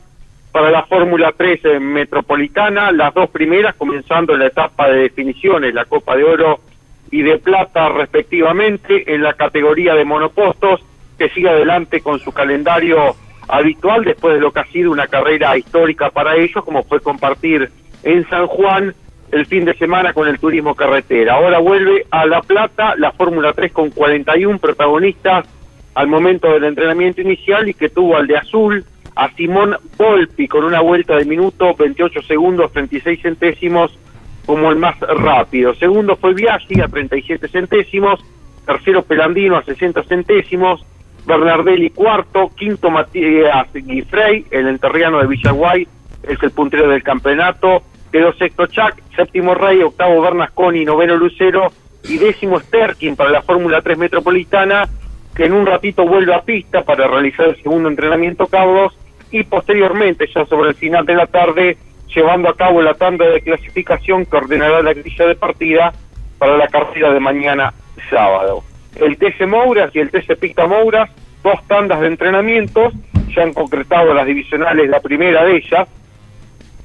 para 0.53 0.71
la 0.71 0.85
Fórmula 0.85 1.33
3 1.35 1.65
en 1.65 1.93
Metropolitana, 1.95 2.93
las 2.93 3.15
dos 3.15 3.31
primeras 3.31 3.75
comenzando 3.75 4.37
la 4.37 4.49
etapa 4.49 4.91
de 4.91 4.99
definiciones, 4.99 5.73
la 5.73 5.87
Copa 5.87 6.15
de 6.15 6.25
Oro 6.25 6.61
y 7.11 7.23
de 7.23 7.39
Plata 7.39 7.89
respectivamente, 7.89 9.15
en 9.15 9.23
la 9.23 9.33
categoría 9.33 9.95
de 9.95 10.05
monopostos, 10.05 10.81
que 11.17 11.31
sigue 11.31 11.49
adelante 11.49 12.03
con 12.03 12.19
su 12.21 12.33
calendario 12.33 13.17
habitual 13.49 14.05
después 14.05 14.35
de 14.35 14.41
lo 14.41 14.53
que 14.53 14.61
ha 14.61 14.67
sido 14.67 14.91
una 14.91 15.07
carrera 15.07 15.57
histórica 15.57 16.11
para 16.11 16.37
ellos, 16.37 16.65
como 16.65 16.83
fue 16.85 17.01
compartir 17.01 17.71
en 18.03 18.29
San 18.29 18.47
Juan 18.47 18.95
el 19.33 19.47
fin 19.47 19.65
de 19.65 19.75
semana 19.75 20.13
con 20.13 20.29
el 20.29 20.39
turismo 20.39 20.75
carretera. 20.75 21.35
Ahora 21.35 21.59
vuelve 21.59 22.07
a 22.11 22.27
La 22.27 22.43
Plata 22.43 22.95
la 22.97 23.13
Fórmula 23.13 23.53
3 23.53 23.73
con 23.73 23.91
41 23.91 24.59
protagonistas 24.59 25.47
al 25.95 26.09
momento 26.09 26.53
del 26.53 26.65
entrenamiento 26.65 27.21
inicial 27.21 27.69
y 27.69 27.75
que 27.75 27.89
tuvo 27.89 28.17
al 28.17 28.27
de 28.27 28.37
azul 28.37 28.85
a 29.15 29.31
Simón 29.31 29.77
Volpi 29.97 30.47
con 30.47 30.65
una 30.65 30.81
vuelta 30.81 31.17
de 31.17 31.25
minuto 31.25 31.75
28 31.75 32.23
segundos 32.23 32.71
36 32.73 33.23
centésimos 33.23 33.99
como 34.45 34.71
el 34.71 34.77
más 34.77 34.99
rápido. 35.01 35.75
Segundo 35.75 36.17
fue 36.17 36.35
Biaggi 36.35 36.81
a 36.81 36.89
37 36.89 37.49
centésimos, 37.49 38.21
tercero 38.65 39.03
Pelandino 39.03 39.57
a 39.57 39.65
60 39.65 40.03
centésimos, 40.05 40.85
Bernardelli 41.27 41.91
cuarto, 41.91 42.53
quinto 42.55 42.89
Matías 42.89 43.67
Guifrey, 43.73 44.47
el 44.51 44.69
enterriano 44.69 45.19
de 45.19 45.27
Villaguay, 45.27 45.87
es 46.23 46.41
el 46.43 46.51
puntero 46.53 46.89
del 46.89 47.03
campeonato, 47.03 47.83
quedó 48.13 48.33
sexto 48.35 48.67
Chac, 48.67 49.03
séptimo 49.17 49.55
Rey, 49.55 49.83
octavo 49.83 50.23
Bernasconi, 50.23 50.85
noveno 50.85 51.17
Lucero 51.17 51.73
y 52.05 52.19
décimo 52.19 52.61
Sterkin 52.61 53.17
para 53.17 53.31
la 53.31 53.43
Fórmula 53.43 53.83
3 53.83 53.99
Metropolitana, 53.99 54.89
que 55.35 55.47
en 55.47 55.53
un 55.53 55.67
ratito 55.67 56.07
vuelve 56.07 56.33
a 56.33 56.43
pista 56.43 56.83
para 56.83 57.09
realizar 57.09 57.49
el 57.49 57.57
segundo 57.61 57.89
entrenamiento 57.89 58.47
Carlos 58.47 58.97
y 59.33 59.43
posteriormente, 59.43 60.29
ya 60.33 60.47
sobre 60.47 60.71
el 60.71 60.75
final 60.77 61.05
de 61.05 61.15
la 61.17 61.27
tarde, 61.27 61.77
llevando 62.15 62.49
a 62.49 62.57
cabo 62.57 62.81
la 62.83 62.95
tanda 62.95 63.27
de 63.27 63.41
clasificación 63.41 64.25
que 64.27 64.37
ordenará 64.37 64.81
la 64.81 64.95
grilla 64.95 65.27
de 65.27 65.35
partida 65.35 65.93
para 66.39 66.57
la 66.57 66.69
carrera 66.69 67.13
de 67.13 67.19
mañana 67.21 67.75
sábado. 68.09 68.63
El 69.01 69.17
TC 69.17 69.47
Mouras 69.47 69.95
y 69.95 70.01
el 70.01 70.11
TC 70.11 70.37
Pista 70.39 70.67
Mouras, 70.67 71.11
dos 71.43 71.67
tandas 71.67 72.01
de 72.01 72.09
entrenamientos, 72.09 72.93
ya 73.35 73.43
han 73.43 73.53
concretado 73.53 74.15
las 74.15 74.27
divisionales, 74.27 74.89
la 74.89 75.01
primera 75.01 75.45
de 75.45 75.57
ellas, 75.57 75.89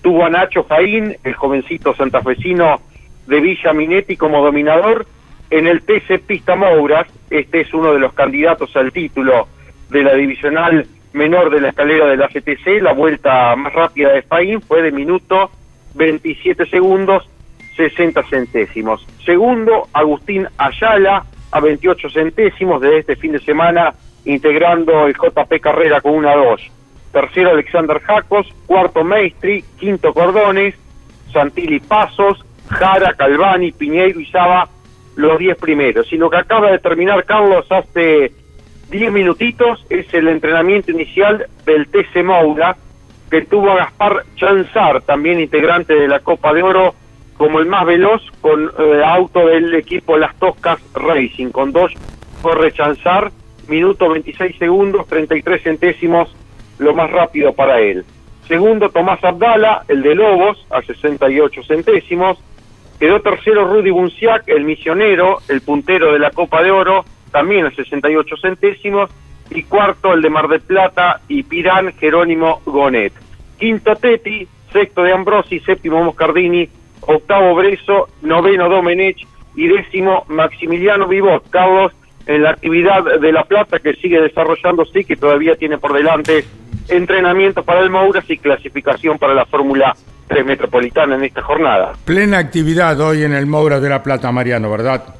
tuvo 0.02 0.26
a 0.26 0.30
Nacho 0.30 0.64
Jaín, 0.64 1.16
el 1.24 1.34
jovencito 1.34 1.96
santafesino 1.96 2.82
de 3.28 3.40
Villa 3.40 3.74
Minetti 3.74 4.18
como 4.18 4.44
dominador, 4.44 5.06
en 5.50 5.68
el 5.68 5.82
TC 5.82 6.20
Pista 6.26 6.56
Mouras, 6.56 7.08
este 7.30 7.62
es 7.62 7.74
uno 7.74 7.94
de 7.94 8.00
los 8.00 8.14
candidatos 8.14 8.76
al 8.76 8.92
título 8.92 9.48
de 9.90 10.04
la 10.04 10.14
divisional 10.14 10.88
menor 11.14 11.50
de 11.50 11.62
la 11.62 11.70
escalera 11.70 12.08
de 12.08 12.18
la 12.18 12.28
CTC, 12.28 12.82
la 12.82 12.94
vuelta 12.94 13.56
más 13.56 13.74
rápida 13.74 14.14
de 14.14 14.22
Faín 14.22 14.62
fue 14.62 14.82
de 14.82 14.92
minuto 14.92 15.52
27 15.96 16.66
segundos 16.68 17.28
60 17.76 18.24
centésimos. 18.24 19.06
Segundo, 19.26 19.88
Agustín 19.94 20.48
Ayala 20.58 21.26
a 21.52 21.60
28 21.60 22.10
centésimos 22.10 22.82
de 22.82 23.00
este 23.00 23.16
fin 23.16 23.34
de 23.34 23.40
semana, 23.40 23.94
integrando 24.26 25.08
el 25.08 25.14
JP 25.14 25.60
Carrera 25.62 26.02
con 26.02 26.14
una 26.14 26.36
2. 26.36 26.62
Tercero, 27.12 27.52
Alexander 27.52 28.00
Jacos. 28.00 28.48
Cuarto, 28.66 29.04
Maestri. 29.04 29.64
Quinto, 29.80 30.14
Cordones. 30.14 30.76
Santilli 31.32 31.80
Pasos. 31.80 32.44
Jara, 32.72 33.14
Calvani, 33.14 33.72
Piñeiro 33.72 34.20
y 34.20 34.26
Saba, 34.28 34.68
los 35.16 35.38
10 35.38 35.58
primeros. 35.58 36.12
Lo 36.14 36.30
que 36.30 36.38
acaba 36.38 36.72
de 36.72 36.80
terminar 36.80 37.26
Carlos 37.26 37.66
hace 37.70 38.32
10 38.90 39.12
minutitos 39.12 39.86
es 39.90 40.12
el 40.14 40.28
entrenamiento 40.28 40.92
inicial 40.92 41.48
del 41.66 41.88
TC 41.88 42.24
Moura, 42.24 42.78
que 43.30 43.42
tuvo 43.42 43.72
a 43.72 43.76
Gaspar 43.76 44.26
Chanzar, 44.36 45.02
también 45.02 45.40
integrante 45.40 45.94
de 45.94 46.08
la 46.08 46.20
Copa 46.20 46.54
de 46.54 46.64
Oro, 46.64 46.96
como 47.42 47.60
el 47.60 47.66
más 47.66 47.88
veloz 47.88 48.22
con 48.40 48.72
eh, 48.78 49.02
auto 49.04 49.48
del 49.48 49.74
equipo 49.74 50.16
Las 50.16 50.38
Toscas 50.38 50.80
Racing, 50.94 51.50
con 51.50 51.72
dos 51.72 51.92
corre 52.44 52.72
Chanzar, 52.72 53.32
minuto 53.68 54.10
26 54.10 54.60
segundos, 54.60 55.08
33 55.08 55.64
centésimos, 55.64 56.32
lo 56.78 56.94
más 56.94 57.10
rápido 57.10 57.52
para 57.54 57.80
él. 57.80 58.06
Segundo, 58.48 58.90
Tomás 58.90 59.24
Abdala, 59.24 59.86
el 59.88 60.04
de 60.04 60.14
Lobos, 60.14 60.64
a 60.70 60.84
68 60.84 61.64
centésimos. 61.64 62.38
Quedó 63.00 63.22
tercero 63.22 63.66
Rudy 63.66 63.90
Bunciac, 63.90 64.48
el 64.48 64.64
misionero, 64.64 65.40
el 65.48 65.62
puntero 65.62 66.14
de 66.14 66.20
la 66.20 66.30
Copa 66.30 66.62
de 66.62 66.70
Oro, 66.70 67.06
también 67.32 67.66
a 67.66 67.72
68 67.72 68.36
centésimos. 68.40 69.10
Y 69.50 69.64
cuarto, 69.64 70.14
el 70.14 70.22
de 70.22 70.30
Mar 70.30 70.48
del 70.48 70.62
Plata 70.62 71.22
y 71.28 71.42
Pirán, 71.42 71.92
Jerónimo 71.94 72.62
Gonet. 72.66 73.14
Quinto, 73.58 73.96
Teti. 73.96 74.48
Sexto, 74.72 75.02
de 75.02 75.12
Ambrosi. 75.12 75.60
Séptimo, 75.62 76.04
Moscardini. 76.04 76.70
Octavo, 77.02 77.56
Breso. 77.56 78.10
Noveno, 78.22 78.70
Domenech. 78.70 79.18
Y 79.56 79.68
décimo, 79.68 80.26
Maximiliano 80.28 81.08
Vivot. 81.08 81.50
Carlos, 81.50 81.92
en 82.26 82.44
la 82.44 82.52
actividad 82.52 83.04
de 83.20 83.32
La 83.32 83.44
Plata 83.44 83.80
que 83.80 83.94
sigue 83.96 84.22
desarrollándose 84.22 85.02
y 85.02 85.06
que 85.06 85.16
todavía 85.16 85.56
tiene 85.56 85.78
por 85.78 85.94
delante 85.94 86.46
entrenamiento 86.88 87.64
para 87.64 87.82
el 87.82 87.90
Mouras 87.90 88.30
y 88.30 88.38
clasificación 88.38 89.18
para 89.18 89.34
la 89.34 89.46
Fórmula 89.46 89.96
3 90.28 90.46
Metropolitana 90.46 91.16
en 91.16 91.24
esta 91.24 91.42
jornada. 91.42 91.94
Plena 92.06 92.38
actividad 92.38 93.00
hoy 93.02 93.24
en 93.24 93.34
el 93.34 93.46
Moura 93.46 93.80
de 93.80 93.90
la 93.90 94.02
Plata, 94.02 94.32
Mariano, 94.32 94.70
¿verdad? 94.72 95.16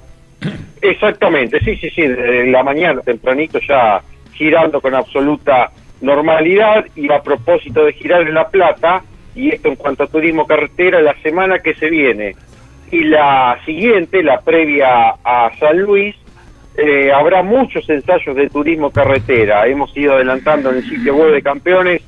Exactamente, 0.82 1.60
sí, 1.60 1.76
sí, 1.78 1.90
sí, 1.90 2.02
desde 2.02 2.50
la 2.50 2.64
mañana 2.64 3.02
tempranito 3.02 3.60
ya 3.68 4.02
girando 4.34 4.82
con 4.82 4.96
absoluta 4.96 5.72
normalidad 6.02 6.86
y 6.96 7.12
a 7.12 7.22
propósito 7.22 7.86
de 7.86 7.94
girar 7.94 8.22
en 8.22 8.34
La 8.34 8.48
Plata, 8.50 9.04
y 9.36 9.50
esto 9.50 9.70
en 9.70 9.76
cuanto 9.76 10.04
a 10.04 10.08
turismo 10.08 10.46
carretera, 10.46 11.02
la 11.02 11.16
semana 11.22 11.60
que 11.60 11.74
se 11.76 11.90
viene 11.90 12.36
y 12.92 13.04
la 13.06 13.58
siguiente, 13.66 14.22
la 14.22 14.42
previa 14.42 15.16
a 15.24 15.50
San 15.60 15.80
Luis, 15.80 16.16
eh, 16.76 17.12
habrá 17.12 17.42
muchos 17.42 17.90
ensayos 17.90 18.36
de 18.36 18.50
turismo 18.50 18.92
carretera. 18.92 19.66
Hemos 19.68 19.96
ido 19.96 20.14
adelantando 20.14 20.72
en 20.72 20.78
el 20.78 20.84
sitio 20.84 21.16
web 21.16 21.32
de 21.34 21.42
campeones 21.42 22.02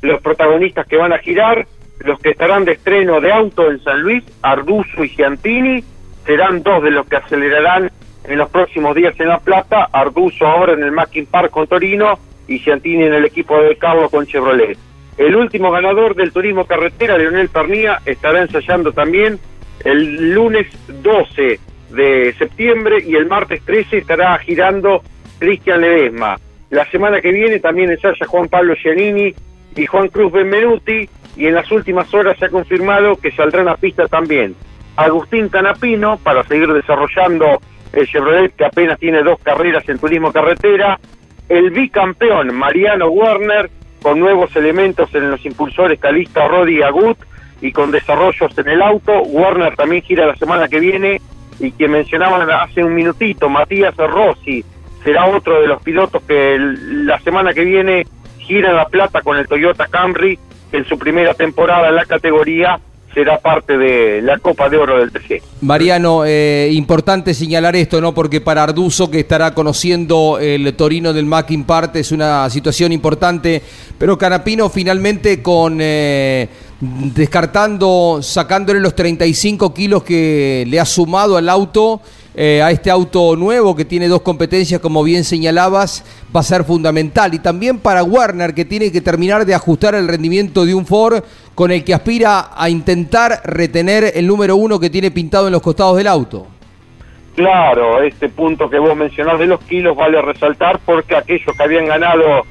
los 0.00 0.20
protagonistas 0.22 0.86
que 0.86 0.96
van 0.96 1.12
a 1.12 1.18
girar, 1.18 1.66
los 2.00 2.18
que 2.20 2.30
estarán 2.30 2.64
de 2.64 2.72
estreno 2.72 3.20
de 3.20 3.32
auto 3.32 3.70
en 3.70 3.82
San 3.82 4.00
Luis, 4.00 4.24
Arduzo 4.40 5.04
y 5.04 5.10
Giantini, 5.10 5.84
serán 6.24 6.62
dos 6.62 6.82
de 6.82 6.90
los 6.90 7.06
que 7.06 7.16
acelerarán 7.16 7.90
en 8.24 8.38
los 8.38 8.48
próximos 8.50 8.94
días 8.94 9.14
en 9.18 9.28
La 9.28 9.38
Plata, 9.38 9.88
Arduzo 9.92 10.46
ahora 10.46 10.72
en 10.72 10.82
el 10.82 10.92
Mackin 10.92 11.26
Park 11.26 11.50
con 11.50 11.66
Torino 11.66 12.18
y 12.48 12.58
Ciantini 12.58 13.04
en 13.04 13.14
el 13.14 13.24
equipo 13.26 13.60
de 13.60 13.76
Carlos 13.76 14.10
con 14.10 14.26
Chevrolet. 14.26 14.78
El 15.20 15.36
último 15.36 15.70
ganador 15.70 16.14
del 16.14 16.32
turismo 16.32 16.64
carretera, 16.64 17.18
Leonel 17.18 17.50
Pernía, 17.50 17.98
estará 18.06 18.40
ensayando 18.40 18.90
también 18.90 19.38
el 19.84 20.32
lunes 20.32 20.66
12 20.88 21.60
de 21.90 22.34
septiembre 22.38 23.04
y 23.06 23.16
el 23.16 23.26
martes 23.26 23.62
13 23.66 23.98
estará 23.98 24.38
girando 24.38 25.02
Cristian 25.38 25.82
Ledesma. 25.82 26.38
La 26.70 26.90
semana 26.90 27.20
que 27.20 27.32
viene 27.32 27.58
también 27.58 27.90
ensaya 27.90 28.26
Juan 28.26 28.48
Pablo 28.48 28.74
Giannini 28.82 29.34
y 29.76 29.84
Juan 29.84 30.08
Cruz 30.08 30.32
Benvenuti 30.32 31.06
y 31.36 31.46
en 31.46 31.54
las 31.54 31.70
últimas 31.70 32.14
horas 32.14 32.38
se 32.38 32.46
ha 32.46 32.48
confirmado 32.48 33.16
que 33.16 33.30
saldrán 33.32 33.68
a 33.68 33.76
pista 33.76 34.08
también 34.08 34.54
Agustín 34.96 35.50
Canapino 35.50 36.16
para 36.16 36.44
seguir 36.44 36.72
desarrollando 36.72 37.60
el 37.92 38.06
Chevrolet 38.06 38.56
que 38.56 38.64
apenas 38.64 38.98
tiene 38.98 39.22
dos 39.22 39.38
carreras 39.42 39.86
en 39.86 39.98
turismo 39.98 40.32
carretera, 40.32 40.98
el 41.46 41.68
bicampeón 41.72 42.54
Mariano 42.54 43.08
Werner 43.08 43.68
con 44.02 44.18
nuevos 44.18 44.54
elementos 44.56 45.14
en 45.14 45.30
los 45.30 45.44
impulsores 45.44 46.00
Calista, 46.00 46.48
Rodi 46.48 46.78
y 46.78 46.82
Agut 46.82 47.18
y 47.60 47.72
con 47.72 47.90
desarrollos 47.90 48.56
en 48.56 48.68
el 48.68 48.82
auto. 48.82 49.22
Werner 49.22 49.76
también 49.76 50.02
gira 50.02 50.26
la 50.26 50.36
semana 50.36 50.68
que 50.68 50.80
viene 50.80 51.20
y 51.58 51.72
que 51.72 51.88
mencionaban 51.88 52.50
hace 52.50 52.82
un 52.82 52.94
minutito, 52.94 53.48
Matías 53.48 53.96
Rossi 53.96 54.64
será 55.04 55.26
otro 55.26 55.60
de 55.60 55.66
los 55.66 55.82
pilotos 55.82 56.22
que 56.22 56.56
la 56.58 57.18
semana 57.20 57.52
que 57.52 57.64
viene 57.64 58.06
gira 58.38 58.72
La 58.72 58.86
Plata 58.86 59.22
con 59.22 59.36
el 59.36 59.46
Toyota 59.46 59.86
Camry, 59.86 60.38
en 60.72 60.84
su 60.84 60.98
primera 60.98 61.34
temporada 61.34 61.88
en 61.88 61.96
la 61.96 62.04
categoría 62.04 62.78
será 63.14 63.38
parte 63.38 63.76
de 63.76 64.22
la 64.22 64.38
Copa 64.38 64.68
de 64.68 64.76
Oro 64.76 64.98
del 64.98 65.10
TC. 65.10 65.42
Mariano, 65.60 66.24
eh, 66.24 66.70
importante 66.72 67.34
señalar 67.34 67.76
esto, 67.76 68.00
¿no? 68.00 68.14
Porque 68.14 68.40
para 68.40 68.62
Arduzo, 68.62 69.10
que 69.10 69.20
estará 69.20 69.54
conociendo 69.54 70.38
el 70.40 70.72
Torino 70.74 71.12
del 71.12 71.26
Mackin 71.26 71.64
Part, 71.64 71.96
es 71.96 72.12
una 72.12 72.48
situación 72.50 72.92
importante, 72.92 73.62
pero 73.98 74.18
Canapino 74.18 74.68
finalmente 74.68 75.42
con... 75.42 75.78
Eh, 75.80 76.48
descartando, 76.80 78.20
sacándole 78.22 78.80
los 78.80 78.94
35 78.94 79.74
kilos 79.74 80.02
que 80.02 80.64
le 80.66 80.80
ha 80.80 80.86
sumado 80.86 81.36
al 81.36 81.48
auto, 81.48 82.00
eh, 82.42 82.62
a 82.62 82.70
este 82.70 82.90
auto 82.90 83.36
nuevo 83.36 83.76
que 83.76 83.84
tiene 83.84 84.08
dos 84.08 84.22
competencias, 84.22 84.80
como 84.80 85.04
bien 85.04 85.24
señalabas, 85.24 86.02
va 86.34 86.40
a 86.40 86.42
ser 86.42 86.64
fundamental. 86.64 87.34
Y 87.34 87.38
también 87.38 87.78
para 87.78 88.02
Warner, 88.02 88.54
que 88.54 88.64
tiene 88.64 88.90
que 88.90 89.02
terminar 89.02 89.44
de 89.44 89.54
ajustar 89.54 89.94
el 89.94 90.08
rendimiento 90.08 90.64
de 90.64 90.74
un 90.74 90.86
Ford 90.86 91.22
con 91.54 91.70
el 91.70 91.84
que 91.84 91.92
aspira 91.92 92.48
a 92.56 92.70
intentar 92.70 93.42
retener 93.44 94.12
el 94.14 94.26
número 94.26 94.56
uno 94.56 94.80
que 94.80 94.88
tiene 94.88 95.10
pintado 95.10 95.48
en 95.48 95.52
los 95.52 95.60
costados 95.60 95.98
del 95.98 96.06
auto. 96.06 96.46
Claro, 97.36 98.00
este 98.00 98.30
punto 98.30 98.70
que 98.70 98.78
vos 98.78 98.96
mencionás 98.96 99.38
de 99.38 99.46
los 99.46 99.60
kilos 99.64 99.94
vale 99.94 100.22
resaltar 100.22 100.80
porque 100.86 101.16
aquellos 101.16 101.54
que 101.54 101.62
habían 101.62 101.88
ganado 101.88 102.46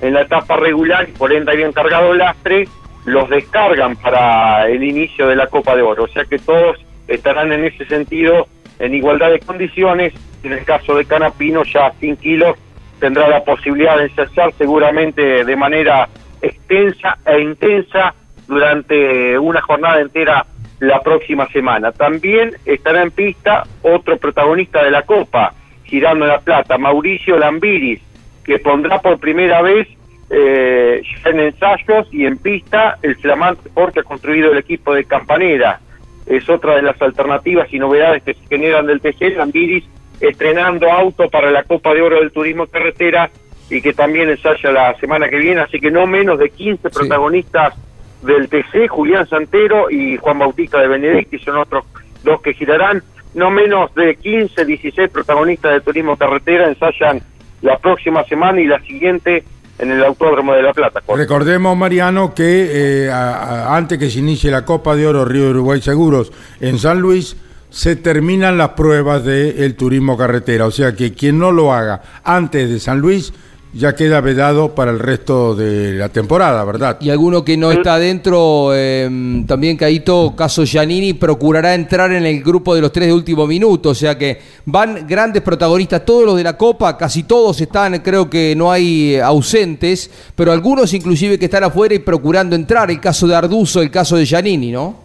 en 0.00 0.14
la 0.14 0.22
etapa 0.22 0.56
regular 0.56 1.06
y 1.06 1.12
por 1.12 1.34
ende 1.34 1.52
habían 1.52 1.72
cargado 1.72 2.14
lastre, 2.14 2.66
los 3.04 3.28
descargan 3.28 3.96
para 3.96 4.66
el 4.70 4.82
inicio 4.82 5.28
de 5.28 5.36
la 5.36 5.48
Copa 5.48 5.76
de 5.76 5.82
Oro. 5.82 6.04
O 6.04 6.08
sea 6.08 6.24
que 6.24 6.38
todos 6.38 6.78
estarán 7.08 7.52
en 7.52 7.66
ese 7.66 7.84
sentido 7.84 8.48
en 8.78 8.94
igualdad 8.94 9.30
de 9.30 9.40
condiciones. 9.40 10.12
En 10.42 10.52
el 10.52 10.64
caso 10.64 10.94
de 10.96 11.06
Canapino, 11.06 11.62
ya 11.64 11.92
sin 12.00 12.16
kilos, 12.16 12.56
tendrá 12.98 13.28
la 13.28 13.42
posibilidad 13.44 13.96
de 13.96 14.04
ensayar 14.04 14.52
seguramente 14.58 15.44
de 15.44 15.56
manera 15.56 16.08
extensa 16.42 17.18
e 17.24 17.40
intensa 17.40 18.14
durante 18.46 19.38
una 19.38 19.62
jornada 19.62 20.00
entera 20.00 20.46
la 20.80 21.00
próxima 21.02 21.48
semana. 21.48 21.92
También 21.92 22.52
estará 22.64 23.02
en 23.02 23.10
pista 23.10 23.64
otro 23.82 24.18
protagonista 24.18 24.82
de 24.82 24.90
la 24.90 25.02
Copa, 25.02 25.54
girando 25.84 26.26
la 26.26 26.40
plata, 26.40 26.76
Mauricio 26.76 27.38
Lambiris, 27.38 28.00
que 28.44 28.58
pondrá 28.58 29.00
por 29.00 29.18
primera 29.18 29.62
vez 29.62 29.88
eh, 30.30 31.02
en 31.24 31.40
ensayos 31.40 32.08
y 32.12 32.26
en 32.26 32.38
pista 32.38 32.98
el 33.02 33.16
flamante 33.16 33.70
porque 33.72 34.00
ha 34.00 34.04
construido 34.04 34.52
el 34.52 34.58
equipo 34.58 34.94
de 34.94 35.04
Campanera 35.04 35.80
es 36.26 36.48
otra 36.48 36.76
de 36.76 36.82
las 36.82 37.00
alternativas 37.00 37.72
y 37.72 37.78
novedades 37.78 38.22
que 38.22 38.34
se 38.34 38.46
generan 38.48 38.86
del 38.86 39.00
TC, 39.00 39.36
Lambiris 39.36 39.84
estrenando 40.20 40.90
auto 40.90 41.28
para 41.28 41.50
la 41.50 41.64
Copa 41.64 41.92
de 41.92 42.02
Oro 42.02 42.20
del 42.20 42.32
Turismo 42.32 42.66
Carretera 42.66 43.30
y 43.70 43.80
que 43.80 43.92
también 43.92 44.28
ensaya 44.28 44.70
la 44.70 44.94
semana 44.98 45.28
que 45.28 45.38
viene, 45.38 45.60
así 45.60 45.80
que 45.80 45.90
no 45.90 46.06
menos 46.06 46.38
de 46.38 46.50
15 46.50 46.90
protagonistas 46.90 47.74
del 48.22 48.48
TC, 48.48 48.88
Julián 48.88 49.26
Santero 49.26 49.90
y 49.90 50.16
Juan 50.16 50.38
Bautista 50.38 50.80
de 50.80 50.88
Benedetti, 50.88 51.38
son 51.38 51.58
otros 51.58 51.84
dos 52.22 52.40
que 52.40 52.54
girarán, 52.54 53.02
no 53.34 53.50
menos 53.50 53.94
de 53.94 54.16
15, 54.16 54.64
16 54.64 55.10
protagonistas 55.10 55.72
del 55.72 55.82
Turismo 55.82 56.16
Carretera 56.16 56.68
ensayan 56.68 57.20
la 57.62 57.78
próxima 57.78 58.24
semana 58.24 58.60
y 58.60 58.66
la 58.66 58.80
siguiente 58.80 59.44
en 59.78 59.90
el 59.90 60.04
Autódromo 60.04 60.54
de 60.54 60.62
La 60.62 60.72
Plata. 60.72 61.00
Recordemos, 61.14 61.76
Mariano, 61.76 62.34
que 62.34 63.06
eh, 63.06 63.10
antes 63.10 63.98
que 63.98 64.10
se 64.10 64.20
inicie 64.20 64.50
la 64.50 64.64
Copa 64.64 64.94
de 64.94 65.06
Oro 65.06 65.24
Río 65.24 65.50
Uruguay 65.50 65.80
Seguros 65.80 66.32
en 66.60 66.78
San 66.78 67.00
Luis, 67.00 67.36
se 67.70 67.96
terminan 67.96 68.56
las 68.56 68.70
pruebas 68.70 69.24
del 69.24 69.74
turismo 69.74 70.16
carretera. 70.16 70.66
O 70.66 70.70
sea 70.70 70.94
que 70.94 71.12
quien 71.12 71.38
no 71.38 71.50
lo 71.50 71.72
haga 71.72 72.02
antes 72.22 72.70
de 72.70 72.78
San 72.78 73.00
Luis 73.00 73.32
ya 73.74 73.94
queda 73.94 74.20
vedado 74.20 74.74
para 74.74 74.92
el 74.92 75.00
resto 75.00 75.54
de 75.54 75.94
la 75.94 76.08
temporada, 76.08 76.64
¿verdad? 76.64 76.96
Y 77.00 77.10
alguno 77.10 77.44
que 77.44 77.56
no 77.56 77.72
está 77.72 77.98
dentro, 77.98 78.72
em, 78.74 79.44
también 79.46 79.76
Caito, 79.76 80.34
caso 80.36 80.64
Giannini, 80.64 81.14
procurará 81.14 81.74
entrar 81.74 82.12
en 82.12 82.24
el 82.24 82.42
grupo 82.42 82.74
de 82.74 82.80
los 82.80 82.92
tres 82.92 83.08
de 83.08 83.12
último 83.12 83.46
minuto, 83.46 83.90
o 83.90 83.94
sea 83.94 84.16
que 84.16 84.38
van 84.66 85.06
grandes 85.08 85.42
protagonistas, 85.42 86.04
todos 86.04 86.24
los 86.24 86.36
de 86.36 86.44
la 86.44 86.56
Copa, 86.56 86.96
casi 86.96 87.24
todos 87.24 87.60
están, 87.60 87.98
creo 87.98 88.30
que 88.30 88.54
no 88.56 88.70
hay 88.70 89.16
ausentes, 89.16 90.30
pero 90.36 90.52
algunos 90.52 90.94
inclusive 90.94 91.36
que 91.36 91.46
están 91.46 91.64
afuera 91.64 91.96
y 91.96 91.98
procurando 91.98 92.54
entrar, 92.54 92.90
el 92.92 93.00
caso 93.00 93.26
de 93.26 93.34
Arduzo, 93.34 93.82
el 93.82 93.90
caso 93.90 94.16
de 94.16 94.24
Giannini, 94.24 94.70
¿no? 94.70 95.02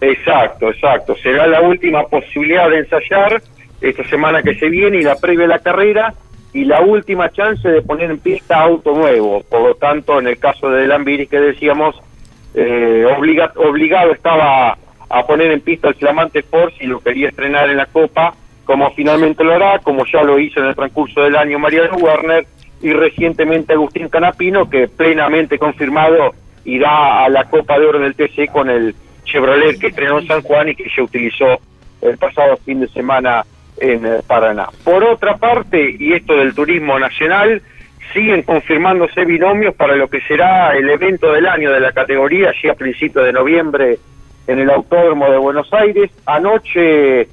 Exacto, 0.00 0.70
exacto, 0.70 1.16
será 1.20 1.48
la 1.48 1.62
última 1.62 2.04
posibilidad 2.06 2.70
de 2.70 2.78
ensayar 2.78 3.42
esta 3.80 4.04
semana 4.08 4.42
que 4.42 4.54
se 4.54 4.68
viene 4.68 4.98
y 4.98 5.02
la 5.02 5.16
previa 5.16 5.42
de 5.42 5.48
la 5.48 5.58
carrera 5.58 6.14
y 6.56 6.64
la 6.64 6.80
última 6.80 7.30
chance 7.30 7.68
de 7.68 7.82
poner 7.82 8.10
en 8.10 8.18
pista 8.18 8.62
auto 8.62 8.94
nuevo. 8.94 9.42
Por 9.42 9.60
lo 9.60 9.74
tanto, 9.74 10.18
en 10.18 10.26
el 10.26 10.38
caso 10.38 10.70
de 10.70 10.86
Lambiris 10.86 11.28
que 11.28 11.38
decíamos, 11.38 11.94
eh, 12.54 13.04
obligado 13.56 14.12
estaba 14.12 14.78
a 15.10 15.26
poner 15.26 15.50
en 15.50 15.60
pista 15.60 15.88
el 15.88 15.96
flamante 15.96 16.42
Force 16.42 16.78
y 16.80 16.86
lo 16.86 17.00
quería 17.00 17.28
estrenar 17.28 17.68
en 17.68 17.76
la 17.76 17.84
Copa, 17.84 18.34
como 18.64 18.90
finalmente 18.92 19.44
lo 19.44 19.52
hará, 19.52 19.80
como 19.80 20.06
ya 20.06 20.22
lo 20.22 20.38
hizo 20.38 20.60
en 20.60 20.68
el 20.68 20.74
transcurso 20.74 21.20
del 21.24 21.36
año 21.36 21.58
Mariano 21.58 21.98
Werner 21.98 22.46
y 22.80 22.90
recientemente 22.90 23.74
Agustín 23.74 24.08
Canapino, 24.08 24.70
que 24.70 24.88
plenamente 24.88 25.58
confirmado 25.58 26.34
irá 26.64 27.22
a 27.22 27.28
la 27.28 27.44
Copa 27.50 27.78
de 27.78 27.84
Oro 27.84 27.98
del 27.98 28.14
TC 28.14 28.50
con 28.50 28.70
el 28.70 28.94
Chevrolet 29.26 29.78
que 29.78 29.88
estrenó 29.88 30.20
en 30.20 30.26
San 30.26 30.40
Juan 30.40 30.70
y 30.70 30.74
que 30.74 30.88
se 30.88 31.02
utilizó 31.02 31.58
el 32.00 32.16
pasado 32.16 32.56
fin 32.64 32.80
de 32.80 32.88
semana 32.88 33.44
en 33.78 34.06
eh, 34.06 34.20
Paraná. 34.26 34.68
Por 34.84 35.04
otra 35.04 35.36
parte, 35.36 35.96
y 35.98 36.12
esto 36.12 36.36
del 36.36 36.54
turismo 36.54 36.98
nacional, 36.98 37.62
siguen 38.12 38.42
confirmándose 38.42 39.24
binomios 39.24 39.74
para 39.74 39.96
lo 39.96 40.08
que 40.08 40.20
será 40.22 40.76
el 40.76 40.88
evento 40.88 41.32
del 41.32 41.46
año 41.46 41.72
de 41.72 41.80
la 41.80 41.92
categoría, 41.92 42.50
allí 42.50 42.68
a 42.68 42.74
principios 42.74 43.24
de 43.24 43.32
noviembre 43.32 43.98
en 44.46 44.58
el 44.58 44.70
Autódromo 44.70 45.30
de 45.30 45.38
Buenos 45.38 45.72
Aires. 45.72 46.10
Anoche 46.24 47.28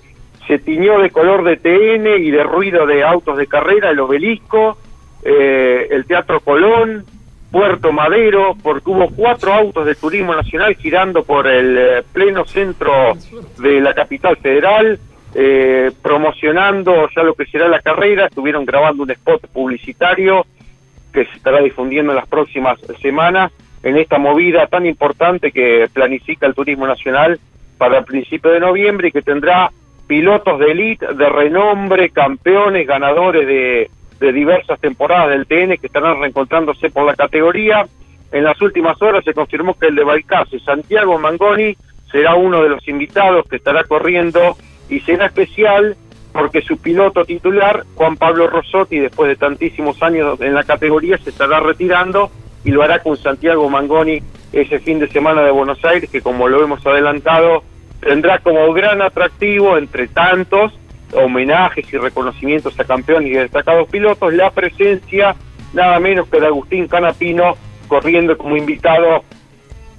se 0.48 0.60
tiñó 0.60 1.00
de 1.00 1.10
color 1.10 1.44
de 1.44 1.58
TN 1.58 2.22
y 2.22 2.32
de 2.32 2.44
ruido 2.44 2.86
de 2.86 3.04
autos 3.04 3.38
de 3.38 3.48
carrera 3.48 3.92
el 3.92 4.00
obelisco, 4.00 4.78
eh, 5.24 5.88
el 5.92 6.06
Teatro 6.06 6.42
Colón, 6.42 7.06
Puerto 7.52 7.92
Madero, 7.94 8.56
porque 8.62 8.90
hubo 8.90 9.10
cuatro 9.12 9.54
autos 9.54 9.86
de 9.86 9.96
turismo 9.96 10.36
nacional 10.36 10.76
girando 10.76 11.24
por 11.24 11.48
el 11.48 11.78
eh, 11.78 12.04
pleno 12.12 12.46
centro 12.46 13.14
de 13.60 13.80
la 13.80 13.94
capital 13.94 14.36
federal 14.38 15.00
eh, 15.36 15.92
promocionando 16.02 17.10
ya 17.16 17.24
lo 17.24 17.34
que 17.34 17.46
será 17.46 17.68
la 17.68 17.82
carrera, 17.82 18.28
estuvieron 18.28 18.66
grabando 18.66 19.04
un 19.04 19.12
spot 19.12 19.48
publicitario 19.48 20.46
que 21.12 21.26
se 21.26 21.38
estará 21.38 21.62
difundiendo 21.62 22.12
en 22.12 22.18
las 22.18 22.28
próximas 22.28 22.80
semanas 23.02 23.52
en 23.84 23.98
esta 23.98 24.18
movida 24.18 24.68
tan 24.68 24.86
importante 24.86 25.52
que 25.52 25.88
planifica 25.92 26.48
el 26.48 26.56
Turismo 26.56 26.88
Nacional 26.88 27.40
para 27.78 28.00
el 28.00 28.06
principio 28.06 28.52
de 28.52 28.60
noviembre 28.60 29.10
y 29.10 29.12
que 29.12 29.22
tendrá 29.22 29.72
pilotos 30.08 30.60
de 30.60 30.72
élite, 30.72 31.14
de 31.14 31.30
renombre, 31.30 32.10
campeones, 32.10 32.88
ganadores 32.88 33.46
de, 33.46 33.90
de 34.20 34.32
diversas 34.32 34.80
temporadas 34.80 35.30
del 35.30 35.48
TN 35.48 35.78
que 35.78 35.88
estarán 35.88 36.20
reencontrándose 36.20 36.90
por 36.90 37.06
la 37.06 37.16
categoría. 37.16 37.86
En 38.32 38.44
las 38.44 38.60
últimas 38.62 39.02
horas 39.02 39.24
se 39.24 39.34
confirmó 39.34 39.74
que 39.74 39.88
el 39.88 39.96
de 39.96 40.04
Balcarce, 40.04 40.60
Santiago 40.60 41.20
Mangoni, 41.20 41.76
será 42.12 42.36
uno 42.36 42.64
de 42.64 42.70
los 42.70 42.88
invitados 42.88 43.46
que 43.50 43.58
estará 43.58 43.84
corriendo 43.84 44.56
y 44.94 45.00
será 45.02 45.26
especial 45.26 45.98
porque 46.32 46.62
su 46.62 46.78
piloto 46.78 47.26
titular, 47.26 47.84
Juan 47.96 48.18
Pablo 48.18 48.48
Rossotti, 48.48 49.00
después 49.00 49.30
de 49.30 49.36
tantísimos 49.36 50.02
años 50.02 50.40
en 50.42 50.54
la 50.54 50.64
categoría, 50.64 51.18
se 51.18 51.30
estará 51.30 51.60
retirando 51.60 52.32
y 52.64 52.72
lo 52.72 52.82
hará 52.82 53.00
con 53.00 53.18
Santiago 53.18 53.70
Mangoni 53.70 54.22
ese 54.52 54.80
fin 54.80 55.00
de 55.00 55.08
semana 55.10 55.44
de 55.44 55.52
Buenos 55.52 55.84
Aires, 55.86 56.10
que 56.10 56.22
como 56.22 56.48
lo 56.48 56.64
hemos 56.64 56.86
adelantado, 56.86 57.64
tendrá 58.00 58.40
como 58.40 58.72
gran 58.74 59.02
atractivo, 59.02 59.78
entre 59.78 60.08
tantos, 60.08 60.74
homenajes 61.14 61.92
y 61.92 61.98
reconocimientos 61.98 62.80
a 62.80 62.84
campeones 62.84 63.32
y 63.32 63.36
destacados 63.36 63.88
pilotos, 63.90 64.34
la 64.34 64.50
presencia 64.52 65.36
nada 65.74 66.00
menos 66.00 66.28
que 66.28 66.40
de 66.40 66.48
Agustín 66.48 66.88
Canapino 66.88 67.56
corriendo 67.88 68.38
como 68.38 68.58
invitado 68.58 69.24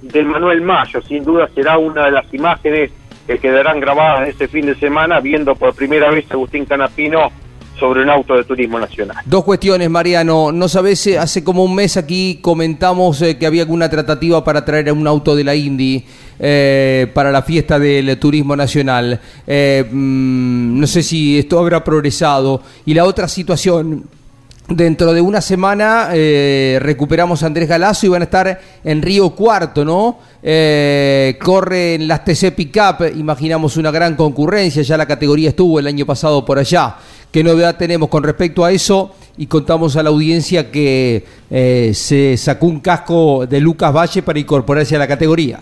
del 0.01 0.25
Manuel 0.25 0.61
Mayo. 0.61 1.01
Sin 1.01 1.23
duda 1.23 1.49
será 1.53 1.77
una 1.77 2.05
de 2.05 2.11
las 2.11 2.33
imágenes 2.33 2.91
que 3.27 3.39
quedarán 3.39 3.79
grabadas 3.79 4.29
este 4.29 4.47
fin 4.47 4.65
de 4.65 4.75
semana 4.75 5.19
viendo 5.19 5.55
por 5.55 5.73
primera 5.73 6.09
vez 6.11 6.25
a 6.29 6.33
Agustín 6.35 6.65
Canapino 6.65 7.31
sobre 7.79 8.03
un 8.03 8.09
auto 8.09 8.35
de 8.35 8.43
turismo 8.43 8.79
nacional. 8.79 9.17
Dos 9.25 9.43
cuestiones, 9.43 9.89
Mariano. 9.89 10.51
No 10.51 10.67
sabes, 10.67 11.05
eh, 11.07 11.19
hace 11.19 11.43
como 11.43 11.63
un 11.63 11.75
mes 11.75 11.97
aquí 11.97 12.39
comentamos 12.41 13.21
eh, 13.21 13.37
que 13.37 13.45
había 13.45 13.63
alguna 13.63 13.89
tratativa 13.89 14.43
para 14.43 14.63
traer 14.63 14.91
un 14.91 15.05
auto 15.07 15.35
de 15.35 15.43
la 15.43 15.55
Indy 15.55 16.05
eh, 16.39 17.11
para 17.13 17.31
la 17.31 17.41
fiesta 17.41 17.77
del 17.77 18.17
turismo 18.17 18.55
nacional. 18.55 19.19
Mm, 19.45 20.79
no 20.79 20.87
sé 20.87 21.03
si 21.03 21.39
esto 21.39 21.59
habrá 21.59 21.83
progresado. 21.83 22.61
Y 22.85 22.93
la 22.93 23.03
otra 23.03 23.27
situación, 23.27 24.05
Dentro 24.67 25.13
de 25.13 25.21
una 25.21 25.41
semana 25.41 26.09
recuperamos 26.79 27.43
a 27.43 27.45
Andrés 27.45 27.69
Galazo 27.69 28.07
y 28.07 28.09
van 28.09 28.23
a 28.23 28.25
estar 28.25 28.59
en 28.83 29.01
Río 29.01 29.29
Cuarto, 29.29 29.85
¿no? 29.85 30.17
Eh, 30.47 31.39
corre 31.41 31.95
en 31.95 32.07
las 32.07 32.23
TC 32.23 32.51
Pickup, 32.55 33.01
imaginamos 33.15 33.77
una 33.77 33.89
gran 33.89 34.15
concurrencia, 34.15 34.83
ya 34.83 34.95
la 34.95 35.07
categoría 35.07 35.49
estuvo 35.49 35.79
el 35.79 35.87
año 35.87 36.05
pasado 36.05 36.45
por 36.45 36.59
allá. 36.59 36.97
¿Qué 37.31 37.43
novedad 37.43 37.77
tenemos 37.77 38.09
con 38.09 38.21
respecto 38.21 38.63
a 38.63 38.71
eso? 38.71 39.15
Y 39.37 39.47
contamos 39.47 39.97
a 39.97 40.03
la 40.03 40.09
audiencia 40.09 40.69
que 40.69 41.23
eh, 41.49 41.91
se 41.95 42.37
sacó 42.37 42.67
un 42.67 42.79
casco 42.79 43.47
de 43.47 43.59
Lucas 43.59 43.91
Valle 43.91 44.21
para 44.21 44.37
incorporarse 44.37 44.95
a 44.95 44.99
la 44.99 45.07
categoría. 45.07 45.61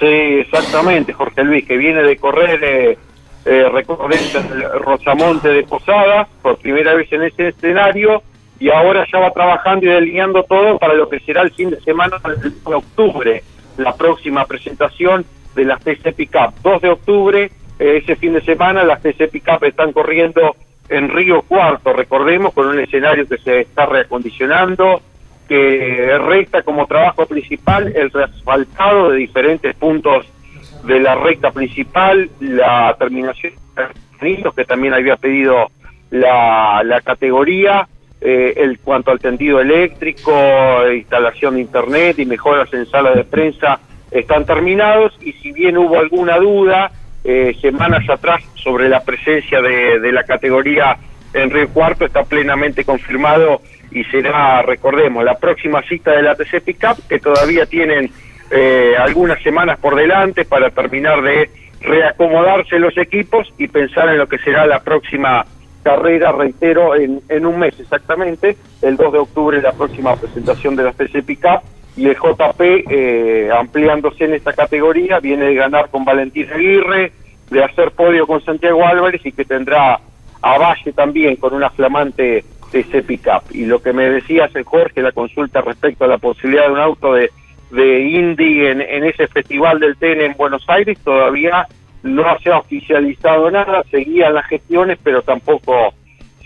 Sí, 0.00 0.06
exactamente, 0.06 1.12
Jorge 1.12 1.44
Luis, 1.44 1.68
que 1.68 1.76
viene 1.76 2.02
de 2.02 2.16
correr 2.16 2.98
eh, 3.44 3.66
eh 3.66 4.40
el 4.52 4.80
Rosamonte 4.80 5.48
de 5.48 5.62
Posada 5.64 6.28
por 6.42 6.58
primera 6.58 6.94
vez 6.94 7.12
en 7.12 7.22
ese 7.24 7.48
escenario 7.48 8.22
y 8.58 8.70
ahora 8.70 9.04
ya 9.12 9.18
va 9.18 9.32
trabajando 9.32 9.86
y 9.86 9.88
delineando 9.88 10.44
todo 10.44 10.78
para 10.78 10.94
lo 10.94 11.08
que 11.08 11.18
será 11.20 11.42
el 11.42 11.50
fin 11.50 11.70
de 11.70 11.80
semana 11.80 12.18
de 12.24 12.74
octubre, 12.74 13.42
la 13.76 13.96
próxima 13.96 14.44
presentación 14.44 15.24
de 15.56 15.64
las 15.64 15.80
TC 15.80 16.14
Pickup. 16.14 16.54
2 16.62 16.82
de 16.82 16.88
octubre, 16.88 17.50
eh, 17.78 18.00
ese 18.02 18.14
fin 18.16 18.34
de 18.34 18.40
semana, 18.42 18.84
las 18.84 19.02
TC 19.02 19.28
Pickup 19.30 19.64
están 19.64 19.92
corriendo 19.92 20.54
en 20.88 21.08
Río 21.08 21.42
Cuarto, 21.42 21.92
recordemos, 21.92 22.52
con 22.52 22.68
un 22.68 22.78
escenario 22.78 23.26
que 23.26 23.38
se 23.38 23.62
está 23.62 23.86
reacondicionando, 23.86 25.00
que 25.48 26.18
resta 26.18 26.62
como 26.62 26.86
trabajo 26.86 27.26
principal 27.26 27.92
el 27.96 28.10
reasfaltado 28.10 29.10
de 29.10 29.18
diferentes 29.18 29.74
puntos 29.74 30.26
de 30.84 31.00
la 31.00 31.14
recta 31.14 31.50
principal, 31.50 32.30
la 32.40 32.94
terminación 32.98 33.54
de 34.20 34.52
que 34.54 34.64
también 34.64 34.94
había 34.94 35.16
pedido 35.16 35.70
la, 36.10 36.82
la 36.84 37.00
categoría, 37.00 37.88
eh, 38.20 38.54
el 38.56 38.78
cuanto 38.78 39.10
al 39.10 39.18
tendido 39.18 39.60
eléctrico, 39.60 40.32
instalación 40.94 41.56
de 41.56 41.62
internet 41.62 42.20
y 42.20 42.24
mejoras 42.24 42.72
en 42.72 42.86
sala 42.86 43.12
de 43.12 43.24
prensa 43.24 43.80
están 44.12 44.46
terminados. 44.46 45.12
Y 45.20 45.32
si 45.32 45.50
bien 45.50 45.76
hubo 45.76 45.98
alguna 45.98 46.38
duda 46.38 46.92
eh, 47.24 47.56
semanas 47.60 48.08
atrás 48.08 48.44
sobre 48.54 48.88
la 48.88 49.02
presencia 49.02 49.60
de, 49.60 50.12
la 50.12 50.22
categoría 50.22 50.96
en 51.34 51.50
Río 51.50 51.68
Cuarto 51.70 52.04
está 52.04 52.22
plenamente 52.22 52.84
confirmado 52.84 53.60
y 53.90 54.04
será, 54.04 54.62
recordemos, 54.62 55.24
la 55.24 55.34
próxima 55.34 55.82
cita 55.82 56.12
de 56.12 56.22
la 56.22 56.36
TC 56.36 56.62
Pickup 56.64 57.08
que 57.08 57.18
todavía 57.18 57.66
tienen 57.66 58.10
eh, 58.52 58.94
algunas 58.98 59.42
semanas 59.42 59.78
por 59.78 59.96
delante 59.96 60.44
para 60.44 60.70
terminar 60.70 61.22
de 61.22 61.50
reacomodarse 61.80 62.78
los 62.78 62.96
equipos 62.98 63.52
y 63.58 63.66
pensar 63.66 64.08
en 64.10 64.18
lo 64.18 64.28
que 64.28 64.38
será 64.38 64.66
la 64.66 64.80
próxima 64.80 65.44
carrera, 65.82 66.32
reitero, 66.32 66.94
en, 66.94 67.20
en 67.28 67.46
un 67.46 67.58
mes 67.58 67.78
exactamente, 67.80 68.56
el 68.82 68.96
2 68.96 69.12
de 69.12 69.18
octubre 69.18 69.62
la 69.62 69.72
próxima 69.72 70.14
presentación 70.16 70.76
de 70.76 70.84
la 70.84 70.92
Pickup 70.92 71.62
y 71.96 72.06
el 72.06 72.14
JP 72.14 72.60
eh, 72.60 73.50
ampliándose 73.52 74.24
en 74.24 74.34
esta 74.34 74.52
categoría, 74.52 75.18
viene 75.18 75.46
de 75.46 75.54
ganar 75.54 75.90
con 75.90 76.04
Valentín 76.04 76.48
Aguirre, 76.52 77.12
de 77.50 77.64
hacer 77.64 77.90
podio 77.92 78.26
con 78.26 78.42
Santiago 78.44 78.86
Álvarez 78.86 79.20
y 79.24 79.32
que 79.32 79.44
tendrá 79.44 79.98
a 80.40 80.58
Valle 80.58 80.92
también 80.92 81.36
con 81.36 81.52
una 81.54 81.70
flamante 81.70 82.44
TC. 82.70 83.04
Y 83.50 83.66
lo 83.66 83.82
que 83.82 83.92
me 83.92 84.08
decías, 84.08 84.54
el 84.56 84.64
Jorge, 84.64 85.02
la 85.02 85.12
consulta 85.12 85.60
respecto 85.60 86.04
a 86.04 86.08
la 86.08 86.18
posibilidad 86.18 86.66
de 86.66 86.72
un 86.72 86.80
auto 86.80 87.12
de, 87.12 87.30
de 87.72 88.00
Indy 88.02 88.66
en, 88.66 88.80
en 88.80 89.04
ese 89.04 89.26
festival 89.28 89.80
del 89.80 89.96
TN 89.96 90.20
en 90.20 90.36
Buenos 90.36 90.64
Aires, 90.68 90.98
todavía 91.02 91.66
no 92.02 92.24
se 92.40 92.50
ha 92.50 92.58
oficializado 92.58 93.50
nada, 93.50 93.82
seguían 93.90 94.34
las 94.34 94.46
gestiones, 94.46 94.98
pero 95.02 95.22
tampoco 95.22 95.94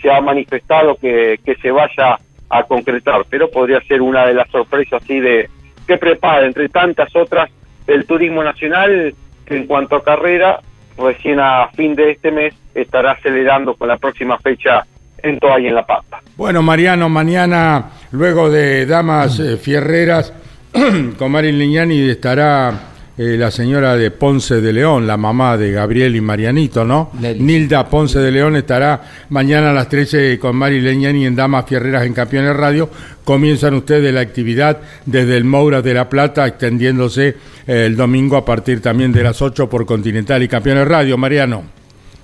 se 0.01 0.11
ha 0.11 0.21
manifestado 0.21 0.95
que, 0.95 1.39
que 1.43 1.55
se 1.55 1.71
vaya 1.71 2.17
a 2.49 2.63
concretar, 2.63 3.25
pero 3.29 3.51
podría 3.51 3.81
ser 3.81 4.01
una 4.01 4.25
de 4.25 4.33
las 4.33 4.49
sorpresas 4.49 5.01
así 5.03 5.19
de 5.19 5.49
que 5.85 5.97
prepara 5.97 6.45
entre 6.45 6.69
tantas 6.69 7.13
otras 7.15 7.49
el 7.87 8.05
turismo 8.05 8.43
nacional 8.43 9.13
en 9.47 9.65
cuanto 9.65 9.95
a 9.95 10.03
carrera 10.03 10.59
recién 10.97 11.39
a 11.39 11.67
fin 11.69 11.95
de 11.95 12.11
este 12.11 12.31
mes 12.31 12.53
estará 12.73 13.11
acelerando 13.11 13.75
con 13.75 13.87
la 13.87 13.97
próxima 13.97 14.37
fecha 14.39 14.85
en 15.23 15.39
Toa 15.39 15.59
y 15.59 15.67
en 15.67 15.75
La 15.75 15.85
Pampa. 15.85 16.21
Bueno, 16.35 16.61
Mariano, 16.61 17.09
mañana, 17.09 17.91
luego 18.11 18.49
de 18.49 18.85
Damas 18.85 19.39
eh, 19.39 19.57
Fierreras, 19.57 20.33
con 21.17 21.31
Marín 21.31 21.57
Liñani 21.57 22.09
estará 22.09 22.71
eh, 23.17 23.35
la 23.37 23.49
señora 23.49 23.95
de 23.95 24.11
Ponce 24.11 24.61
de 24.61 24.73
León, 24.73 25.07
la 25.07 25.17
mamá 25.17 25.57
de 25.57 25.71
Gabriel 25.71 26.15
y 26.15 26.21
Marianito, 26.21 26.85
¿no? 26.85 27.09
Nilda 27.13 27.87
Ponce 27.87 28.19
de 28.19 28.31
León 28.31 28.55
estará 28.55 29.01
mañana 29.29 29.71
a 29.71 29.73
las 29.73 29.89
13 29.89 30.37
con 30.37 30.55
Mari 30.55 30.81
Leñani 30.81 31.25
en 31.25 31.35
Damas 31.35 31.65
Fierreras 31.65 32.05
en 32.05 32.13
Campeones 32.13 32.55
Radio. 32.55 32.89
Comienzan 33.23 33.73
ustedes 33.73 34.13
la 34.13 34.21
actividad 34.21 34.79
desde 35.05 35.37
el 35.37 35.45
Moura 35.45 35.81
de 35.81 35.93
La 35.95 36.09
Plata, 36.09 36.45
extendiéndose 36.45 37.29
eh, 37.65 37.85
el 37.85 37.95
domingo 37.95 38.37
a 38.37 38.45
partir 38.45 38.81
también 38.81 39.11
de 39.11 39.23
las 39.23 39.41
8 39.41 39.67
por 39.67 39.85
Continental 39.85 40.43
y 40.43 40.47
Campeones 40.47 40.87
Radio. 40.87 41.17
Mariano. 41.17 41.63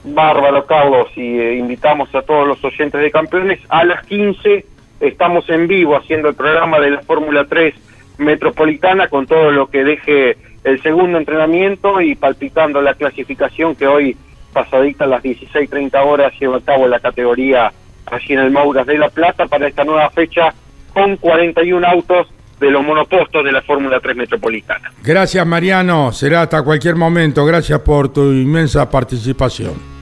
Bárbaro, 0.04 0.66
Carlos, 0.66 1.08
y 1.16 1.40
eh, 1.40 1.56
invitamos 1.58 2.14
a 2.14 2.22
todos 2.22 2.48
los 2.48 2.64
oyentes 2.64 3.02
de 3.02 3.10
Campeones. 3.10 3.60
A 3.70 3.84
las 3.84 4.06
15 4.06 4.66
estamos 5.00 5.50
en 5.50 5.68
vivo 5.68 5.96
haciendo 5.96 6.30
el 6.30 6.36
programa 6.36 6.80
de 6.80 6.92
la 6.92 7.02
Fórmula 7.02 7.46
3 7.50 7.93
Metropolitana 8.24 9.08
con 9.08 9.28
todo 9.28 9.52
lo 9.52 9.68
que 9.68 9.84
deje 9.84 10.38
el 10.64 10.82
segundo 10.82 11.18
entrenamiento 11.18 12.02
y 12.02 12.16
palpitando 12.16 12.82
la 12.82 12.94
clasificación 12.94 13.76
que 13.76 13.88
hoy, 13.88 14.18
pasadita 14.54 15.06
a 15.06 15.08
las 15.08 15.24
16.30 15.24 16.06
horas, 16.06 16.34
lleva 16.40 16.58
a 16.58 16.62
cabo 16.62 16.88
la 16.88 17.00
categoría 17.00 17.72
allí 18.06 18.34
en 18.34 18.40
el 18.40 18.52
Mauras 18.52 18.86
de 18.86 18.98
La 18.98 19.10
Plata 19.10 19.46
para 19.48 19.68
esta 19.68 19.84
nueva 19.84 20.10
fecha 20.12 20.54
con 20.94 21.18
41 21.18 21.86
autos 21.88 22.28
de 22.60 22.72
los 22.72 22.84
monopostos 22.84 23.44
de 23.44 23.52
la 23.52 23.62
Fórmula 23.62 24.00
3 24.00 24.16
Metropolitana. 24.16 24.92
Gracias 25.04 25.46
Mariano, 25.46 26.12
será 26.12 26.44
hasta 26.44 26.64
cualquier 26.64 26.96
momento, 26.96 27.46
gracias 27.46 27.80
por 27.80 28.14
tu 28.14 28.32
inmensa 28.32 28.90
participación. 28.90 29.93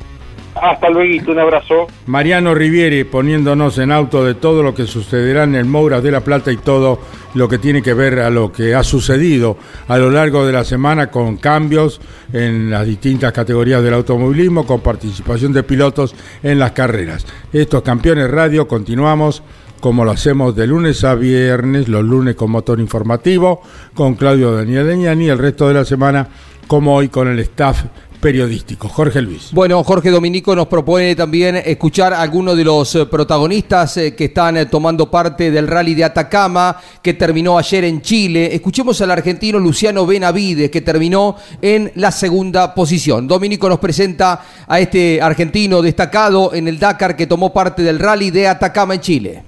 Hasta 0.62 0.90
luego, 0.92 1.32
un 1.32 1.40
abrazo. 1.40 1.88
Mariano 2.06 2.54
Rivieri 2.54 3.04
poniéndonos 3.04 3.80
en 3.80 3.92
auto 3.92 4.24
de 4.24 4.36
todo 4.36 4.62
lo 4.62 4.76
que 4.76 4.86
sucederá 4.86 5.44
en 5.44 5.56
el 5.56 5.66
Moura 5.66 6.02
de 6.02 6.12
la 6.12 6.22
Plata 6.22 6.52
y 6.52 6.58
todo 6.58 7.00
lo 7.34 7.50
que 7.50 7.58
tiene 7.58 7.82
que 7.82 7.96
ver 7.96 8.20
a 8.20 8.30
lo 8.30 8.52
que 8.52 8.76
ha 8.76 8.84
sucedido 8.84 9.58
a 9.88 9.98
lo 9.98 10.12
largo 10.12 10.46
de 10.46 10.54
la 10.54 10.64
semana 10.64 11.10
con 11.10 11.38
cambios 11.38 12.00
en 12.32 12.70
las 12.70 12.86
distintas 12.86 13.32
categorías 13.32 13.82
del 13.82 13.96
automovilismo, 13.96 14.68
con 14.68 14.82
participación 14.82 15.52
de 15.52 15.64
pilotos 15.64 16.14
en 16.44 16.60
las 16.60 16.74
carreras. 16.74 17.26
Estos 17.52 17.82
campeones 17.82 18.30
radio 18.30 18.68
continuamos 18.68 19.42
como 19.80 20.06
lo 20.06 20.12
hacemos 20.12 20.56
de 20.56 20.68
lunes 20.68 21.04
a 21.04 21.16
viernes, 21.16 21.88
los 21.88 22.04
lunes 22.04 22.36
con 22.36 22.52
motor 22.52 22.80
informativo, 22.80 23.64
con 23.96 24.14
Claudio 24.14 24.56
Daniel 24.56 24.86
Deñani, 24.86 25.28
el 25.28 25.40
resto 25.40 25.68
de 25.68 25.74
la 25.74 25.86
semana 25.86 26.28
como 26.68 26.96
hoy 26.96 27.10
con 27.10 27.28
el 27.28 27.40
staff 27.40 27.84
periodístico. 28.22 28.88
Jorge 28.88 29.22
Luis. 29.22 29.50
Bueno, 29.52 29.84
Jorge 29.84 30.12
Dominico 30.12 30.56
nos 30.56 30.68
propone 30.68 31.16
también 31.16 31.56
escuchar 31.58 32.14
a 32.14 32.22
algunos 32.22 32.56
de 32.56 32.64
los 32.64 32.96
eh, 32.96 33.06
protagonistas 33.08 33.98
eh, 33.98 34.16
que 34.16 34.26
están 34.26 34.56
eh, 34.56 34.68
tomando 34.68 35.10
parte 35.10 35.52
del 35.52 35.68
rally 35.68 35.96
de 35.96 36.06
Atacama 36.06 36.78
que 37.02 37.16
terminó 37.16 37.58
ayer 37.58 37.84
en 37.84 38.02
Chile. 38.02 38.56
Escuchemos 38.56 39.02
al 39.02 39.12
argentino 39.12 39.60
Luciano 39.60 40.06
Benavides 40.06 40.70
que 40.70 40.82
terminó 40.82 41.36
en 41.62 41.92
la 41.96 42.12
segunda 42.12 42.74
posición. 42.74 43.28
Dominico 43.28 43.68
nos 43.68 43.80
presenta 43.80 44.46
a 44.68 44.80
este 44.80 45.22
argentino 45.22 45.82
destacado 45.82 46.54
en 46.54 46.68
el 46.68 46.80
Dakar 46.80 47.16
que 47.16 47.28
tomó 47.28 47.52
parte 47.52 47.82
del 47.82 48.00
rally 48.00 48.30
de 48.30 48.48
Atacama 48.48 48.94
en 48.94 49.02
Chile. 49.02 49.44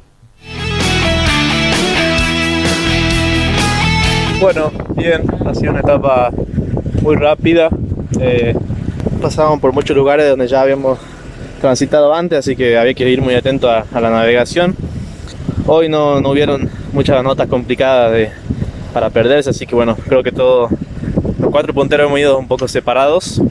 Bueno, 4.41 4.71
bien, 4.97 5.21
ha 5.45 5.55
sido 5.55 5.71
una 5.71 5.79
etapa 5.79 6.29
muy 7.01 7.15
rápida, 7.15 7.69
eh, 8.19 8.55
pasábamos 9.21 9.59
por 9.59 9.73
muchos 9.73 9.95
lugares 9.95 10.29
donde 10.29 10.47
ya 10.47 10.61
habíamos 10.61 10.99
transitado 11.61 12.13
antes, 12.13 12.39
así 12.39 12.55
que 12.55 12.77
había 12.77 12.93
que 12.93 13.09
ir 13.09 13.21
muy 13.21 13.35
atento 13.35 13.69
a, 13.69 13.85
la 13.93 14.09
navegación. 14.09 14.75
Hoy 15.65 15.87
no, 15.87 16.19
no, 16.19 16.29
hubieron 16.29 16.69
muchas 16.91 17.23
notas 17.23 17.47
complicadas 17.47 18.29
para 18.93 19.09
perderse, 19.09 19.49
así 19.49 19.65
que 19.65 19.75
bueno, 19.75 19.95
creo 20.07 20.23
que 20.23 20.31
todos 20.31 20.71
los 21.39 21.49
cuatro 21.51 21.73
punteros 21.73 22.07
hemos 22.07 22.19
ido 22.19 22.37
un 22.37 22.47
poco 22.47 22.67
separados. 22.67 23.41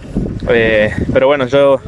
Eh, 0.51 0.91
pero 1.13 1.27
bueno, 1.27 1.47
yo 1.47 1.81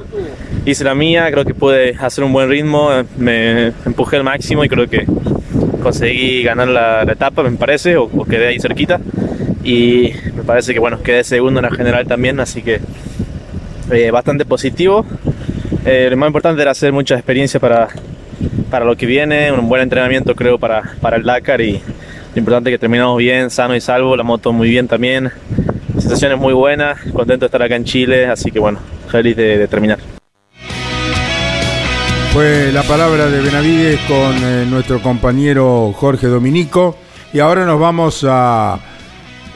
hice 0.65 0.85
la 0.85 0.95
mía, 0.95 1.31
creo 1.31 1.45
que 1.45 1.55
pude 1.55 1.97
hacer 2.01 2.25
un 2.25 2.33
buen 2.33 2.49
ritmo, 2.49 2.91
me 3.17 3.69
empujé 3.85 4.17
al 4.17 4.25
máximo 4.25 4.65
y 4.65 4.69
creo 4.69 4.89
que 4.89 5.07
conseguí 5.83 6.43
ganar 6.43 6.69
la, 6.69 7.03
etapa, 7.03 7.43
me 7.43 7.51
parece, 7.53 7.97
o, 7.97 8.09
quedé 8.25 8.49
ahí 8.49 8.59
cerquita. 8.59 9.01
Y 9.65 10.13
me 10.37 10.43
parece 10.43 10.75
que 10.75 10.79
bueno, 10.79 11.03
quedé 11.03 11.25
segundo 11.25 11.61
en 11.61 11.65
la 11.65 11.75
general 11.75 12.07
también, 12.07 12.39
así 12.39 12.63
que 12.63 12.81
eh, 13.91 14.11
bastante 14.11 14.45
positivo. 14.45 15.07
Eh, 15.85 16.09
lo 16.11 16.17
más 16.17 16.29
importante 16.29 16.63
era 16.63 16.71
hacer 16.71 16.93
mucha 16.93 17.15
experiencia 17.15 17.59
para, 17.59 17.89
para 18.71 18.85
lo 18.85 18.97
que 18.97 19.07
viene, 19.07 19.53
un 19.53 19.69
buen 19.69 19.83
entrenamiento 19.83 20.35
creo 20.35 20.59
para, 20.59 20.83
para 21.01 21.17
el 21.17 21.25
Dakar 21.25 21.61
y 21.61 21.73
lo 22.35 22.39
importante 22.39 22.71
es 22.71 22.75
que 22.75 22.79
terminamos 22.79 23.17
bien, 23.19 23.51
sano 23.51 23.77
y 23.77 23.81
salvo, 23.81 24.17
la 24.17 24.23
moto 24.23 24.53
muy 24.53 24.69
bien 24.69 24.89
también, 24.89 25.31
sensaciones 25.99 26.39
muy 26.39 26.53
buenas, 26.53 26.99
contento 27.13 27.41
de 27.41 27.47
estar 27.47 27.63
acá 27.63 27.77
en 27.77 27.85
Chile, 27.85 28.27
así 28.27 28.51
que 28.51 28.59
bueno, 28.59 28.81
feliz 29.09 29.37
de, 29.37 29.69
terminar. 29.69 29.99
Fue 32.33 32.73
la 32.73 32.83
palabra 32.83 33.27
de 33.27 33.41
Benavides 33.41 34.01
con 34.09 34.35
eh, 34.43 34.67
nuestro 34.69 35.01
compañero 35.01 35.93
Jorge 35.93 36.27
Dominico 36.27 36.97
y 37.33 37.39
ahora 37.39 37.65
nos 37.65 37.79
vamos 37.79 38.27
a 38.29 38.81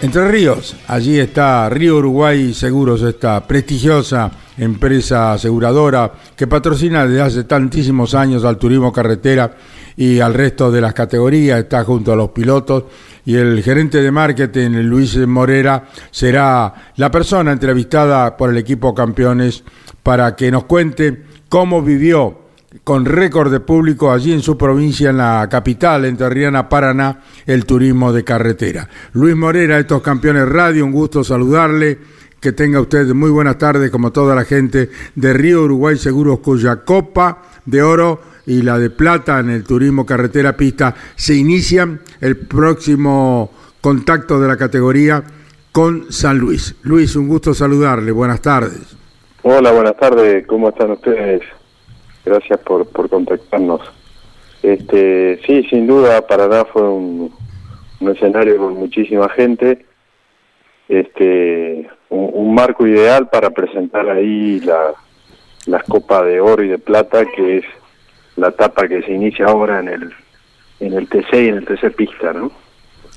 Entre 0.01 0.29
Ríos. 0.29 0.77
Allí 0.87 1.19
está 1.19 1.69
Río 1.69 1.97
Uruguay 1.97 2.55
Seguros, 2.55 3.03
esta 3.03 3.45
prestigiosa 3.45 4.31
empresa 4.57 5.33
aseguradora 5.33 6.13
que 6.37 6.47
patrocina 6.47 7.05
desde 7.05 7.21
hace 7.21 7.45
tantísimos 7.45 8.15
años 8.15 8.45
al 8.45 8.59
turismo 8.59 8.93
carretera 8.93 9.57
y 9.97 10.21
al 10.21 10.35
resto 10.35 10.71
de 10.71 10.81
las 10.81 10.95
categorías, 10.95 11.59
está 11.59 11.83
junto 11.83 12.13
a 12.13 12.17
los 12.17 12.31
pilotos 12.31 12.85
y 13.25 13.35
el 13.35 13.61
gerente 13.65 14.01
de 14.01 14.13
marketing, 14.13 14.71
Luis 14.85 15.17
Morera, 15.27 15.89
será 16.13 16.93
la 16.95 17.11
persona 17.11 17.51
entrevistada 17.51 18.37
por 18.37 18.51
el 18.51 18.57
equipo 18.57 18.95
campeones 18.95 19.65
para 20.05 20.37
que 20.37 20.53
nos 20.53 20.65
cuente 20.65 21.25
cómo 21.49 21.83
vivió 21.83 22.48
con 22.85 23.05
récord 23.05 23.51
de 23.51 23.61
público 23.61 24.13
allí 24.13 24.33
en 24.33 24.43
su 24.43 24.59
provincia, 24.59 25.11
en 25.11 25.17
la 25.17 25.49
capital, 25.51 26.05
en 26.05 26.17
Terriana, 26.17 26.69
Paraná, 26.69 27.23
el 27.47 27.65
turismo 27.65 28.13
de 28.13 28.25
carretera. 28.25 28.89
Luis 29.13 29.35
Morera, 29.35 29.79
estos 29.79 30.03
campeones 30.03 30.49
radio, 30.49 30.85
un 30.85 30.93
gusto 30.93 31.25
saludarle. 31.25 31.99
Que 32.41 32.53
tenga 32.53 32.81
usted 32.81 33.05
muy 33.15 33.31
buenas 33.31 33.59
tardes, 33.59 33.91
como 33.91 34.13
toda 34.13 34.37
la 34.37 34.45
gente 34.45 34.91
de 35.17 35.33
Río 35.33 35.65
Uruguay 35.65 35.97
Seguros, 35.97 36.39
cuya 36.39 36.85
Copa 36.85 37.43
de 37.67 37.83
Oro 37.83 38.21
y 38.47 38.63
la 38.63 38.79
de 38.79 38.91
plata 38.91 39.41
en 39.41 39.51
el 39.51 39.65
turismo 39.65 40.07
carretera 40.07 40.57
pista 40.57 40.95
se 41.17 41.35
inician 41.35 42.01
el 42.21 42.37
próximo 42.37 43.51
contacto 43.81 44.41
de 44.41 44.47
la 44.47 44.57
categoría 44.57 45.25
con 45.73 46.13
San 46.13 46.39
Luis. 46.39 46.77
Luis, 46.83 47.17
un 47.17 47.27
gusto 47.27 47.53
saludarle, 47.55 48.13
buenas 48.13 48.41
tardes. 48.41 48.97
Hola, 49.43 49.73
buenas 49.73 49.97
tardes, 49.97 50.47
¿cómo 50.47 50.69
están 50.69 50.93
ustedes? 50.93 51.43
Gracias 52.29 52.61
por, 52.61 52.87
por 52.89 53.09
contactarnos. 53.09 53.81
Este, 54.63 55.41
sí, 55.47 55.63
sin 55.71 55.87
duda, 55.87 56.27
Paraná 56.27 56.67
fue 56.67 56.83
un, 56.83 57.33
un 58.01 58.11
escenario 58.11 58.59
con 58.59 58.75
muchísima 58.75 59.31
gente, 59.31 59.87
este, 60.91 61.89
un, 62.11 62.55
marco 62.55 62.87
ideal 62.87 63.31
para 63.31 63.51
presentar 63.51 64.11
ahí 64.11 64.61
la, 64.61 64.93
las 65.67 65.85
copas 65.85 66.27
de 66.27 66.41
oro 66.41 66.63
y 66.63 66.69
de 66.69 66.79
plata, 66.79 67.25
que 67.35 67.59
es 67.59 67.65
la 68.37 68.49
etapa 68.49 68.87
que 68.87 69.03
se 69.03 69.13
inicia 69.13 69.47
ahora 69.47 69.81
en 69.81 69.89
el, 69.89 70.13
en 70.81 70.93
el 70.93 71.09
TC 71.09 71.33
y 71.33 71.49
en 71.49 71.57
el 71.57 71.65
TC 71.65 71.95
Pista, 71.97 72.35
¿no? 72.35 72.53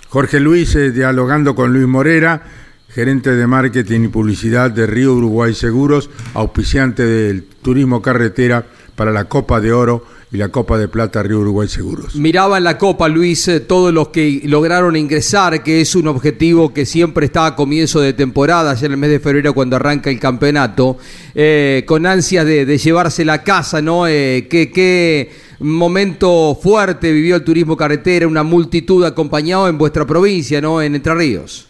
Jorge 0.08 0.40
Luis, 0.40 0.76
eh, 0.76 0.92
dialogando 0.92 1.54
con 1.54 1.74
Luis 1.74 1.88
Morera, 1.88 2.44
gerente 2.88 3.32
de 3.32 3.48
marketing 3.48 4.06
y 4.06 4.08
publicidad 4.10 4.72
de 4.72 4.86
Río 4.86 5.14
Uruguay 5.14 5.54
Seguros, 5.54 6.10
auspiciante 6.34 7.04
del 7.04 7.46
turismo 7.46 8.02
carretera 8.02 8.66
para 9.02 9.12
la 9.12 9.26
Copa 9.26 9.60
de 9.60 9.74
Oro 9.74 10.04
y 10.32 10.38
la 10.38 10.50
Copa 10.50 10.78
de 10.78 10.88
Plata 10.88 11.24
Río 11.24 11.40
Uruguay 11.40 11.68
Seguros. 11.68 12.16
Miraba 12.16 12.60
en 12.60 12.64
la 12.64 12.78
Copa, 12.78 13.08
Luis, 13.08 13.48
eh, 13.48 13.60
todos 13.60 13.92
los 13.92 14.10
que 14.10 14.44
lograron 14.44 14.96
ingresar, 14.96 15.64
que 15.64 15.82
es 15.82 15.96
un 15.96 16.08
objetivo 16.08 16.72
que 16.72 16.86
siempre 16.86 17.26
está 17.26 17.48
a 17.48 17.56
comienzo 17.56 18.00
de 18.00 18.14
temporada, 18.14 18.76
ya 18.76 18.86
en 18.86 18.92
el 18.92 19.00
mes 19.00 19.10
de 19.10 19.20
febrero 19.20 19.56
cuando 19.56 19.76
arranca 19.76 20.12
el 20.12 20.20
campeonato, 20.20 21.00
eh, 21.34 21.84
con 21.88 22.06
ansias 22.06 22.46
de, 22.46 22.78
llevarse 22.78 23.26
la 23.26 23.42
casa, 23.42 23.82
¿no? 23.82 24.06
Eh, 24.06 24.48
¿qué, 24.48 25.32
momento 25.58 26.56
fuerte 26.62 27.12
vivió 27.12 27.38
el 27.38 27.44
turismo 27.44 27.76
carretera, 27.76 28.28
una 28.28 28.44
multitud 28.44 29.04
acompañado 29.04 29.68
en 29.68 29.80
vuestra 29.80 30.06
provincia, 30.06 30.62
¿no? 30.62 30.80
En 30.80 30.94
Entre 30.94 31.16
Ríos. 31.16 31.68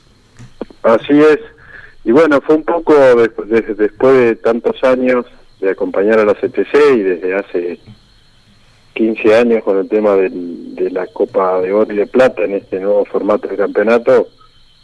Así 0.84 1.14
es. 1.18 1.40
Y 2.04 2.12
bueno, 2.12 2.42
fue 2.42 2.56
un 2.56 2.66
poco 2.66 2.94
después 3.48 4.18
de 4.18 4.36
tantos 4.36 4.84
años 4.84 5.26
de 5.62 5.70
acompañar 5.70 6.20
a 6.20 6.26
la 6.26 6.34
CTC 6.34 6.76
y 6.96 7.00
desde 7.00 7.36
hace 7.36 7.80
15 8.94 9.36
años 9.36 9.64
con 9.64 9.78
el 9.78 9.88
tema 9.88 10.16
de 10.16 10.90
la 10.92 11.08
Copa 11.08 11.62
de 11.62 11.72
Oro 11.72 11.94
y 11.94 11.98
de 11.98 12.08
Plata 12.08 12.44
en 12.44 12.56
este 12.56 12.80
nuevo 12.80 13.06
formato 13.06 13.48
de 13.48 13.56
campeonato, 13.56 14.28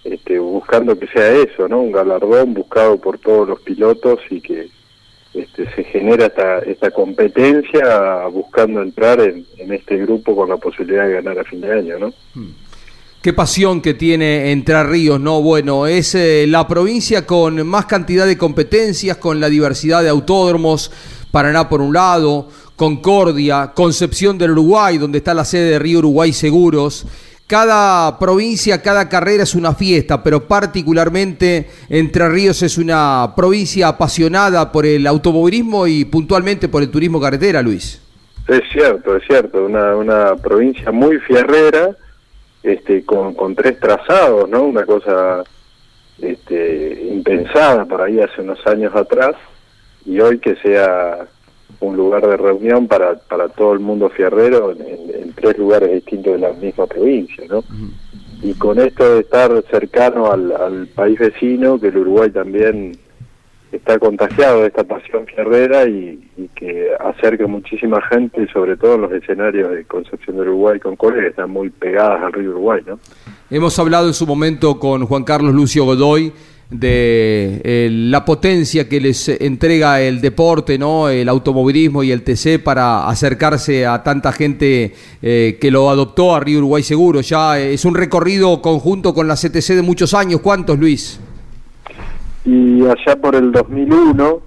este, 0.04 0.40
buscando 0.40 0.98
que 0.98 1.08
sea 1.08 1.32
eso, 1.32 1.68
¿no? 1.68 1.82
Un 1.82 1.92
galardón 1.92 2.54
buscado 2.54 2.98
por 2.98 3.18
todos 3.18 3.48
los 3.48 3.60
pilotos 3.62 4.20
y 4.30 4.40
que 4.40 4.70
este, 5.34 5.70
se 5.76 5.84
genera 5.84 6.28
esta, 6.28 6.60
esta 6.60 6.92
competencia 6.92 8.26
buscando 8.28 8.82
entrar 8.82 9.20
en, 9.20 9.46
este 9.58 9.98
grupo 9.98 10.36
con 10.36 10.50
la 10.50 10.58
posibilidad 10.58 11.06
de 11.06 11.14
ganar 11.14 11.40
a 11.40 11.44
fin 11.44 11.62
de 11.62 11.72
año, 11.72 12.00
¿no? 12.00 12.14
Hmm. 12.34 12.67
Qué 13.28 13.34
pasión 13.34 13.82
que 13.82 13.94
tiene 13.94 14.54
Entre 14.54 14.82
Ríos, 14.86 15.20
¿no? 15.20 15.42
Bueno, 15.42 15.86
es 15.86 16.16
eh, 16.16 16.46
la 16.48 16.66
provincia 16.66 17.26
con 17.26 17.68
más 17.68 17.86
cantidad 17.86 18.26
de 18.26 18.38
competencias, 18.38 19.18
con 19.18 19.42
la 19.42 19.50
diversidad 19.50 20.02
de 20.02 20.08
autódromos, 20.08 20.90
Paraná 21.30 21.68
por 21.68 21.82
un 21.82 21.94
lado, 21.94 22.48
Concordia, 22.78 23.74
Concepción 23.76 24.38
del 24.38 24.52
Uruguay, 24.52 24.98
donde 24.98 25.18
está 25.18 25.34
la 25.34 25.44
sede 25.44 25.72
de 25.72 25.80
Río 25.80 26.00
Uruguay 26.00 26.32
Seguros. 26.32 27.06
Cada 27.48 28.18
provincia, 28.18 28.82
cada 28.82 29.10
carrera 29.10 29.44
es 29.44 29.56
una 29.56 29.74
fiesta, 29.74 30.24
pero 30.24 30.48
particularmente 30.48 31.70
Entre 31.90 32.30
Ríos 32.30 32.64
es 32.64 32.78
una 32.78 33.34
provincia 33.36 33.90
apasionada 33.90 34.72
por 34.72 34.86
el 34.86 35.06
automovilismo 35.06 35.86
y 35.86 36.06
puntualmente 36.06 36.70
por 36.70 36.82
el 36.82 36.90
turismo 36.90 37.20
carretera, 37.20 37.62
Luis. 37.62 38.02
Es 38.48 38.62
cierto, 38.72 39.18
es 39.18 39.24
cierto, 39.28 39.66
una, 39.66 39.98
una 39.98 40.38
provincia 40.38 40.94
muy 40.94 41.20
fierrera, 41.20 41.94
este, 42.64 43.06
con, 43.06 43.34
con 43.34 43.56
tres 43.56 43.80
trazados, 43.80 44.50
¿no? 44.50 44.64
Una 44.64 44.86
cosa 44.86 45.44
este, 46.22 47.08
impensada 47.12 47.86
por 47.86 48.02
ahí 48.02 48.20
hace 48.20 48.42
unos 48.42 48.66
años 48.68 48.96
atrás, 48.96 49.36
y 50.06 50.20
hoy 50.20 50.40
que 50.40 50.56
sea 50.58 51.28
un 51.80 51.96
lugar 51.96 52.26
de 52.26 52.38
reunión 52.38 52.88
para, 52.88 53.16
para 53.16 53.50
todo 53.50 53.74
el 53.74 53.80
mundo 53.80 54.10
fierrero 54.10 54.72
en, 54.72 55.34
tres 55.34 55.58
lugares 55.58 55.92
distintos 55.92 56.34
de 56.34 56.40
la 56.40 56.54
misma 56.54 56.88
provincia, 56.88 57.44
¿no? 57.48 57.64
Y 58.42 58.54
con 58.56 58.80
esto 58.80 59.16
de 59.16 59.20
estar 59.22 59.52
cercano 59.70 60.32
al, 60.32 60.88
país 60.96 61.20
vecino, 61.20 61.80
que 61.80 61.90
el 61.90 61.98
Uruguay 61.98 62.32
también 62.32 62.98
está 63.72 64.00
contagiado 64.00 64.62
de 64.62 64.68
esta 64.68 64.84
pasión 64.84 65.26
fierrera 65.26 65.86
y, 65.86 66.24
que 66.56 66.90
acerca 67.00 67.46
muchísima 67.48 68.02
gente, 68.10 68.48
sobre 68.52 68.78
todo 68.78 68.96
en 68.96 69.02
los 69.02 69.12
escenarios 69.12 69.72
de 69.72 69.86
Concepción 69.86 70.38
del 70.38 70.50
Uruguay 70.50 70.80
con 70.80 70.96
Concordia, 70.96 71.24
que 71.24 71.30
están 71.30 71.52
muy 71.52 71.70
pegadas 71.70 72.24
al 72.24 72.34
río 72.34 72.52
Uruguay, 72.52 72.82
¿no? 72.86 73.00
Hemos 73.50 73.78
hablado 73.80 74.08
en 74.08 74.14
su 74.14 74.26
momento 74.26 74.80
con 74.80 75.06
Juan 75.06 75.24
Carlos 75.24 75.54
Lucio 75.54 75.86
Godoy, 75.86 76.34
de 76.70 77.62
eh, 77.64 77.90
la 77.92 78.26
potencia 78.26 78.90
que 78.90 79.00
les 79.00 79.30
entrega 79.30 80.02
el 80.02 80.20
deporte, 80.20 80.78
¿no? 80.78 81.08
el 81.08 81.30
automovilismo 81.30 82.04
y 82.04 82.12
el 82.12 82.24
TC 82.24 82.62
para 82.62 83.08
acercarse 83.08 83.86
a 83.86 84.04
tanta 84.04 84.34
gente 84.34 84.94
eh, 85.22 85.58
que 85.62 85.72
lo 85.72 85.90
adoptó 85.90 86.36
a 86.36 86.40
Río 86.40 86.58
Uruguay 86.60 86.84
Seguro. 86.84 87.22
Ya 87.22 87.60
es 87.60 87.86
un 87.86 87.96
recorrido 87.96 88.62
conjunto 88.62 89.14
con 89.14 89.28
la 89.28 89.36
CTC 89.36 89.76
de 89.76 89.82
muchos 89.82 90.14
años. 90.14 90.42
¿Cuántos, 90.42 90.78
Luis? 90.78 91.20
Y 92.48 92.86
allá 92.86 93.16
por 93.22 93.36
el 93.36 93.52
2001, 93.52 94.42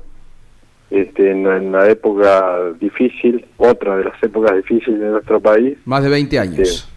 este, 0.90 1.30
en, 1.30 1.70
la 1.70 1.88
época 1.88 2.72
difícil, 2.80 3.44
otra 3.58 3.96
de 3.96 4.04
las 4.04 4.22
épocas 4.22 4.56
difíciles 4.56 4.98
de 4.98 5.10
nuestro 5.10 5.40
país. 5.40 5.76
Más 5.84 6.02
de 6.02 6.08
20 6.08 6.38
años. 6.38 6.88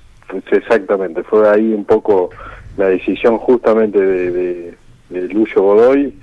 exactamente, 0.51 1.22
fue 1.24 1.47
ahí 1.47 1.74
un 1.74 1.86
poco 1.86 2.30
la 2.78 2.88
decisión 2.88 3.38
justamente 3.38 3.99
de 3.99 4.78
de 5.14 5.28
Lucio 5.30 5.62
Godoy 5.62 6.14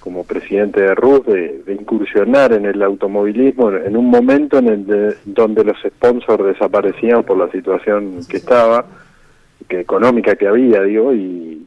como 0.00 0.24
presidente 0.24 0.82
de 0.82 0.94
RUS 0.94 1.24
de, 1.24 1.76
incursionar 1.80 2.52
en 2.52 2.66
el 2.66 2.82
automovilismo 2.82 3.72
en 3.72 3.96
un 3.96 4.10
momento 4.10 4.58
en 4.58 4.68
el 4.68 5.16
donde 5.24 5.64
los 5.64 5.78
sponsors 5.80 6.44
desaparecían 6.44 7.22
por 7.22 7.38
la 7.38 7.50
situación 7.50 8.20
que 8.28 8.36
estaba, 8.36 8.84
que 9.66 9.80
económica 9.80 10.36
que 10.36 10.46
había, 10.46 10.82
digo, 10.82 11.14
y, 11.14 11.66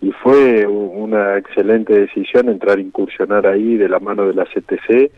y 0.00 0.12
fue 0.12 0.66
una 0.66 1.36
excelente 1.38 1.92
decisión 1.92 2.48
entrar 2.48 2.78
a 2.78 2.80
incursionar 2.80 3.46
ahí 3.46 3.76
de 3.76 3.88
la 3.88 3.98
mano 3.98 4.26
de 4.26 4.34
la 4.34 4.44
CTC 4.44 5.10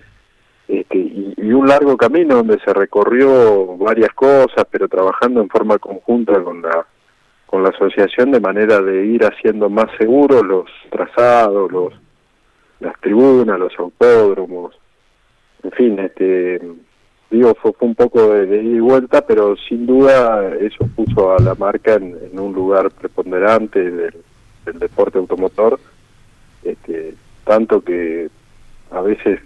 este, 0.69 0.99
y, 0.99 1.53
un 1.53 1.67
largo 1.67 1.97
camino 1.97 2.37
donde 2.37 2.59
se 2.65 2.73
recorrió 2.73 3.77
varias 3.77 4.11
cosas, 4.15 4.65
pero 4.71 4.89
trabajando 4.89 5.41
en 5.41 5.49
forma 5.49 5.79
conjunta 5.79 6.43
con 6.43 6.63
la 6.63 6.87
con 7.47 7.65
la 7.65 7.71
asociación 7.71 8.31
de 8.31 8.39
manera 8.39 8.81
de 8.81 9.05
ir 9.05 9.25
haciendo 9.25 9.69
más 9.69 9.87
seguros 9.99 10.47
los 10.47 10.71
trazados, 10.89 11.71
los 11.73 11.93
las 12.79 12.99
tribunas, 13.01 13.59
los 13.59 13.77
autódromos, 13.79 14.79
en 15.65 15.73
fin, 15.73 15.99
este 15.99 16.63
digo, 17.31 17.55
fue, 17.61 17.73
fue 17.73 17.89
un 17.89 17.95
poco 17.97 18.33
de, 18.33 18.47
de 18.47 18.63
ida 18.63 18.77
y 18.77 18.81
vuelta, 18.81 19.27
pero 19.27 19.57
sin 19.69 19.87
duda 19.87 20.55
eso 20.61 20.89
puso 20.95 21.33
a 21.33 21.41
la 21.41 21.55
marca 21.57 21.95
en, 21.95 22.17
en 22.33 22.39
un 22.39 22.53
lugar 22.55 22.91
preponderante 22.93 23.91
del, 23.91 24.15
del 24.71 24.79
deporte 24.81 25.19
automotor, 25.19 25.79
este, 26.65 27.15
tanto 27.45 27.83
que 27.83 28.29
a 28.91 29.01
veces 29.01 29.41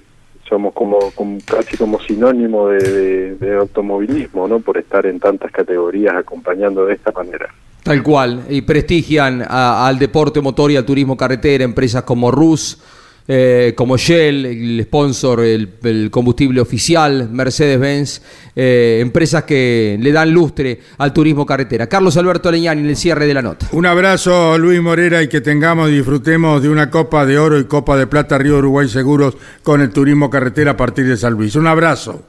somos 0.48 0.74
como, 0.74 0.98
casi 1.46 1.76
como 1.76 2.00
sinónimo 2.00 2.68
de, 2.68 2.78
de- 2.78 3.34
de 3.36 3.56
automovilismo, 3.56 4.46
¿no? 4.46 4.60
Por 4.60 4.76
estar 4.78 5.06
en 5.06 5.18
tantas 5.18 5.50
categorías 5.50 6.14
acompañando 6.14 6.84
de 6.86 6.94
esta 6.94 7.12
manera. 7.12 7.48
Tal 7.82 8.02
cual, 8.02 8.44
y 8.48 8.62
prestigian 8.62 9.42
a- 9.46 9.86
al 9.86 9.98
deporte 9.98 10.40
motor 10.40 10.70
y 10.70 10.76
al 10.76 10.84
turismo 10.84 11.16
carretera, 11.16 11.64
empresas 11.64 12.02
como 12.04 12.30
Rus, 12.30 12.82
eh, 13.26 13.72
como 13.76 13.96
Shell, 13.96 14.44
el 14.46 14.82
sponsor, 14.84 15.40
el, 15.40 15.68
el 15.82 16.10
combustible 16.10 16.60
oficial, 16.60 17.28
Mercedes-Benz, 17.30 18.22
eh, 18.54 18.98
empresas 19.00 19.44
que 19.44 19.96
le 19.98 20.12
dan 20.12 20.30
lustre 20.30 20.80
al 20.98 21.12
turismo 21.12 21.46
carretera. 21.46 21.86
Carlos 21.86 22.16
Alberto 22.16 22.50
Leñani 22.50 22.82
en 22.82 22.88
el 22.88 22.96
cierre 22.96 23.26
de 23.26 23.34
la 23.34 23.42
nota. 23.42 23.66
Un 23.72 23.86
abrazo, 23.86 24.58
Luis 24.58 24.80
Morera, 24.80 25.22
y 25.22 25.28
que 25.28 25.40
tengamos 25.40 25.88
y 25.88 25.96
disfrutemos 25.96 26.62
de 26.62 26.68
una 26.68 26.90
Copa 26.90 27.24
de 27.24 27.38
Oro 27.38 27.58
y 27.58 27.64
Copa 27.64 27.96
de 27.96 28.06
Plata 28.06 28.36
Río 28.36 28.58
Uruguay 28.58 28.88
Seguros 28.88 29.36
con 29.62 29.80
el 29.80 29.90
turismo 29.90 30.28
carretera 30.28 30.72
a 30.72 30.76
partir 30.76 31.06
de 31.06 31.16
San 31.16 31.32
Luis. 31.32 31.56
Un 31.56 31.66
abrazo. 31.66 32.22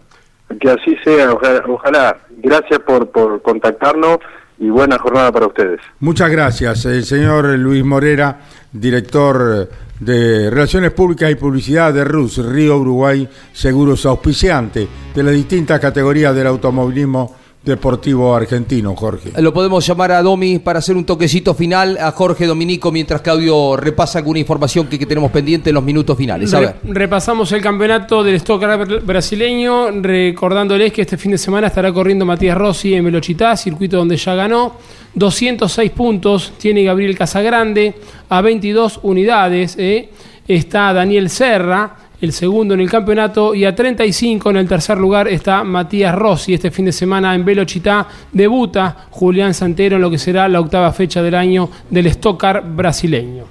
Que 0.61 0.69
así 0.69 0.95
sea, 1.03 1.33
ojalá. 1.33 1.63
ojalá. 1.67 2.17
Gracias 2.37 2.79
por, 2.79 3.09
por 3.09 3.41
contactarnos 3.41 4.19
y 4.57 4.69
buena 4.69 4.97
jornada 4.97 5.31
para 5.31 5.47
ustedes. 5.47 5.81
Muchas 5.99 6.29
gracias. 6.29 6.85
El 6.85 7.03
señor 7.03 7.45
Luis 7.57 7.83
Morera, 7.83 8.39
director 8.71 9.69
de 9.99 10.49
Relaciones 10.49 10.91
Públicas 10.91 11.31
y 11.31 11.35
Publicidad 11.35 11.93
de 11.93 12.03
RUS, 12.03 12.37
Río 12.45 12.77
Uruguay 12.77 13.27
Seguros 13.53 14.05
Auspiciante, 14.05 14.87
de 15.13 15.23
las 15.23 15.33
distintas 15.33 15.79
categorías 15.79 16.35
del 16.35 16.47
automovilismo 16.47 17.35
deportivo 17.65 18.35
argentino, 18.35 18.95
Jorge. 18.95 19.31
Lo 19.41 19.53
podemos 19.53 19.85
llamar 19.85 20.11
a 20.11 20.21
Domi 20.21 20.59
para 20.59 20.79
hacer 20.79 20.95
un 20.95 21.03
toquecito 21.05 21.53
final 21.55 21.97
a 21.97 22.11
Jorge 22.11 22.45
Dominico 22.45 22.91
mientras 22.91 23.21
Claudio 23.21 23.75
repasa 23.75 24.19
alguna 24.19 24.39
información 24.39 24.87
que, 24.87 24.99
que 24.99 25.05
tenemos 25.05 25.31
pendiente 25.31 25.71
en 25.71 25.73
los 25.73 25.83
minutos 25.83 26.15
finales. 26.17 26.53
A 26.53 26.59
Re- 26.59 26.65
ver. 26.67 26.75
repasamos 26.83 27.51
el 27.51 27.61
campeonato 27.61 28.23
del 28.23 28.35
Stock 28.35 28.63
brasileño, 29.03 29.89
recordándoles 30.01 30.93
que 30.93 31.01
este 31.01 31.17
fin 31.17 31.31
de 31.31 31.37
semana 31.37 31.67
estará 31.67 31.91
corriendo 31.91 32.25
Matías 32.25 32.57
Rossi 32.57 32.93
en 32.93 33.05
Velochitá, 33.05 33.55
circuito 33.57 33.97
donde 33.97 34.17
ya 34.17 34.35
ganó. 34.35 34.75
206 35.15 35.91
puntos 35.91 36.53
tiene 36.57 36.83
Gabriel 36.83 37.17
Casagrande, 37.17 37.95
a 38.29 38.41
22 38.41 38.99
unidades 39.03 39.75
eh, 39.79 40.09
está 40.47 40.93
Daniel 40.93 41.29
Serra, 41.29 41.95
el 42.25 42.33
segundo 42.33 42.73
en 42.73 42.81
el 42.81 42.89
campeonato, 42.89 43.55
y 43.55 43.65
a 43.65 43.73
35 43.73 44.49
en 44.49 44.57
el 44.57 44.67
tercer 44.67 44.97
lugar 44.97 45.27
está 45.27 45.63
Matías 45.63 46.13
Rossi. 46.13 46.53
Este 46.53 46.71
fin 46.71 46.85
de 46.85 46.91
semana 46.91 47.33
en 47.33 47.45
Velochitá 47.45 48.07
debuta 48.31 49.07
Julián 49.11 49.53
Santero 49.53 49.95
en 49.95 50.01
lo 50.01 50.09
que 50.09 50.17
será 50.17 50.49
la 50.49 50.59
octava 50.59 50.91
fecha 50.91 51.21
del 51.21 51.35
año 51.35 51.69
del 51.89 52.07
Stock 52.07 52.39
Car 52.39 52.63
brasileño. 52.65 53.45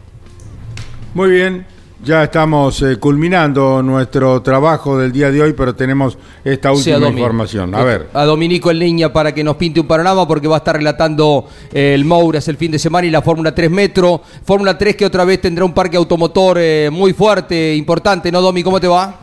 Muy 1.15 1.31
bien, 1.31 1.65
ya 2.05 2.25
estamos 2.25 2.83
eh, 2.83 2.99
culminando 3.01 3.83
nuestro 3.83 4.43
trabajo 4.43 4.99
del 4.99 5.11
día 5.11 5.31
de 5.31 5.41
hoy, 5.41 5.55
pero 5.55 5.75
tenemos 5.75 6.19
esta 6.45 6.71
última 6.71 7.09
información. 7.09 7.75
A 7.75 7.83
ver. 7.83 8.09
A 8.13 8.25
Dominico 8.25 8.71
en 8.71 8.79
línea 8.79 9.13
para 9.13 9.33
que 9.33 9.43
nos 9.43 9.57
pinte 9.57 9.81
un 9.81 9.89
panorama 9.89 10.29
porque 10.29 10.47
va 10.47 10.57
a 10.57 10.59
estar 10.59 10.77
relatando 10.77 11.49
eh, 11.73 11.95
el 11.95 12.05
Mouras 12.05 12.47
el 12.49 12.57
fin 12.57 12.71
de 12.71 12.79
semana 12.79 13.07
y 13.07 13.11
la 13.11 13.23
Fórmula 13.23 13.55
3 13.55 13.71
Metro. 13.71 14.21
Fórmula 14.45 14.77
3 14.77 14.97
que 14.97 15.07
otra 15.07 15.25
vez 15.25 15.41
tendrá 15.41 15.65
un 15.65 15.73
parque 15.73 15.97
automotor 15.97 16.59
eh, 16.61 16.91
muy 16.93 17.15
fuerte, 17.15 17.75
importante, 17.75 18.31
¿no, 18.31 18.43
Domi? 18.43 18.63
¿Cómo 18.63 18.79
te 18.79 18.89
va? 18.89 19.15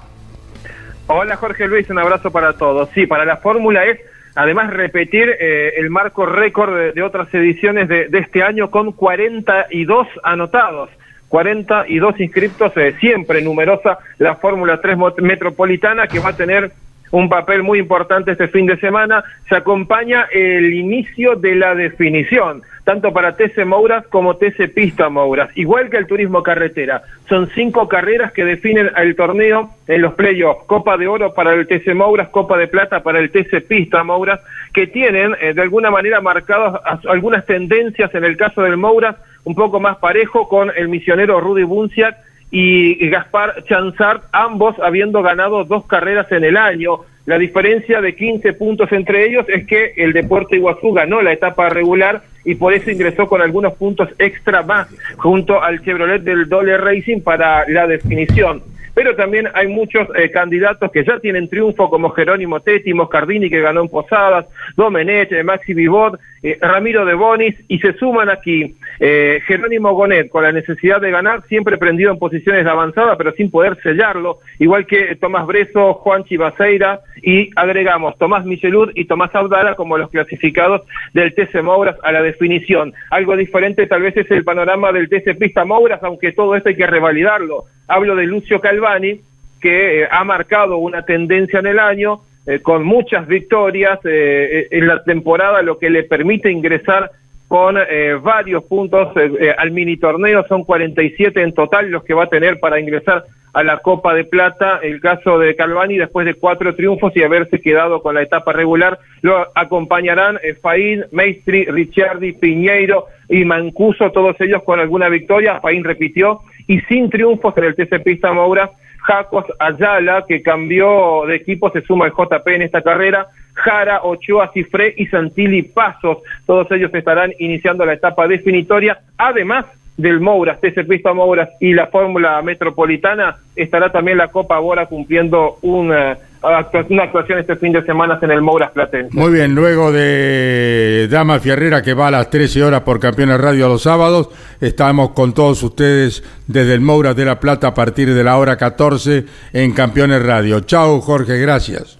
Hola 1.05 1.35
Jorge 1.35 1.67
Luis, 1.67 1.89
un 1.89 1.99
abrazo 1.99 2.31
para 2.31 2.53
todos. 2.53 2.89
Sí, 2.95 3.05
para 3.05 3.25
la 3.25 3.37
Fórmula 3.37 3.85
es 3.85 3.99
además 4.33 4.71
repetir 4.71 5.29
eh, 5.39 5.73
el 5.77 5.91
marco 5.91 6.25
récord 6.25 6.75
de, 6.75 6.91
de 6.93 7.03
otras 7.03 7.31
ediciones 7.33 7.87
de, 7.87 8.07
de 8.07 8.19
este 8.19 8.41
año 8.41 8.71
con 8.71 8.93
42 8.93 10.07
anotados. 10.23 10.89
42 11.31 12.19
inscriptos, 12.19 12.73
eh, 12.75 12.93
siempre 12.99 13.41
numerosa 13.41 13.97
la 14.17 14.35
Fórmula 14.35 14.81
3 14.81 14.97
mo- 14.97 15.13
Metropolitana 15.17 16.05
que 16.07 16.19
va 16.19 16.31
a 16.31 16.35
tener 16.35 16.73
un 17.11 17.29
papel 17.29 17.61
muy 17.63 17.79
importante 17.79 18.31
este 18.31 18.47
fin 18.47 18.65
de 18.65 18.77
semana. 18.77 19.23
Se 19.49 19.55
acompaña 19.55 20.27
el 20.31 20.73
inicio 20.73 21.35
de 21.35 21.55
la 21.55 21.75
definición, 21.75 22.61
tanto 22.83 23.11
para 23.13 23.35
TC 23.35 23.65
Mouras 23.65 24.07
como 24.07 24.37
TC 24.37 24.73
Pista 24.73 25.09
Mouras, 25.09 25.49
igual 25.55 25.89
que 25.89 25.97
el 25.97 26.07
turismo 26.07 26.41
carretera. 26.41 27.03
Son 27.29 27.49
cinco 27.53 27.87
carreras 27.87 28.31
que 28.33 28.43
definen 28.45 28.89
el 28.97 29.15
torneo 29.15 29.69
en 29.87 30.01
los 30.01 30.13
playoffs. 30.15 30.65
Copa 30.67 30.97
de 30.97 31.07
Oro 31.07 31.33
para 31.33 31.53
el 31.53 31.67
TC 31.67 31.93
Mouras, 31.93 32.29
Copa 32.29 32.57
de 32.57 32.67
Plata 32.67 33.03
para 33.03 33.19
el 33.19 33.29
TC 33.31 33.61
Pista 33.67 34.03
Mouras, 34.03 34.39
que 34.73 34.87
tienen 34.87 35.35
eh, 35.41 35.53
de 35.53 35.61
alguna 35.61 35.91
manera 35.91 36.21
marcadas 36.21 36.81
as- 36.85 37.05
algunas 37.05 37.45
tendencias 37.45 38.13
en 38.15 38.23
el 38.23 38.35
caso 38.37 38.61
del 38.63 38.77
Mouras, 38.77 39.15
un 39.43 39.55
poco 39.55 39.79
más 39.79 39.97
parejo 39.97 40.47
con 40.47 40.71
el 40.75 40.87
misionero 40.87 41.39
Rudy 41.41 41.63
Bunciak 41.63 42.15
y 42.51 43.09
Gaspar 43.09 43.63
Chanzart, 43.63 44.23
ambos 44.33 44.75
habiendo 44.79 45.21
ganado 45.21 45.63
dos 45.63 45.85
carreras 45.85 46.31
en 46.31 46.43
el 46.43 46.57
año. 46.57 46.99
La 47.25 47.37
diferencia 47.37 48.01
de 48.01 48.15
15 48.15 48.53
puntos 48.53 48.91
entre 48.91 49.25
ellos 49.25 49.45
es 49.47 49.65
que 49.65 49.93
el 49.95 50.11
Deporte 50.11 50.57
Iguazú 50.57 50.91
ganó 50.91 51.21
la 51.21 51.31
etapa 51.31 51.69
regular 51.69 52.21
y 52.43 52.55
por 52.55 52.73
eso 52.73 52.89
ingresó 52.89 53.27
con 53.27 53.41
algunos 53.41 53.73
puntos 53.75 54.09
extra 54.17 54.63
más 54.63 54.87
junto 55.17 55.61
al 55.61 55.81
Chevrolet 55.81 56.23
del 56.23 56.49
Dole 56.49 56.77
Racing 56.77 57.21
para 57.21 57.67
la 57.69 57.87
definición. 57.87 58.63
Pero 58.93 59.15
también 59.15 59.47
hay 59.53 59.67
muchos 59.67 60.07
eh, 60.15 60.31
candidatos 60.31 60.91
que 60.91 61.05
ya 61.05 61.19
tienen 61.19 61.47
triunfo, 61.47 61.89
como 61.89 62.09
Jerónimo 62.09 62.59
Tetti, 62.59 62.93
Moscardini, 62.93 63.49
que 63.49 63.61
ganó 63.61 63.81
en 63.81 63.87
Posadas, 63.87 64.47
Domenech, 64.75 65.31
eh, 65.31 65.43
Maxi 65.43 65.73
Vivot, 65.73 66.19
eh, 66.43 66.57
Ramiro 66.59 67.05
de 67.05 67.13
Bonis, 67.13 67.55
y 67.67 67.79
se 67.79 67.93
suman 67.93 68.29
aquí 68.29 68.75
eh, 68.99 69.41
Jerónimo 69.45 69.93
Gonet, 69.93 70.29
con 70.29 70.43
la 70.43 70.51
necesidad 70.51 70.99
de 70.99 71.11
ganar, 71.11 71.43
siempre 71.47 71.77
prendido 71.77 72.11
en 72.11 72.19
posiciones 72.19 72.65
de 72.65 72.71
avanzada, 72.71 73.15
pero 73.17 73.31
sin 73.33 73.51
poder 73.51 73.77
sellarlo, 73.83 74.39
igual 74.59 74.85
que 74.85 75.15
Tomás 75.15 75.45
Breso, 75.45 75.93
Juan 75.95 76.23
Chivaseira, 76.23 77.01
y 77.21 77.49
agregamos 77.55 78.17
Tomás 78.17 78.45
Michelud 78.45 78.91
y 78.95 79.05
Tomás 79.05 79.33
Audara 79.35 79.75
como 79.75 79.97
los 79.97 80.09
clasificados 80.09 80.81
del 81.13 81.33
TC 81.35 81.61
Mouras 81.61 81.97
a 82.03 82.11
la 82.11 82.21
definición. 82.21 82.93
Algo 83.11 83.35
diferente 83.35 83.85
tal 83.87 84.01
vez 84.01 84.17
es 84.17 84.29
el 84.31 84.43
panorama 84.43 84.91
del 84.91 85.09
TC 85.09 85.37
Pista 85.37 85.65
Mouras, 85.65 86.03
aunque 86.03 86.31
todo 86.31 86.55
esto 86.55 86.69
hay 86.69 86.75
que 86.75 86.87
revalidarlo. 86.87 87.65
Hablo 87.87 88.15
de 88.15 88.25
Lucio 88.25 88.59
Calvani, 88.59 89.19
que 89.61 90.01
eh, 90.01 90.07
ha 90.09 90.23
marcado 90.23 90.77
una 90.77 91.03
tendencia 91.03 91.59
en 91.59 91.67
el 91.67 91.79
año, 91.79 92.21
eh, 92.45 92.59
con 92.59 92.83
muchas 92.83 93.27
victorias 93.27 93.99
eh, 94.03 94.09
eh, 94.11 94.67
en 94.71 94.87
la 94.87 95.03
temporada, 95.03 95.61
lo 95.61 95.77
que 95.77 95.89
le 95.89 96.03
permite 96.03 96.51
ingresar 96.51 97.11
con 97.51 97.77
eh, 97.77 98.13
varios 98.13 98.63
puntos 98.63 99.09
eh, 99.17 99.29
eh, 99.37 99.55
al 99.57 99.71
mini 99.71 99.97
torneo, 99.97 100.45
son 100.47 100.63
47 100.63 101.41
en 101.41 101.53
total 101.53 101.91
los 101.91 102.01
que 102.05 102.13
va 102.13 102.23
a 102.23 102.29
tener 102.29 102.61
para 102.61 102.79
ingresar 102.79 103.25
a 103.51 103.61
la 103.61 103.79
Copa 103.79 104.13
de 104.13 104.23
Plata. 104.23 104.79
El 104.81 105.01
caso 105.01 105.37
de 105.37 105.53
Calvani, 105.57 105.97
después 105.97 106.25
de 106.25 106.35
cuatro 106.35 106.73
triunfos 106.75 107.11
y 107.13 107.23
haberse 107.23 107.59
quedado 107.59 108.01
con 108.01 108.15
la 108.15 108.21
etapa 108.21 108.53
regular, 108.53 108.99
lo 109.21 109.45
acompañarán 109.53 110.39
Faín, 110.61 111.03
Maestri, 111.11 111.65
Ricciardi, 111.65 112.31
Piñeiro 112.31 113.07
y 113.27 113.43
Mancuso, 113.43 114.11
todos 114.11 114.39
ellos 114.39 114.63
con 114.63 114.79
alguna 114.79 115.09
victoria. 115.09 115.59
Faín 115.59 115.83
repitió 115.83 116.43
y 116.67 116.79
sin 116.87 117.09
triunfos 117.09 117.53
en 117.57 117.65
el 117.65 117.75
TC 117.75 118.01
Pista 118.01 118.31
Moura. 118.31 118.71
Jacos 119.01 119.45
Ayala, 119.59 120.25
que 120.27 120.41
cambió 120.41 121.25
de 121.27 121.35
equipo, 121.35 121.69
se 121.71 121.81
suma 121.81 122.05
al 122.05 122.11
JP 122.11 122.47
en 122.47 122.61
esta 122.61 122.81
carrera. 122.81 123.27
Jara, 123.53 124.01
Ochoa, 124.03 124.51
Cifré 124.53 124.93
y 124.97 125.07
Santilli 125.07 125.63
Pasos. 125.63 126.19
Todos 126.45 126.71
ellos 126.71 126.93
estarán 126.93 127.31
iniciando 127.39 127.85
la 127.85 127.93
etapa 127.93 128.27
definitoria. 128.27 128.99
Además 129.17 129.65
del 129.97 130.19
Mouras, 130.19 130.59
TC 130.61 130.87
Pista 130.87 131.13
Mouras 131.13 131.49
y 131.59 131.73
la 131.73 131.87
Fórmula 131.87 132.41
Metropolitana, 132.41 133.37
estará 133.55 133.91
también 133.91 134.17
la 134.17 134.29
Copa 134.29 134.57
Bora 134.59 134.85
cumpliendo 134.85 135.57
una, 135.61 136.13
actua- 136.13 136.30
una 136.43 137.03
actuación 137.03 137.39
este 137.39 137.55
fin 137.55 137.71
de 137.71 137.83
semana 137.83 138.17
en 138.21 138.31
el 138.31 138.41
Mouras 138.41 138.71
Platense. 138.71 139.15
Muy 139.17 139.31
bien, 139.31 139.53
luego 139.53 139.91
de 139.91 141.07
Dama 141.09 141.39
Fierrera 141.39 141.81
que 141.81 141.93
va 141.93 142.07
a 142.07 142.11
las 142.11 142.29
13 142.29 142.63
horas 142.63 142.81
por 142.81 142.99
Campeones 142.99 143.39
Radio 143.39 143.67
los 143.67 143.83
sábados, 143.83 144.29
estamos 144.59 145.11
con 145.11 145.33
todos 145.33 145.61
ustedes 145.61 146.23
desde 146.47 146.73
el 146.73 146.81
Mouras 146.81 147.15
de 147.15 147.25
la 147.25 147.39
Plata 147.39 147.67
a 147.67 147.73
partir 147.73 148.13
de 148.13 148.23
la 148.23 148.37
hora 148.37 148.57
14 148.57 149.25
en 149.53 149.73
Campeones 149.73 150.23
Radio. 150.25 150.61
Chao 150.61 150.99
Jorge, 151.01 151.37
gracias. 151.37 151.99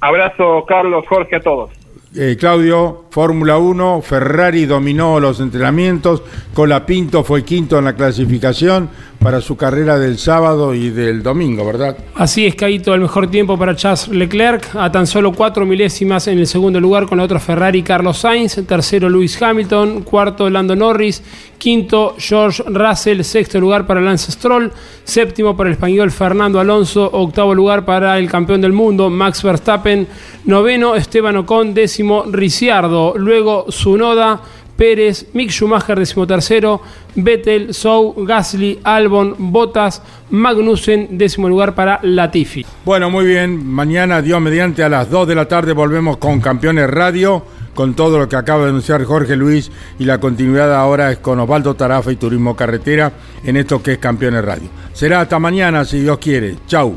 Abrazo, 0.00 0.64
Carlos, 0.66 1.04
Jorge, 1.08 1.36
a 1.36 1.40
todos. 1.40 1.70
Eh, 2.16 2.36
Claudio, 2.38 3.03
Fórmula 3.14 3.58
1, 3.58 4.02
Ferrari 4.02 4.66
dominó 4.66 5.20
los 5.20 5.38
entrenamientos, 5.38 6.20
Colapinto 6.52 7.22
fue 7.22 7.44
quinto 7.44 7.78
en 7.78 7.84
la 7.84 7.92
clasificación 7.92 8.90
para 9.20 9.40
su 9.40 9.56
carrera 9.56 10.00
del 10.00 10.18
sábado 10.18 10.74
y 10.74 10.90
del 10.90 11.22
domingo, 11.22 11.64
¿verdad? 11.64 11.96
Así 12.16 12.44
es, 12.44 12.56
Caíto, 12.56 12.92
el 12.92 13.02
mejor 13.02 13.30
tiempo 13.30 13.56
para 13.56 13.76
Charles 13.76 14.08
Leclerc, 14.08 14.74
a 14.74 14.90
tan 14.90 15.06
solo 15.06 15.32
cuatro 15.32 15.64
milésimas 15.64 16.26
en 16.26 16.40
el 16.40 16.48
segundo 16.48 16.80
lugar 16.80 17.06
con 17.06 17.18
la 17.18 17.24
otra 17.24 17.38
Ferrari 17.38 17.84
Carlos 17.84 18.18
Sainz, 18.18 18.66
tercero 18.66 19.08
Lewis 19.08 19.40
Hamilton, 19.40 20.02
cuarto 20.02 20.50
Lando 20.50 20.74
Norris, 20.74 21.22
Quinto, 21.64 22.14
George 22.18 22.62
Russell. 22.66 23.22
Sexto 23.22 23.58
lugar 23.58 23.86
para 23.86 24.00
Lance 24.00 24.30
Stroll. 24.30 24.70
Séptimo 25.02 25.56
para 25.56 25.70
el 25.70 25.74
español 25.74 26.10
Fernando 26.10 26.60
Alonso. 26.60 27.08
Octavo 27.10 27.54
lugar 27.54 27.86
para 27.86 28.18
el 28.18 28.30
campeón 28.30 28.60
del 28.60 28.74
mundo 28.74 29.08
Max 29.08 29.42
Verstappen. 29.42 30.06
Noveno, 30.44 30.94
Esteban 30.94 31.38
Ocon. 31.38 31.72
Décimo, 31.72 32.24
Ricciardo. 32.30 33.03
Luego, 33.16 33.66
Sunoda. 33.68 34.40
Pérez, 34.76 35.26
Mick 35.34 35.50
Schumacher 35.50 35.98
decimotercero, 35.98 36.80
Vettel, 37.14 37.72
Sou, 37.74 38.14
Gasly, 38.24 38.80
Albon, 38.82 39.36
Bottas, 39.38 40.02
Magnussen, 40.30 41.16
décimo 41.16 41.48
lugar 41.48 41.74
para 41.74 42.00
Latifi. 42.02 42.66
Bueno, 42.84 43.10
muy 43.10 43.24
bien. 43.26 43.64
Mañana, 43.66 44.20
Dios 44.20 44.40
mediante, 44.40 44.82
a 44.82 44.88
las 44.88 45.10
2 45.10 45.28
de 45.28 45.34
la 45.34 45.46
tarde 45.46 45.72
volvemos 45.72 46.16
con 46.16 46.40
Campeones 46.40 46.90
Radio, 46.90 47.44
con 47.74 47.94
todo 47.94 48.18
lo 48.18 48.28
que 48.28 48.36
acaba 48.36 48.64
de 48.64 48.70
anunciar 48.70 49.04
Jorge 49.04 49.36
Luis 49.36 49.70
y 49.98 50.04
la 50.04 50.18
continuidad 50.18 50.74
ahora 50.74 51.12
es 51.12 51.18
con 51.18 51.40
Osvaldo 51.40 51.74
Tarafa 51.74 52.12
y 52.12 52.16
Turismo 52.16 52.56
Carretera 52.56 53.12
en 53.44 53.56
esto 53.56 53.82
que 53.82 53.92
es 53.92 53.98
Campeones 53.98 54.44
Radio. 54.44 54.68
Será 54.92 55.20
hasta 55.20 55.38
mañana, 55.38 55.84
si 55.84 56.00
Dios 56.00 56.18
quiere. 56.18 56.56
Chau, 56.66 56.94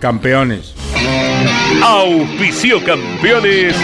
campeones. 0.00 0.74
Auspicio 1.82 2.82
campeones. 2.84 3.74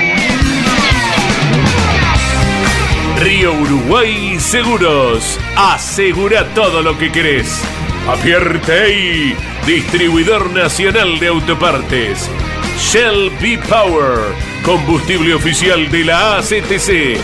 Río 3.26 3.54
Uruguay 3.54 4.38
Seguros. 4.38 5.36
Asegura 5.56 6.44
todo 6.54 6.80
lo 6.80 6.96
que 6.96 7.10
querés. 7.10 7.60
Apierte 8.08 9.34
distribuidor 9.66 10.52
nacional 10.52 11.18
de 11.18 11.26
autopartes. 11.26 12.30
Shell 12.78 13.32
B 13.40 13.58
Power, 13.68 14.20
combustible 14.62 15.34
oficial 15.34 15.90
de 15.90 16.04
la 16.04 16.36
ACTC. 16.36 17.18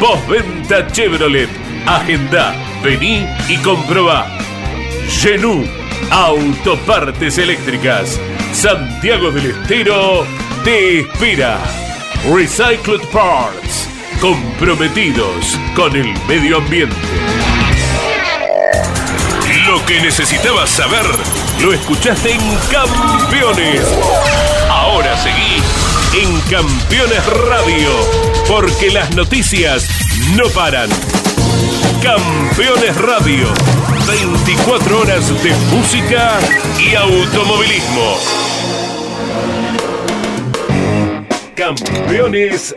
Postventa 0.00 0.88
Chevrolet. 0.90 1.48
Agenda, 1.86 2.56
vení 2.82 3.24
y 3.48 3.58
comprobá. 3.58 4.26
Genú, 5.08 5.64
autopartes 6.10 7.38
eléctricas. 7.38 8.18
Santiago 8.52 9.30
del 9.30 9.52
Estero 9.52 10.26
te 10.64 10.98
espera. 10.98 11.60
Recycled 12.28 13.02
Parts, 13.12 13.88
comprometidos 14.22 15.58
con 15.74 15.96
el 15.96 16.14
medio 16.28 16.58
ambiente. 16.58 16.94
Lo 19.66 19.84
que 19.84 20.00
necesitabas 20.00 20.70
saber 20.70 21.04
lo 21.60 21.72
escuchaste 21.72 22.30
en 22.30 22.40
Campeones. 22.70 23.82
Ahora 24.70 25.16
seguí 25.16 25.60
en 26.22 26.40
Campeones 26.42 27.26
Radio, 27.48 27.90
porque 28.46 28.92
las 28.92 29.12
noticias 29.16 29.88
no 30.36 30.48
paran. 30.50 30.88
Campeones 32.00 32.96
Radio, 32.98 33.48
24 34.06 35.00
horas 35.00 35.42
de 35.42 35.52
música 35.76 36.38
y 36.78 36.94
automovilismo. 36.94 38.18
Campeones 41.56 42.76